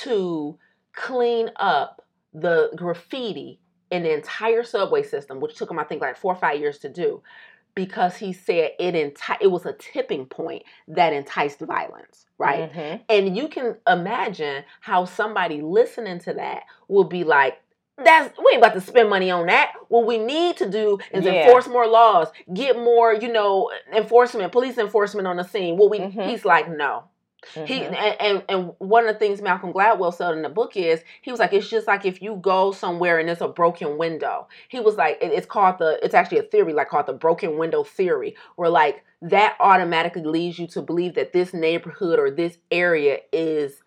[0.03, 0.57] to
[0.93, 2.01] clean up
[2.33, 3.59] the graffiti
[3.91, 6.79] in the entire subway system, which took him, I think, like four or five years
[6.79, 7.21] to do,
[7.75, 12.71] because he said it enti- it was a tipping point that enticed violence, right?
[12.73, 13.01] Mhm.
[13.09, 17.59] And you can imagine how somebody listening to that will be like,
[17.97, 19.73] that's we ain't about to spend money on that.
[19.87, 21.45] What we need to do is Yeah.
[21.45, 25.77] enforce more laws, get more, you know, enforcement, police enforcement on the scene.
[25.77, 26.27] What we Mhm.
[26.29, 27.05] he's like, no.
[27.53, 27.87] He Mhm.
[27.95, 31.31] and, and and one of the things Malcolm Gladwell said in the book is he
[31.31, 34.47] was like it's just like if you go somewhere and there's a broken window.
[34.67, 37.57] He was like it- it's called the it's actually a theory like called the broken
[37.57, 42.57] window theory where like that automatically leads you to believe that this neighborhood or this
[42.71, 43.81] area is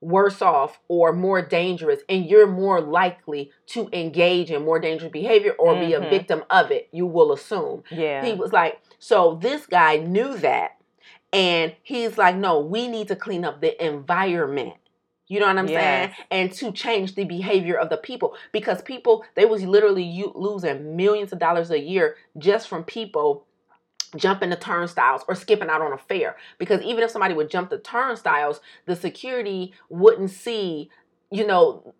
[0.00, 5.52] worse off or more dangerous and you're more likely to engage in more dangerous behavior
[5.60, 6.10] or be a Mhm.
[6.10, 8.24] victim of it you will assume yeah.
[8.24, 10.72] he was like, so this guy knew that.
[11.32, 14.74] And he's like, no, we need to clean up the environment.
[15.28, 16.10] You know what I'm saying?
[16.30, 18.34] And to change the behavior of the people.
[18.52, 23.46] Because people, they was literally u- losing millions of dollars a year just from people
[24.14, 26.36] jumping the turnstiles or skipping out on a fare.
[26.58, 30.90] Because even if somebody would jump the turnstiles, the security wouldn't see
[31.32, 31.94] you know,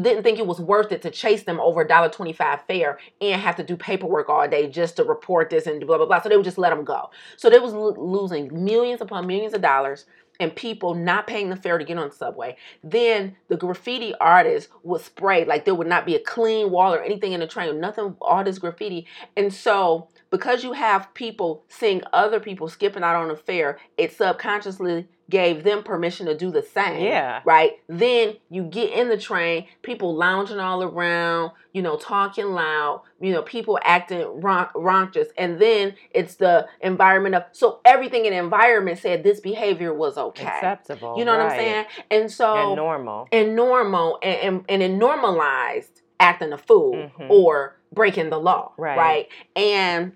[0.00, 3.40] didn't think it was worth it to chase them over a dollar twenty-five fare and
[3.40, 6.22] have to do paperwork all day just to report this and blah blah blah.
[6.22, 7.10] So they would just let them go.
[7.36, 10.06] So they was lo- losing millions upon millions of dollars
[10.40, 12.56] and people not paying the fare to get on the subway.
[12.82, 17.02] Then the graffiti artists would spray like there would not be a clean wall or
[17.02, 19.06] anything in the train, nothing, all this graffiti.
[19.36, 24.12] And so because you have people seeing other people skipping out on the fare, it
[24.12, 27.40] subconsciously gave them permission to do the same Yeah.
[27.44, 27.78] right?
[27.88, 33.32] Then you get in the train, people lounging all around, you know, talking loud, you
[33.32, 38.38] know, people acting ron- ronchous, and then it's the environment of so everything in the
[38.38, 40.44] environment said this behavior was okay.
[40.46, 41.14] Acceptable.
[41.18, 41.86] you know what I'm saying?
[42.10, 43.28] And so And normal.
[43.32, 47.30] and normal and, and, and it normalized acting a fool Mhm.
[47.30, 48.96] or breaking the law Right.
[48.98, 50.12] right and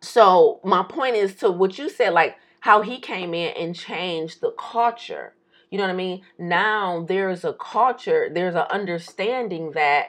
[0.00, 4.40] so my point is to what you said like how he came in and changed
[4.40, 5.34] the culture
[5.70, 10.08] you know what i mean now there's a culture there's an understanding that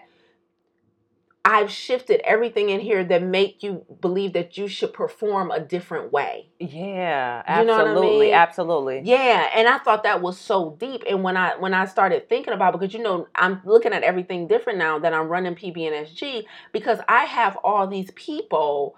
[1.45, 6.11] i've shifted everything in here that make you believe that you should perform a different
[6.11, 7.59] way Yeah.
[7.59, 8.25] You know what I Absolutely.
[8.27, 8.33] mean?
[8.33, 9.01] Absolutely.
[9.03, 11.03] yeah, and I thought that was so deep.
[11.09, 14.47] And when I when I started thinking about because you know I'm looking at everything
[14.47, 18.95] different now that I'm running PBNSG because I have all these people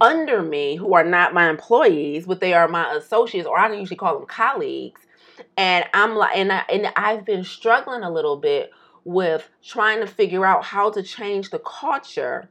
[0.00, 3.96] under me who are not my employees, but they are my associates, or I usually
[3.96, 5.00] call them colleagues.
[5.56, 8.70] And I'm like, and I and I've been struggling a little bit
[9.04, 12.48] with trying to figure out how to change the culture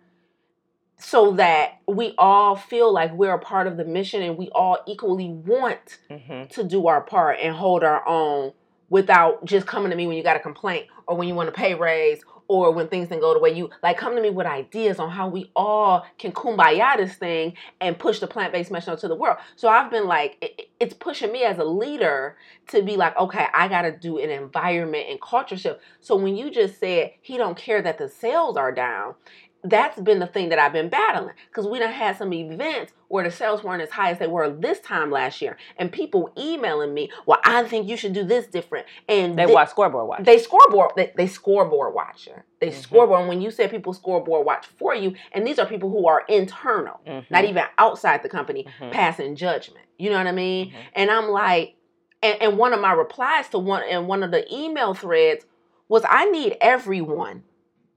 [0.97, 4.77] so that we all feel like we're a part of the mission and we all
[4.87, 8.51] equally want hmm to do our part and hold our own
[8.89, 11.51] without just coming to me when you got a complaint or when you want a
[11.51, 12.21] pay raise
[12.53, 15.09] or when things didn't go the way you like come to me with ideas on
[15.09, 19.37] how we all can kumbaya this thing and push the plant-based message to the world.
[19.55, 23.47] So i've been like it- it's pushing me as a leader to be like okay
[23.53, 25.79] i gotta do an environment and culture shift.
[25.99, 29.15] So when you just said he don't care that the sales are down
[29.63, 33.23] that's been the thing that I've been battling because we done had some events where
[33.23, 36.93] the sales weren't as high as they were this time last year, and people emailing
[36.93, 40.23] me, "Well, I think you should do this different." And They thi- watch scoreboard watch.
[40.23, 42.73] they scoreboard they, they scoreboard watcher they Mhm.
[42.73, 46.07] scoreboard and when you say people scoreboard watch for you and these are people who
[46.07, 47.25] are internal Mhm.
[47.29, 48.91] not even outside the company Mhm.
[48.91, 50.73] passing judgment you know what i mean Mhm.
[50.95, 51.75] and i'm like
[52.21, 55.45] and, and one of my replies to one in one of the email threads
[55.89, 57.43] was i need everyone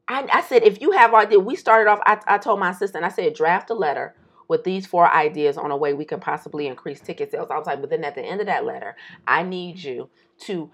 [0.08, 3.04] I, I said if you have idea we started off I, I told my assistant
[3.04, 4.14] i said draft a letter
[4.48, 7.66] with these four ideas on a way we can possibly increase ticket sales i was
[7.66, 8.96] like but then at the end of that letter
[9.26, 10.08] i need you
[10.38, 10.70] to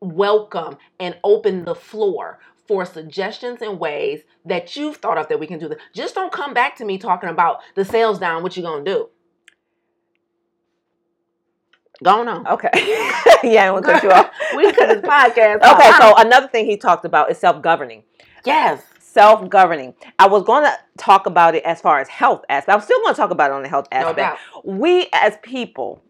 [0.00, 5.46] welcome and open the floor for suggestions and ways that you've thought of that we
[5.48, 5.78] can do this.
[5.92, 9.08] Just don't come back to me talking about the sales down, what you gonna do.
[12.02, 12.46] Go on.
[12.46, 12.70] Okay.
[13.42, 14.30] yeah, I want to cut you off.
[14.56, 15.62] we cut this podcast.
[15.74, 16.24] Okay, so uh-huh.
[16.24, 18.04] another thing he talked about is self governing.
[18.44, 18.82] Yes.
[19.00, 19.94] Self governing.
[20.20, 22.72] I was going to talk about it as far as health aspect.
[22.76, 24.16] I'm still going to talk about it on the health aspect.
[24.18, 24.38] doubt.
[24.64, 26.00] We as people,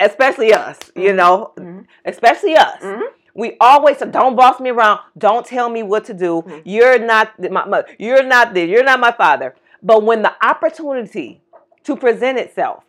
[0.00, 1.86] especially us, you know, Mhm.
[2.04, 2.80] especially us.
[2.82, 3.02] Mhm.
[3.34, 5.00] We always say, "Don't boss me around.
[5.16, 6.42] Don't tell me what to do.
[6.42, 6.62] Mhm.
[6.64, 7.86] You're not my mother.
[7.98, 8.68] You're not this.
[8.68, 11.40] You're not my father." But when the opportunity
[11.84, 12.84] to present itself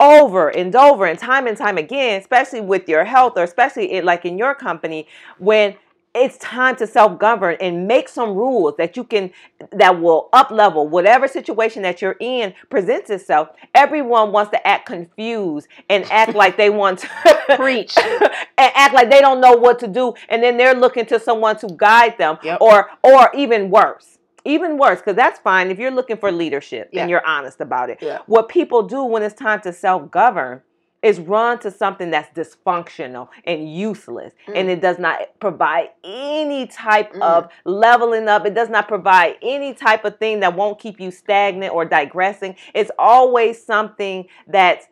[0.00, 4.04] over and over and time and time again, especially with your health or especially in,
[4.04, 5.06] like in your company,
[5.38, 5.74] when
[6.14, 9.30] it's time to self-govern and make some rules that you can
[9.70, 14.86] that will up level whatever situation that you're in presents itself everyone wants to act
[14.86, 17.08] confused and act like they want to
[17.56, 17.96] Preach.
[17.98, 21.56] and act like they don't know what to do and then they're looking to someone
[21.58, 22.58] to guide them Yep.
[22.60, 27.02] or or even worse even worse because that's fine if you're looking for leadership Yeah.
[27.02, 28.18] and you're honest about it Yeah.
[28.26, 30.62] what people do when it's time to self-govern
[31.02, 37.12] is run to something that's dysfunctional and useless and it does not provide any type
[37.12, 37.20] Mm.
[37.22, 41.10] of leveling up it does not provide any type of thing that won't keep you
[41.10, 44.86] stagnant or digressing it's always something that's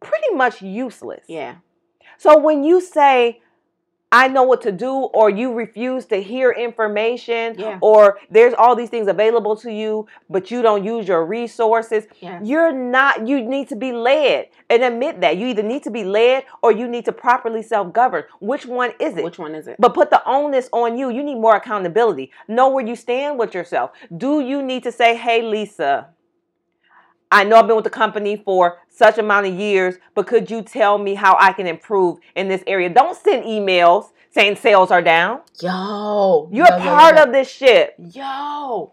[0.00, 1.54] pretty much useless Yeah.
[2.18, 3.40] so when you say,
[4.14, 7.78] I know what to do, or you refuse to hear information, Yeah.
[7.80, 12.38] or there's all these things available to you, but you don't use your resources, Yeah.
[12.40, 14.48] you're not, you need to be led.
[14.70, 15.36] And admit that.
[15.36, 18.24] You either need to be led or you need to properly self govern.
[18.40, 19.24] Which one is it?
[19.24, 19.76] Which one is it?
[19.78, 21.10] But put the onus on you.
[21.10, 22.30] You need more accountability.
[22.48, 23.90] Know where you stand with yourself.
[24.16, 26.08] Do you need to say, hey, Lisa,
[27.34, 30.62] I know I've been with the company for such amount of years, but could you
[30.62, 32.88] tell me how I can improve in this area?
[32.88, 35.40] Don't send emails saying sales are down.
[35.60, 36.48] Yo.
[36.52, 37.24] You're yo, yo, part yo.
[37.24, 37.96] of this shit.
[37.98, 38.92] Yo,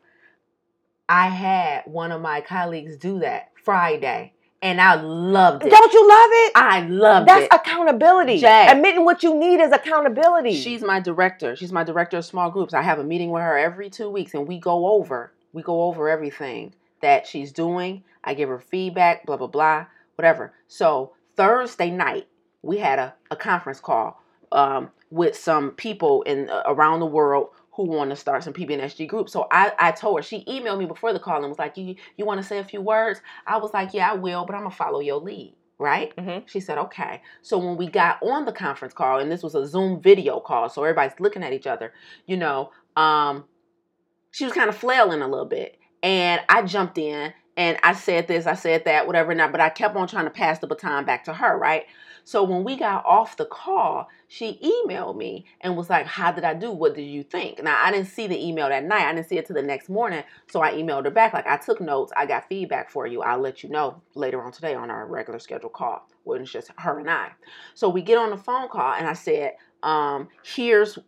[1.07, 5.69] I had one of my colleagues do that Friday, and I loved it.
[5.69, 6.51] Don't you love it?
[6.55, 7.49] I loved That's it.
[7.51, 8.41] That's accountability.
[8.41, 8.71] Jaye.
[8.71, 10.55] Admitting what you need is accountability.
[10.55, 11.55] She's my director.
[11.55, 12.73] She's my director of small groups.
[12.73, 15.83] I have a meeting with her every two weeks, and we go over we go
[15.83, 18.03] over everything that she's doing.
[18.23, 19.85] I give her feedback, blah blah blah,
[20.15, 20.53] whatever.
[20.67, 22.27] So Thursday night
[22.61, 24.21] we had a, a conference call
[24.51, 29.07] um, with some people in uh, around the world who want to start some PBNSG
[29.07, 29.31] groups.
[29.31, 31.95] So I, I told her she emailed me before the call and was like, "You
[32.17, 34.63] you want to say a few words?" I was like, "Yeah, I will, but I'm
[34.63, 36.15] gonna follow your lead." Right?
[36.15, 36.47] Mhm.
[36.47, 37.23] She said, okay.
[37.41, 40.69] So when we got on the conference call, and this was a Zoom video call,
[40.69, 41.91] so everybody's looking at each other,
[42.27, 43.45] you know, um,
[44.29, 45.79] she was kind of flailing a little bit.
[46.03, 49.69] And I jumped in and I said this, I said that, whatever, not, but I
[49.69, 51.85] kept on trying to pass the baton back to her, right?
[52.23, 56.43] So when we got off the call, she emailed me and was like, How did
[56.43, 56.71] I do?
[56.71, 57.61] What did you think?
[57.61, 59.07] Now, I didn't see the email that night.
[59.07, 60.23] I didn't see it till the next morning.
[60.49, 62.11] So I emailed her back, like, I took notes.
[62.15, 63.21] I got feedback for you.
[63.21, 66.71] I'll let you know later on today on our regular scheduled call when it's just
[66.77, 67.31] her and I.
[67.73, 69.53] So we get on the phone call and I said,
[69.83, 70.99] um, Here's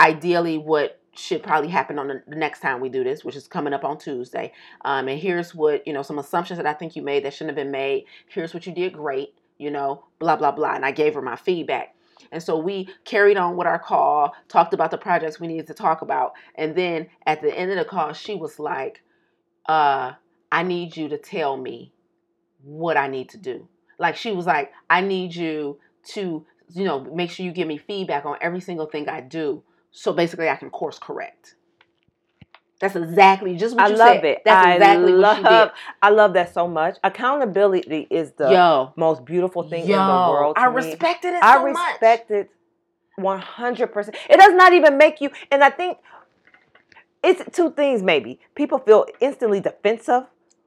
[0.00, 3.72] ideally what should probably happen on the, next time we do this, which is coming
[3.72, 4.52] up on Tuesday.
[4.84, 7.56] Um, and here's what, you know, some assumptions that I think you made that shouldn't
[7.56, 8.04] have been made.
[8.28, 10.74] Here's what you did great, you know, blah, blah, blah.
[10.74, 11.96] And I gave her my feedback.
[12.30, 15.74] And so we carried on with our call, talked about the projects we needed to
[15.74, 16.34] talk about.
[16.54, 19.02] And then at the end of the call, she was like,
[19.66, 20.12] uh,
[20.52, 21.92] I need you to tell me
[22.62, 23.68] what I need to do.
[23.98, 25.78] Like she was like, I need you
[26.10, 29.62] to, you know, make sure you give me feedback on every single thing I do.
[29.98, 31.56] So basically I can course correct.
[32.80, 34.24] That's exactly just what I you love said.
[34.24, 34.42] it.
[34.44, 36.98] That's I exactly love, what she I love that so much.
[37.02, 38.52] Accountability is the.
[38.52, 40.56] Yo, most beautiful thing yo, in the world.
[40.56, 40.76] I me.
[40.76, 41.92] respected it I so much.
[41.92, 42.50] respect it
[43.16, 44.16] one hundred percent.
[44.30, 45.30] It does not even make you.
[45.50, 45.98] And I think
[47.24, 48.00] it's two things.
[48.00, 50.26] Maybe people feel instantly defensive.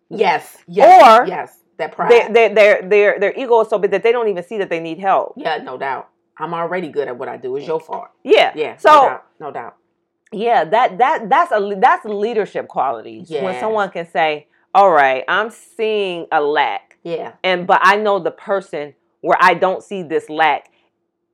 [0.09, 2.35] Yes, yes, Or yes, that pride.
[2.35, 4.81] Their their their their ego is so big that they don't even see that they
[4.81, 5.35] need help.
[5.37, 6.09] yeah, no doubt.
[6.41, 7.55] I'm already good at what I do.
[7.55, 8.07] It's your fault.
[8.23, 8.51] Yeah.
[8.55, 9.25] Yeah, So no doubt.
[9.39, 9.75] No doubt.
[10.31, 15.49] yeah, that that that's a that's leadership qualities when someone can say, "All right, I'm
[15.51, 17.33] seeing a lack, Yeah.
[17.43, 20.69] and but I know the person where I don't see this lack,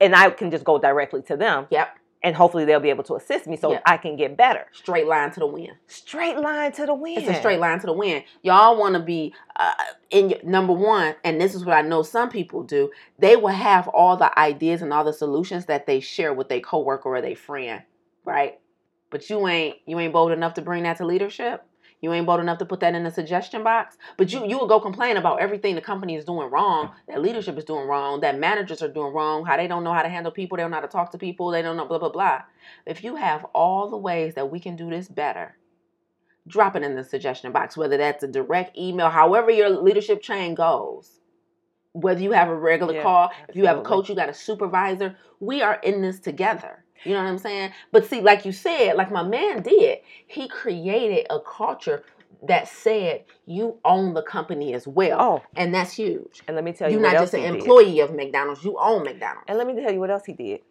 [0.02, 1.88] and I can just go directly to them, Yep.
[2.24, 3.82] And hopefully they'll be able to assist me so Yeah.
[3.86, 5.72] I can get better." Straight line to the win.
[5.88, 7.18] Straight line to the win.
[7.20, 8.24] It's a straight line to the win.
[8.42, 9.72] Y'all want to be uh,
[10.10, 12.92] in your, number one, and this is what I know some people do.
[13.20, 16.62] They will have all the ideas and all the solutions that they share with their
[16.62, 17.84] coworker or their friend,
[18.26, 18.60] right?
[19.10, 21.64] But you ain't you ain't bold enough to bring that to leadership.
[22.00, 23.98] You ain't bold enough to put that in the suggestion box.
[24.18, 27.58] But you you will go complain about everything the company is doing wrong, that leadership
[27.58, 30.32] is doing wrong, that managers are doing wrong, how they don't know how to handle
[30.32, 32.44] people, they don't know how to talk to people, they don't know blah blah blah.
[32.86, 35.58] If you have all the ways that we can do this better,
[36.48, 40.56] drop it in the suggestion box, whether that's a direct email, however your leadership chain
[40.56, 41.20] goes.
[41.94, 44.34] Whether you have a regular Yeah, call, if you have a coach, you got a
[44.34, 46.86] supervisor, we are in this together.
[47.04, 47.72] You know what I'm saying?
[47.92, 52.04] But see, like you said, like my man did, he created a culture
[52.44, 55.18] that said you own the company as well.
[55.20, 56.44] Oh, And that's huge.
[56.48, 57.56] and let me tell you You're not just an he did.
[57.62, 59.46] employee of McDonald's, you own McDonald's.
[59.48, 60.62] And let me tell you what else he did.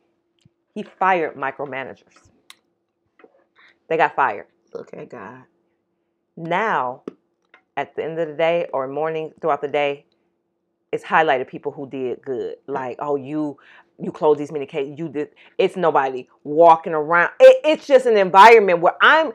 [0.74, 2.30] He fired micromanagers.
[3.88, 4.46] They got fired.
[4.74, 5.44] Look at God.
[6.36, 7.02] Now,
[7.76, 10.06] at the end of the day or morning throughout the day,
[10.92, 12.56] it's highlighted people who did good.
[12.66, 13.58] Like, oh, you
[13.98, 14.98] you close these many cases.
[14.98, 15.30] You did.
[15.58, 17.30] It's nobody walking around.
[17.40, 19.32] It, it's just an environment where I'm.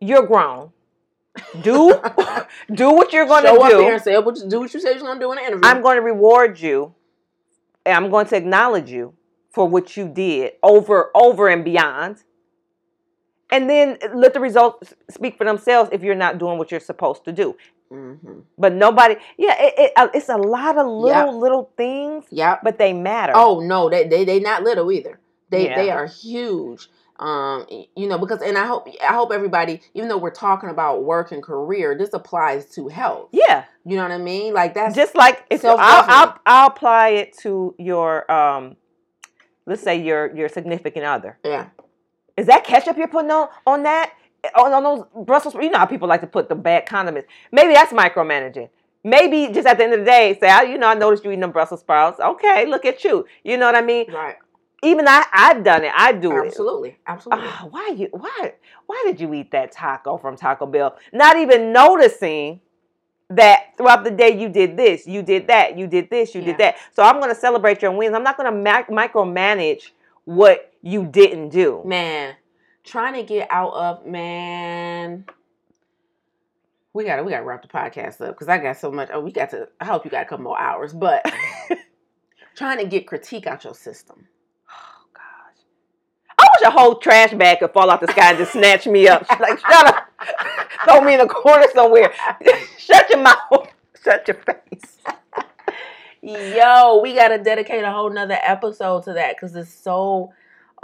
[0.00, 0.72] You're grown.
[1.62, 2.00] Do
[2.74, 3.78] do what you're going Show to up do.
[3.78, 5.60] here and say do what you said you're gonna do in the interview.
[5.64, 6.94] I'm going to reward you.
[7.84, 9.14] And I'm going to acknowledge you
[9.50, 12.22] for what you did over, over and beyond.
[13.50, 17.24] And then let the results speak for themselves if you're not doing what you're supposed
[17.24, 17.56] to do.
[17.92, 22.58] Hmm But nobody, yeah, it, it, uh, it's a lot of little, little things, Yeah,
[22.62, 23.32] but they matter.
[23.36, 25.20] Oh no, they they they not little either.
[25.50, 25.76] They Yeah.
[25.76, 26.88] they are huge.
[27.18, 31.04] Um, you know, because and I hope I hope everybody, even though we're talking about
[31.04, 33.28] work and career, this applies to health.
[33.32, 33.64] yeah.
[33.84, 34.54] You know what I mean?
[34.54, 38.76] Like that's Just like if I'll, I'll, I'll apply it to your, um,
[39.66, 41.38] let's say your your significant other.
[41.44, 41.66] yeah.
[42.36, 44.14] Is that ketchup you're putting on on that?
[44.56, 47.28] On, on those Brussels, you know how people like to put the bad condiments.
[47.52, 48.68] Maybe that's micromanaging.
[49.04, 51.30] Maybe just at the end of the day, say, "I- you know, I noticed you
[51.30, 52.18] eating them Brussels sprouts.
[52.20, 53.24] Okay, look at you.
[53.44, 54.12] You know what I mean?
[54.12, 54.36] Right.
[54.84, 55.92] Even I, I've done it.
[55.96, 56.46] I do it.
[56.48, 56.96] Absolutely.
[57.06, 57.46] Absolutely.
[57.48, 58.08] Ah, why you?
[58.10, 58.54] Why?
[58.86, 60.96] Why did you eat that taco from Taco Bell?
[61.12, 62.60] Not even noticing
[63.30, 66.48] that throughout the day you did this, you did that, you did this, you Yeah.
[66.48, 66.76] did that.
[66.92, 68.14] So I'm going to celebrate your wins.
[68.14, 69.90] I'm not going to mac- micromanage
[70.24, 71.80] what you didn't do.
[71.84, 72.34] man,
[72.84, 75.24] trying to get out of man.
[76.92, 79.08] We gotta we gotta wrap the podcast up because I got so much.
[79.12, 79.68] Oh, we got to.
[79.80, 81.24] I hope you got a couple more hours, but
[82.54, 84.26] trying to get critique out your system.
[84.70, 85.64] Oh gosh.
[86.38, 89.08] I wish a whole trash bag could fall out the sky and just snatch me
[89.08, 89.26] up.
[89.30, 90.08] She's Like, shut up.
[90.84, 92.12] Throw me in a corner somewhere.
[92.76, 93.68] Shut your mouth.
[94.02, 94.98] Shut your face.
[96.20, 100.32] Yo, we gotta dedicate a whole nother episode to that because it's so.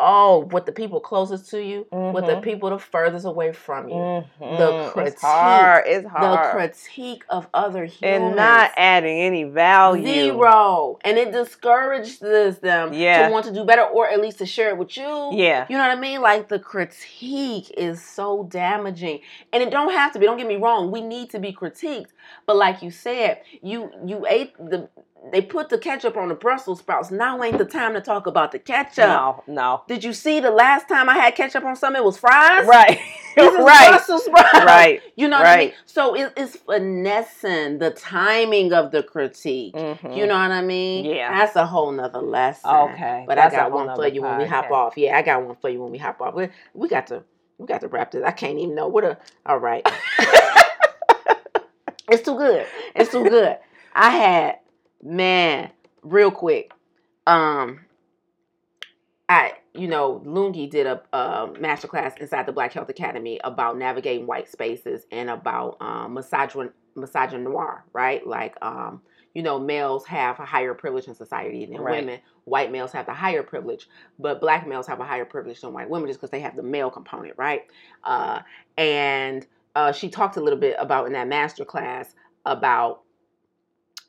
[0.01, 2.43] Oh, with the people closest to you, with the Mhm.
[2.43, 3.95] people the furthest away from you,
[4.41, 4.93] Mhm.
[4.93, 5.85] critique, It's hard.
[5.87, 10.07] It's the critique of other humans, and not adding any value.
[10.07, 10.99] Zero.
[11.05, 13.27] And it discourages them Yeah.
[13.27, 15.31] to want to do better or at least to share it with you.
[15.33, 15.67] Yeah.
[15.69, 16.21] You know what I mean?
[16.21, 19.21] Like the critique is so damaging.
[19.53, 20.91] And it don't have to be, don't get me wrong.
[20.91, 22.11] We need to be critiqued.
[22.47, 24.89] But like you said, you you ate the
[25.33, 27.11] they put the ketchup on the Brussels sprouts.
[27.11, 29.09] Now ain't the time to talk about the ketchup.
[29.09, 29.83] No, no.
[29.89, 32.01] Did you see the last time I had ketchup on something?
[32.01, 32.67] It was fries.
[32.67, 32.99] Right.
[33.39, 33.89] Right.
[33.91, 34.65] Brussels sprouts.
[34.65, 35.01] Right.
[35.15, 35.73] You know what I mean?
[35.87, 39.75] So it, it's finessing the timing of the critique.
[39.75, 40.17] Mhm.
[40.17, 41.05] You know what I mean?
[41.05, 41.31] Yeah.
[41.37, 42.69] That's a whole nother lesson.
[42.69, 43.25] Okay.
[43.29, 44.95] But That's I got one for you when we hop off.
[44.97, 46.35] Yeah, I got one for you when we hop off.
[46.35, 47.23] We, we got to
[47.59, 48.25] we got to wrap this.
[48.25, 49.87] I can't even know what a all right.
[52.09, 52.67] it's too good.
[52.97, 53.57] It's too good.
[53.95, 54.59] I had
[55.03, 55.71] man,
[56.03, 56.73] real quick.
[57.27, 57.81] Um
[59.29, 64.27] I you know, Lungi did a uh, masterclass inside the Black Health Academy about navigating
[64.27, 68.27] white spaces and about um, misogyn misogynoir, right?
[68.27, 69.01] Like, um,
[69.35, 72.01] you know, males have a higher privilege in society than Right.
[72.01, 72.21] women.
[72.45, 73.89] White males have the higher privilege,
[74.19, 76.63] but black males have a higher privilege than white women just because they have the
[76.63, 77.63] male component, right?
[78.03, 78.41] Uh,
[78.77, 79.47] and
[79.77, 82.15] uh, she talked a little bit about in that master class
[82.47, 83.03] about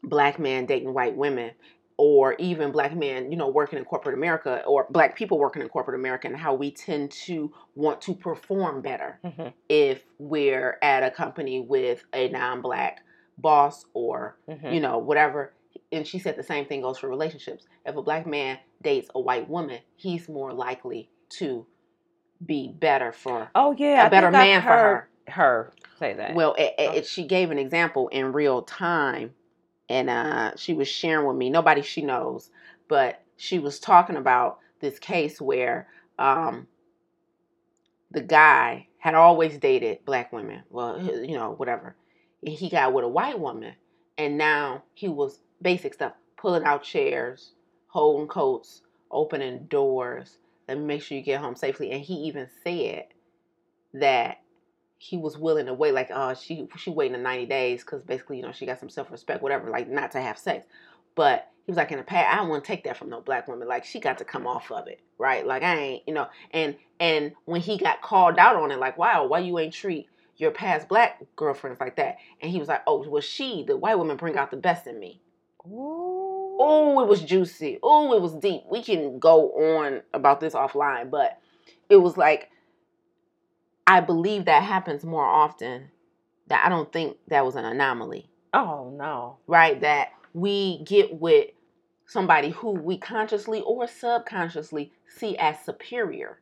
[0.03, 1.51] black men dating white women
[1.97, 5.67] or even black men, you know, working in corporate America or black people working in
[5.67, 9.53] corporate America and how we tend to want to perform better Mhm.
[9.67, 13.03] if we're at a company with a non-black
[13.37, 14.73] boss or Mhm.
[14.73, 15.53] you know whatever
[15.91, 19.19] and she said the same thing goes for relationships if a black man dates a
[19.19, 21.65] white woman he's more likely to
[22.45, 25.09] be better for Oh yeah, a I better man for her.
[25.27, 26.33] Her say that.
[26.33, 26.93] Well, it, it, Oh.
[26.95, 29.35] it- she gave an example in real time,
[29.89, 31.49] and uh, she was sharing with me.
[31.49, 32.51] Nobody she knows,
[32.87, 35.87] but she was talking about this case where
[36.17, 36.67] um,
[38.11, 40.63] the guy had always dated black women.
[40.69, 41.95] Well, you know, whatever.
[42.43, 43.73] And he got with a white woman,
[44.17, 47.51] and now he was basic stuff, pulling out chairs,
[47.87, 50.37] holding coats, opening doors.
[50.67, 51.91] Me make sure you get home safely.
[51.91, 53.05] And he even said
[53.93, 54.37] that
[55.01, 58.35] he was willing to wait, like, oh, she she waiting the ninety days because basically,
[58.35, 60.67] you know, she got some self respect, whatever, like not to have sex.
[61.15, 63.21] But he was like, in the past, I don't want to take that from no
[63.21, 63.67] black woman.
[63.67, 65.47] Like, she got to come off of it, right?
[65.47, 66.27] Like, I ain't, you know.
[66.51, 70.09] And and when he got called out on it, like, wow, why you ain't treat
[70.35, 72.17] your past black girlfriends like that?
[72.41, 74.99] And he was like, oh, well, she, the white woman, bring out the best in
[74.99, 75.21] me.
[75.65, 76.57] Ooh.
[76.61, 77.79] Oh, it was juicy.
[77.81, 78.63] Oh, it was deep.
[78.69, 81.39] We can go on about this offline, but
[81.89, 82.51] it was like
[83.89, 85.89] I believe that happens more often.
[86.47, 89.37] That I don't think that was an anomaly, Oh no.
[89.47, 89.79] right?
[89.81, 91.49] That we get with
[92.05, 96.39] somebody who we consciously or subconsciously see as superior,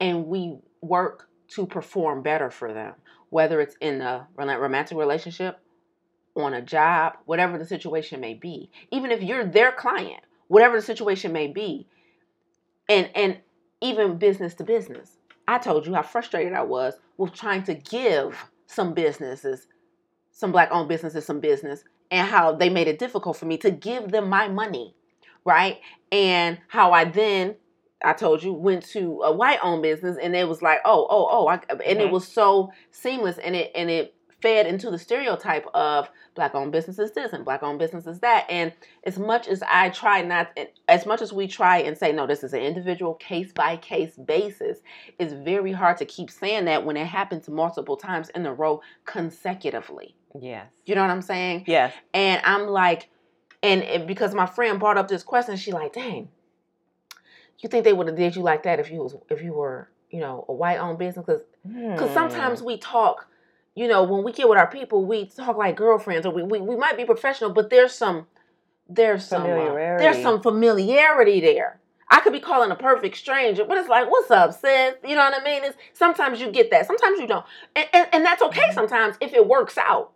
[0.00, 2.94] and we work to perform better for them,
[3.30, 5.58] whether it's in a romantic relationship
[6.36, 10.82] on a job, whatever the situation may be, even if you're their client, whatever the
[10.82, 11.86] situation may be,
[12.88, 13.38] and and
[13.82, 15.16] even business to business.
[15.50, 19.66] I told you how frustrated I was with trying to give some businesses,
[20.30, 21.82] some black owned businesses some business,
[22.12, 24.94] and how they made it difficult for me to give them my money,
[25.44, 25.80] right?
[26.12, 27.56] And how I then
[28.04, 31.26] I told you went to a white owned business and it was like, oh, oh,
[31.28, 32.12] oh, I, and it Mhm.
[32.12, 37.12] was so seamless and it and it fed into the stereotype of black owned businesses
[37.12, 38.46] this and black owned businesses that.
[38.48, 38.72] And
[39.04, 40.58] as much as I try not,
[40.88, 44.16] as much as we try and say, no, this is an individual case by case
[44.16, 44.78] basis,
[45.18, 48.80] it's very hard to keep saying that when it happens multiple times in a row
[49.04, 50.14] consecutively.
[50.40, 50.66] Yes.
[50.86, 51.64] You know what I'm saying?
[51.66, 51.92] Yes.
[52.14, 53.08] And I'm like,
[53.62, 56.28] and it, because my friend brought up this question, she like, dang,
[57.58, 59.90] you think they would have did you like that if you was if you were,
[60.10, 61.26] you know, a white owned business?
[61.26, 61.92] Because Hmm.
[61.92, 63.28] because sometimes we talk,
[63.74, 66.60] you know, when we get with our people, we talk like girlfriends, or we, we,
[66.60, 68.26] we might be professional, but there's some
[68.88, 70.22] there's some uh, there's Familiarity.
[70.22, 71.80] some familiarity there.
[72.12, 74.94] I could be calling a perfect stranger, but it's like, what's up, sis?
[75.06, 75.62] You know what I mean?
[75.62, 78.62] It's sometimes you get that, sometimes you don't, and and, and that's okay.
[78.62, 78.74] Mm-hmm.
[78.74, 80.12] Sometimes if it works out,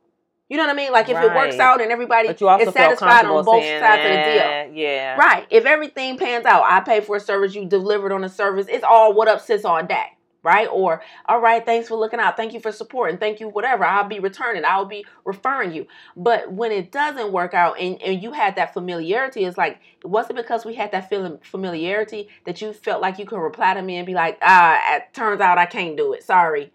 [0.48, 0.92] you know what I mean?
[0.92, 4.04] Like if it works out and everybody but you also is satisfied on both sides
[4.04, 4.84] of the deal.
[4.84, 5.16] Yeah.
[5.16, 5.46] Right.
[5.50, 8.84] If everything pans out, I pay for a service, you delivered on a service, it's
[8.84, 10.13] all what up sis all day.
[10.44, 10.68] Right?
[10.70, 12.36] Or, all right, thanks for looking out.
[12.36, 13.16] Thank you for supporting.
[13.18, 13.84] Thank you, whatever.
[13.84, 14.64] I'll be returning.
[14.64, 15.86] I'll be referring you.
[16.16, 20.28] But when it doesn't work out and, and you had that familiarity, it's like, was
[20.28, 23.82] it because we had that feeling familiarity that you felt like you could reply to
[23.82, 26.22] me and be like, ah, it turns out I can't do it.
[26.22, 26.72] Sorry.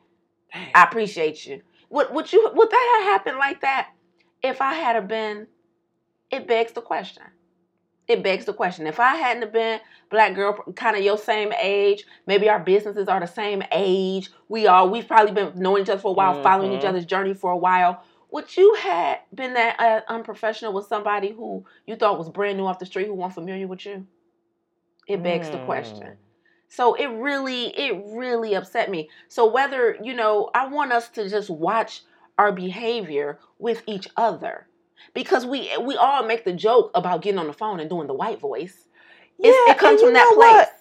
[0.54, 1.62] I appreciate you.
[1.92, 3.90] Would would you would that have happened like that
[4.42, 5.48] if I had been?
[6.32, 7.24] It begs the question.
[8.10, 8.88] It begs the question.
[8.88, 9.80] If I hadn't have been
[10.10, 14.32] black girl, kind of your same age, maybe our businesses are the same age.
[14.50, 16.90] We all we've probably been knowing each other for a while, following each Mhm.
[16.90, 18.02] other's journey for a while.
[18.32, 22.66] Would you had been that uh, unprofessional with somebody who you thought was brand new
[22.66, 24.08] off the street who weren't familiar with you?
[25.08, 26.08] It begs the question.
[26.08, 26.14] Hmm.
[26.68, 29.10] So it really, it really upset me.
[29.28, 32.04] So whether, you know, I want us to just watch
[32.38, 34.68] our behavior with each other.
[35.14, 38.14] Because we we all make the joke about getting on the phone and doing the
[38.14, 38.88] white voice.
[39.40, 40.38] It's, Yeah, it comes from that place.
[40.38, 40.76] what?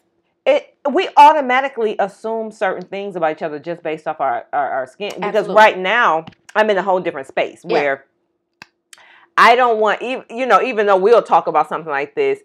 [0.47, 4.87] It we automatically assume certain things about each other just based off our, our, our
[4.87, 5.11] skin.
[5.15, 5.55] Because Absolutely.
[5.57, 6.25] right now
[6.55, 7.73] I'm in a whole different space Yeah.
[7.73, 8.05] where
[9.37, 12.41] I don't want even you know, even though we'll talk about something like this,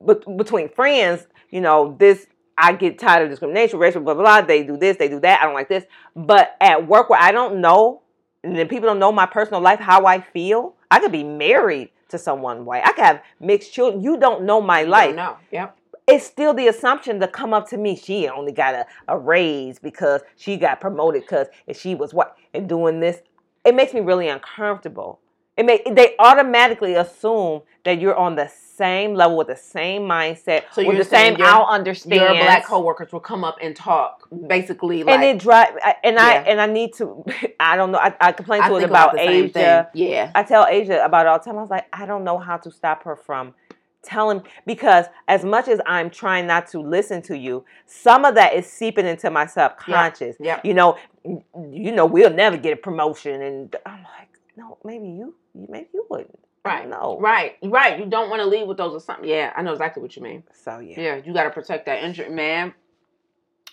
[0.00, 2.26] but between friends, you know, this
[2.58, 4.40] I get tired of discrimination, racial, blah, blah, blah.
[4.42, 5.40] They do this, they do that.
[5.42, 5.84] I don't like this.
[6.14, 8.02] But at work where I don't know,
[8.46, 11.90] and then people don't know my personal life, how I feel, I could be married
[12.08, 12.82] to someone white.
[12.84, 14.02] I could have mixed children.
[14.02, 15.36] You don't know my life don't.
[15.50, 15.76] Yep.
[16.06, 17.96] it's still the assumption to come up to me.
[17.96, 22.36] She only got a, a raise because she got promoted because if she was what
[22.54, 23.20] and doing this,
[23.64, 25.18] it makes me really uncomfortable.
[25.56, 30.64] It may they automatically assume that you're on the same level with the same mindset,
[30.72, 32.20] So with the same your- I'll understand.
[32.20, 35.74] Your black coworkers will come up and talk basically like and it drive
[36.04, 36.44] and I Yeah.
[36.50, 37.24] and I need to.
[37.60, 37.98] I don't know.
[37.98, 39.88] I, I complain I to it think about Asia.
[39.94, 40.30] Yeah.
[40.34, 41.58] I tell Asia about it all the time.
[41.58, 43.54] I was like, I don't know how to stop her from
[44.02, 48.54] telling because as much as I'm trying not to listen to you, some of that
[48.54, 50.36] is seeping into my subconscious.
[50.38, 50.64] Yep.
[50.64, 55.34] You know, you know, we'll never get a promotion, and I'm like, no, maybe you
[55.54, 56.38] you, maybe you wouldn't.
[56.66, 56.88] Right.
[56.88, 57.18] No.
[57.20, 57.56] Right.
[57.62, 57.98] Right.
[57.98, 59.28] You don't want to leave with those or something.
[59.28, 60.42] Yeah, I know exactly what you mean.
[60.52, 61.00] So yeah.
[61.00, 62.74] Yeah, you got to protect that injury, man.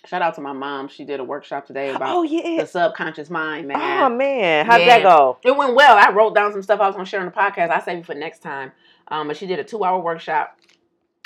[0.06, 0.88] Shout out to my mom.
[0.88, 2.60] She did a workshop today about Oh yeah.
[2.60, 4.02] the subconscious mind, man.
[4.02, 4.98] Oh man, how'd Yeah.
[4.98, 5.38] that go?
[5.42, 5.96] It went well.
[5.96, 7.70] I wrote down some stuff I was gonna share on the podcast.
[7.70, 8.72] I save it for next time.
[9.08, 10.58] Um, but she did a two-hour workshop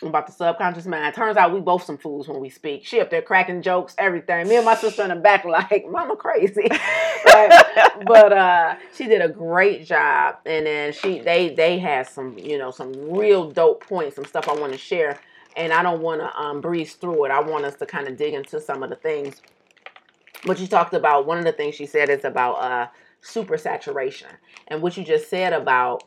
[0.03, 1.15] about the subconscious mind.
[1.15, 2.85] Turns out we both some fools when we speak.
[2.85, 4.49] She up there cracking jokes, everything.
[4.49, 6.69] Me and my sister in the back like, "Mama crazy,"
[7.25, 10.37] but, but uh, she did a great job.
[10.47, 14.49] And then she they they had some you know some real dope points, some stuff
[14.49, 15.19] I want to share.
[15.57, 17.31] And I don't want to um, breeze through it.
[17.33, 19.43] I want us to kind of dig into some of the things.
[20.45, 22.87] What you talked about, one of the things she said is about uh,
[23.23, 24.29] super saturation.
[24.69, 26.05] And what you just said about,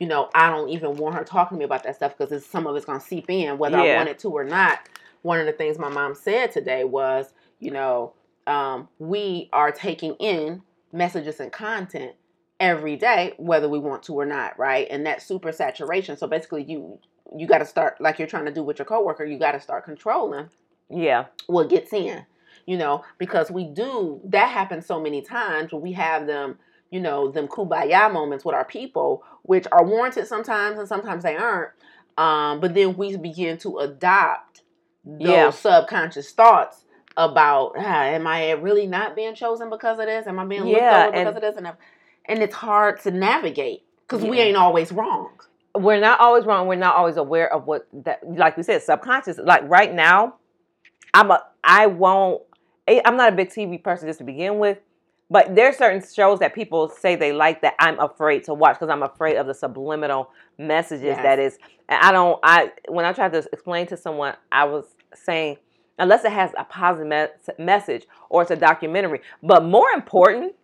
[0.00, 2.66] you know, I don't even want her talking to me about that stuff because some
[2.68, 3.96] of it's going to seep in, whether I Yeah.
[3.96, 4.80] want it to or not.
[5.22, 8.14] One of the things my mom said today was, you know,
[8.48, 10.62] um, we are taking in
[10.92, 12.14] messages and content
[12.60, 14.88] every day, whether we want to or not, right?
[14.90, 16.16] And that super saturation.
[16.18, 17.00] So basically, you
[17.36, 19.24] you got to start like you're trying to do with your coworker.
[19.24, 20.48] You got to start controlling
[20.90, 21.26] Yeah.
[21.48, 22.26] what gets in,
[22.66, 26.58] you know, because we do that happens so many times when we have them,
[26.90, 31.36] you know, them kumbaya moments with our people, which are warranted sometimes and sometimes they
[31.36, 31.72] aren't.
[32.18, 34.62] Um, but then we begin to adopt
[35.04, 35.50] those Yeah.
[35.50, 36.84] subconscious thoughts
[37.16, 40.26] about, ah, am I really not being chosen because of this?
[40.26, 41.56] Am I being looked Yeah, over because of this?
[41.56, 41.68] And,
[42.26, 45.30] and it's hard to navigate because we ain't always wrong.
[45.74, 46.66] we're not always wrong.
[46.66, 49.38] We're not always aware of what that, like we said, subconscious.
[49.42, 50.34] Like right now,
[51.14, 52.42] I'm a, I won't.
[52.88, 54.78] I'm not a big TV person just to begin with,
[55.30, 58.90] but there's certain shows that people say they like that I'm afraid to watch because
[58.90, 61.22] I'm afraid of the subliminal messages Yes.
[61.22, 61.58] that is.
[61.88, 62.38] And I don't.
[62.42, 64.84] I when I tried to explain to someone, I was
[65.14, 65.56] saying
[65.98, 70.54] unless it has a positive me- message or it's a documentary, but more important.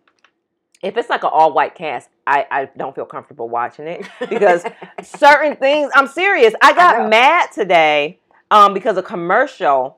[0.83, 4.63] If it's like an all white cast, I, I don't feel comfortable watching it because
[5.01, 5.91] certain things.
[5.95, 6.53] I'm serious.
[6.61, 7.07] I I got know.
[7.09, 8.19] mad today
[8.51, 9.96] um, because a commercial,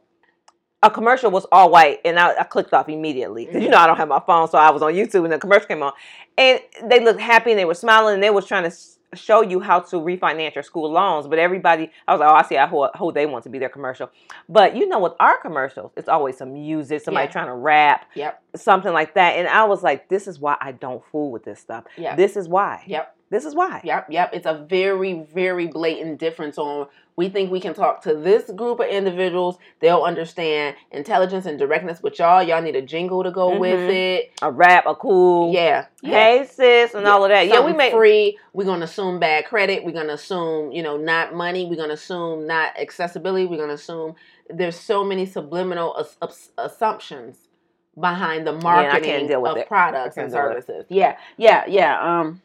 [0.81, 3.83] a commercial was all white, and I, I clicked off immediately because you know mm-hmm.
[3.83, 5.91] I don't have my phone, so I was on YouTube and the commercial came on,
[6.37, 8.75] and they looked happy and they were smiling and they was trying to
[9.15, 11.27] show you how to refinance your school loans.
[11.27, 13.69] But everybody, I was like, oh, I see who, who they want to be their
[13.69, 14.11] commercial.
[14.47, 17.31] But you know, with our commercials, it's always some music, somebody Yeah.
[17.31, 18.41] trying to rap, Yep.
[18.55, 21.59] something like that, and I was like, this is why I don't fool with this
[21.59, 21.85] stuff.
[21.97, 22.17] Yep.
[22.17, 22.83] This is why.
[22.85, 23.15] Yep.
[23.29, 23.81] This is why.
[23.83, 24.31] Yep, yep.
[24.33, 28.79] It's a very, very blatant difference on we think we can talk to this group
[28.79, 33.57] of individuals, they'll understand intelligence and directness, but y'all, y'all need a jingle to go
[33.57, 33.89] with Mhm.
[33.93, 34.31] it.
[34.41, 35.51] A rap, a cool.
[35.53, 35.87] Yeah.
[36.01, 36.11] yeah.
[36.13, 37.47] Hey sis, and all of that.
[37.49, 37.91] Yeah, we make.
[37.91, 38.39] free.
[38.53, 39.83] We're gonna assume bad credit.
[39.83, 41.65] We're gonna assume, you know, not money.
[41.65, 43.45] We're gonna assume not accessibility.
[43.45, 44.15] We're gonna assume
[44.49, 47.49] there's so many subliminal as- as- assumptions
[47.99, 49.67] behind the marketing with of it.
[49.67, 50.65] products and can't deal with it.
[50.67, 50.85] services.
[50.87, 51.99] Yeah, yeah, yeah.
[52.21, 52.41] Um,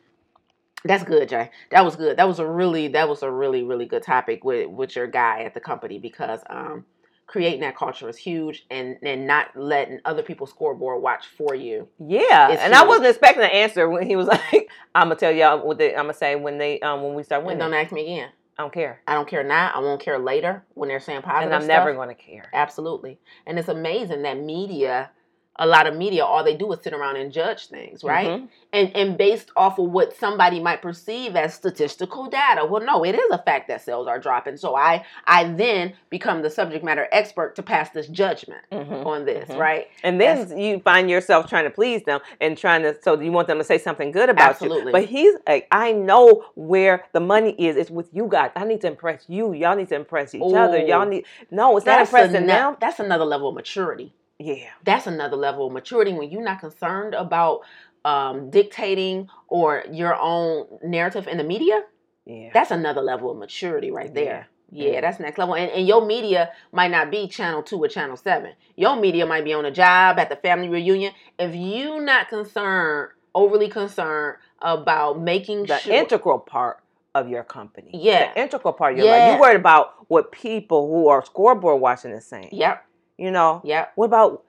[0.85, 1.51] that's good, Jaye.
[1.70, 2.16] That was good.
[2.19, 5.43] That was a really, that was a really, really good topic with with your guy
[5.43, 6.85] at the company because um,
[7.27, 11.89] creating that culture is huge, and and not letting other people scoreboard watch for you.
[11.98, 15.66] Yeah, and I wasn't expecting an answer when he was like, "I'm gonna tell y'all
[15.66, 17.90] what they, I'm gonna say when they um when we start And winning." don't ask
[17.93, 18.31] me again.
[18.56, 19.73] I don't care, I don't care now.
[19.74, 21.51] I won't care later when they're saying positive.
[21.51, 21.86] positive and I'm stuff.
[21.86, 22.48] never gonna care.
[22.52, 23.19] Absolutely.
[23.47, 25.11] And it's amazing that media,
[25.56, 28.28] a lot of media, all they do is sit around and judge things, right?
[28.28, 28.48] Mhm.
[28.72, 32.66] And and based off of what somebody might perceive as statistical data.
[32.66, 34.56] Well, no, it is a fact that sales are dropping.
[34.56, 39.06] So I I then become the subject matter expert to pass this judgment Mhm.
[39.06, 39.59] on this, Mhm.
[39.59, 39.86] right?
[40.02, 43.47] And then you find yourself trying to please them and trying to, so you want
[43.47, 44.86] them to say something good about Absolutely.
[44.86, 44.93] you.
[44.93, 47.76] But he's like, I know where the money is.
[47.76, 48.51] It's with you guys.
[48.56, 49.52] I need to impress you.
[49.52, 50.78] Y'all need to impress each other.
[50.78, 52.76] Y'all need, no, it's not That's impressing ano- them.
[52.81, 54.12] That's another level of maturity.
[54.39, 54.69] Yeah.
[54.85, 57.61] That's another level of maturity when you're not concerned about
[58.05, 61.82] um, dictating or your own narrative in the media.
[62.27, 62.51] Yeah.
[62.52, 64.48] That's another level of maturity right there.
[64.70, 65.01] Yeah, Yeah.
[65.02, 65.55] that's next level.
[65.55, 68.52] And, and your media might not be channel two or channel seven.
[68.77, 71.12] Your media might be on a job at the family reunion.
[71.39, 76.81] If you not concerned, overly concerned about making the sure integral part
[77.15, 77.90] of your company.
[77.94, 78.32] Yeah.
[78.35, 79.19] The integral part of your life.
[79.19, 79.35] Yeah.
[79.35, 82.48] You worried about what people who are scoreboard watching is saying.
[82.52, 82.85] Yep,
[83.19, 83.61] You know?
[83.65, 83.86] Yeah.
[83.95, 84.45] What about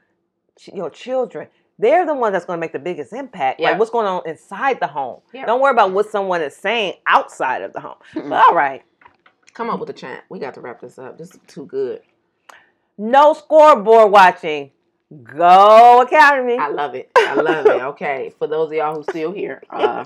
[0.74, 1.48] your children?
[1.78, 3.60] They're the ones that's going to make the biggest impact.
[3.60, 3.72] Yeah.
[3.72, 5.20] Like what's going on inside the home.
[5.34, 5.46] Yeah.
[5.46, 7.98] Don't worry about what someone is saying outside of the home.
[8.14, 8.82] But all right.
[9.54, 10.24] Come up with a chant.
[10.30, 11.18] We got to wrap this up.
[11.18, 12.02] This is too good.
[12.98, 14.72] No scoreboard watching.
[15.24, 16.58] Go Academy.
[16.58, 17.12] I love it.
[17.18, 17.82] I love it.
[17.82, 20.06] Okay, for those of y'all who still here, uh,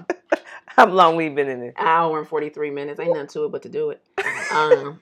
[0.66, 1.74] How long we been in this?
[1.78, 3.00] hour and forty three minutes.
[3.00, 4.02] Ain't nothing to it but to do it.
[4.52, 5.00] Um,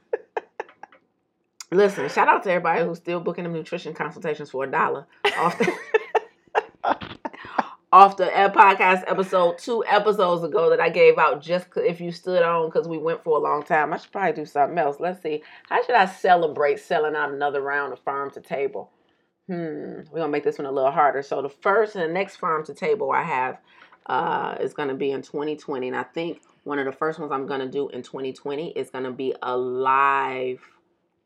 [1.72, 5.06] listen, shout out to everybody who's still booking them nutrition consultations for a dollar
[5.38, 5.74] off the
[7.92, 11.42] off the uh, podcast episode two episodes ago that I gave out.
[11.42, 14.34] just if you stood on because we went for a long time, I should probably
[14.34, 14.98] do something else.
[15.00, 15.42] Let's see.
[15.70, 18.92] How should I celebrate selling out another round of farm to table?
[19.48, 20.02] Hmm.
[20.12, 21.22] We're gonna make this one a little harder.
[21.22, 23.58] So the first and the next farm to table I have
[24.06, 27.48] uh, is gonna be in 2020, and I think one of the first ones I'm
[27.48, 30.60] gonna do in 2020 is gonna be a live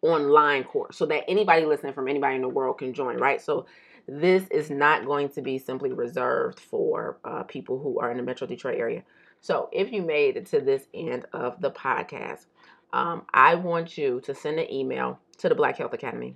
[0.01, 3.17] online course, so that anybody listening from anybody in the world can join.
[3.17, 3.41] Right.
[3.41, 3.65] So
[4.07, 8.23] this is not going to be simply reserved for uh, people who are in the
[8.23, 9.03] Metro Detroit area.
[9.41, 12.45] So if you made it to this end of the podcast,
[12.93, 16.35] um, I want you to send an email to the Black Health Academy.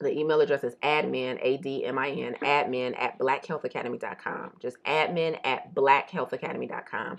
[0.00, 4.52] The email address is admin, A D M I N, admin at blackhealthacademy.com.
[4.60, 7.18] Just admin at blackhealthacademy.com.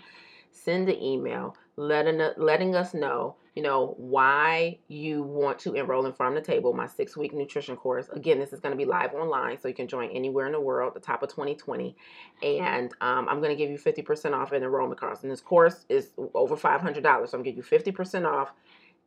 [0.51, 6.11] Send the email letting, letting us know you know, why you want to enroll in
[6.11, 8.09] Farm to Table, my six week nutrition course.
[8.09, 10.59] Again, this is going to be live online, so you can join anywhere in the
[10.59, 11.95] world, the top of 2020.
[12.43, 15.23] And um, I'm going to give you 50% off in enrollment costs.
[15.23, 18.51] And this course is over $500, so I'm going to give you 50% off.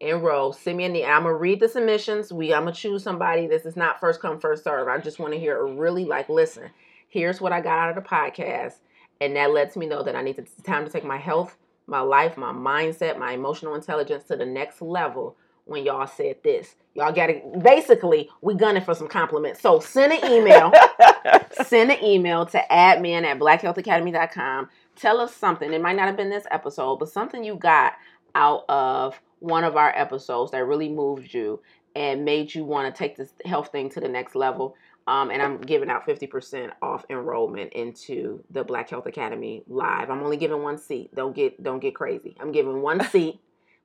[0.01, 0.53] Enroll.
[0.53, 2.33] Send me an I'm gonna read the submissions.
[2.33, 3.49] We I'm gonna choose somebody.
[3.49, 4.87] This is not first come first serve.
[4.87, 6.70] I just want to hear a really like listen.
[7.09, 8.75] Here's what I got out of the podcast,
[9.20, 11.57] and that lets me know that I need to, time to take my health
[11.89, 16.77] my life, my mindset, my emotional intelligence to the next level when y'all said this.
[16.94, 19.60] Y'all got to basically we gunning for some compliments.
[19.60, 20.73] So send an email.
[21.65, 24.69] send an email to admin at blackhealthacademy.com.
[24.97, 25.73] Tell us something.
[25.73, 27.94] It might not have been this episode, but something you got
[28.35, 31.60] out of one of our episodes that really moved you
[31.94, 34.77] and made you want to take this health thing to the next level.
[35.09, 40.11] Um, and I'm giving out 50% off enrollment into the Black Health Academy live.
[40.11, 41.15] I'm only giving one seat.
[41.15, 42.37] Don't get don't get crazy.
[42.39, 43.41] I'm giving one seat.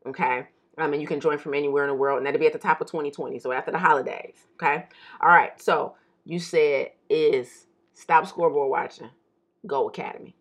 [0.05, 0.45] Okay.
[0.77, 2.59] Um, and you can join from anywhere in the world, and that'll be at the
[2.59, 3.39] top of 2020.
[3.39, 4.35] So after the holidays.
[4.61, 4.85] Okay.
[5.21, 5.59] All right.
[5.61, 5.95] So
[6.25, 9.09] you said is stop scoreboard watching.
[9.65, 10.35] Go Academy.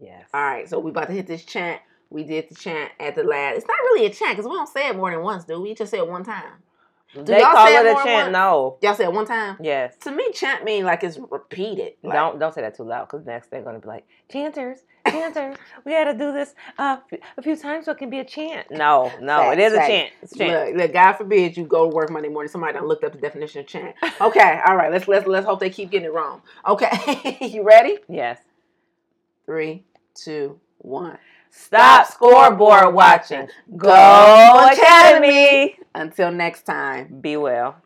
[0.00, 0.28] Yes.
[0.34, 0.68] All right.
[0.68, 1.80] So we about to hit this chant.
[2.10, 3.58] We did the chant at the last.
[3.58, 5.76] It's not really a chant because we don't say it more than once, do we?
[5.76, 6.54] just say it one time.
[7.14, 8.32] Do they call it a chant?
[8.32, 8.78] No.
[8.80, 9.58] Y'all say it one time?
[9.60, 9.96] Yes.
[10.00, 11.94] To me, chant mean like it's repeated.
[12.02, 15.56] Like, don't don't say that too loud because next they're gonna be like chanters, chanters.
[15.84, 16.96] we got to do this uh,
[17.36, 18.70] a few times so it can be a chant.
[18.70, 20.12] No, no, it is a chant.
[20.22, 20.70] It's chant.
[20.70, 22.50] Look, look, God forbid you go to work Monday morning.
[22.50, 23.94] Somebody done looked up the definition of chant.
[24.20, 24.90] Okay, all right.
[24.90, 26.40] Let's let's let's hope they keep getting it wrong.
[26.66, 27.98] Okay, you ready?
[28.08, 28.38] Yes.
[29.44, 29.84] Three,
[30.14, 31.18] two, one.
[31.54, 33.46] Stop scoreboard watching.
[33.76, 35.78] Go Academy.
[35.94, 37.76] Until next time, be well.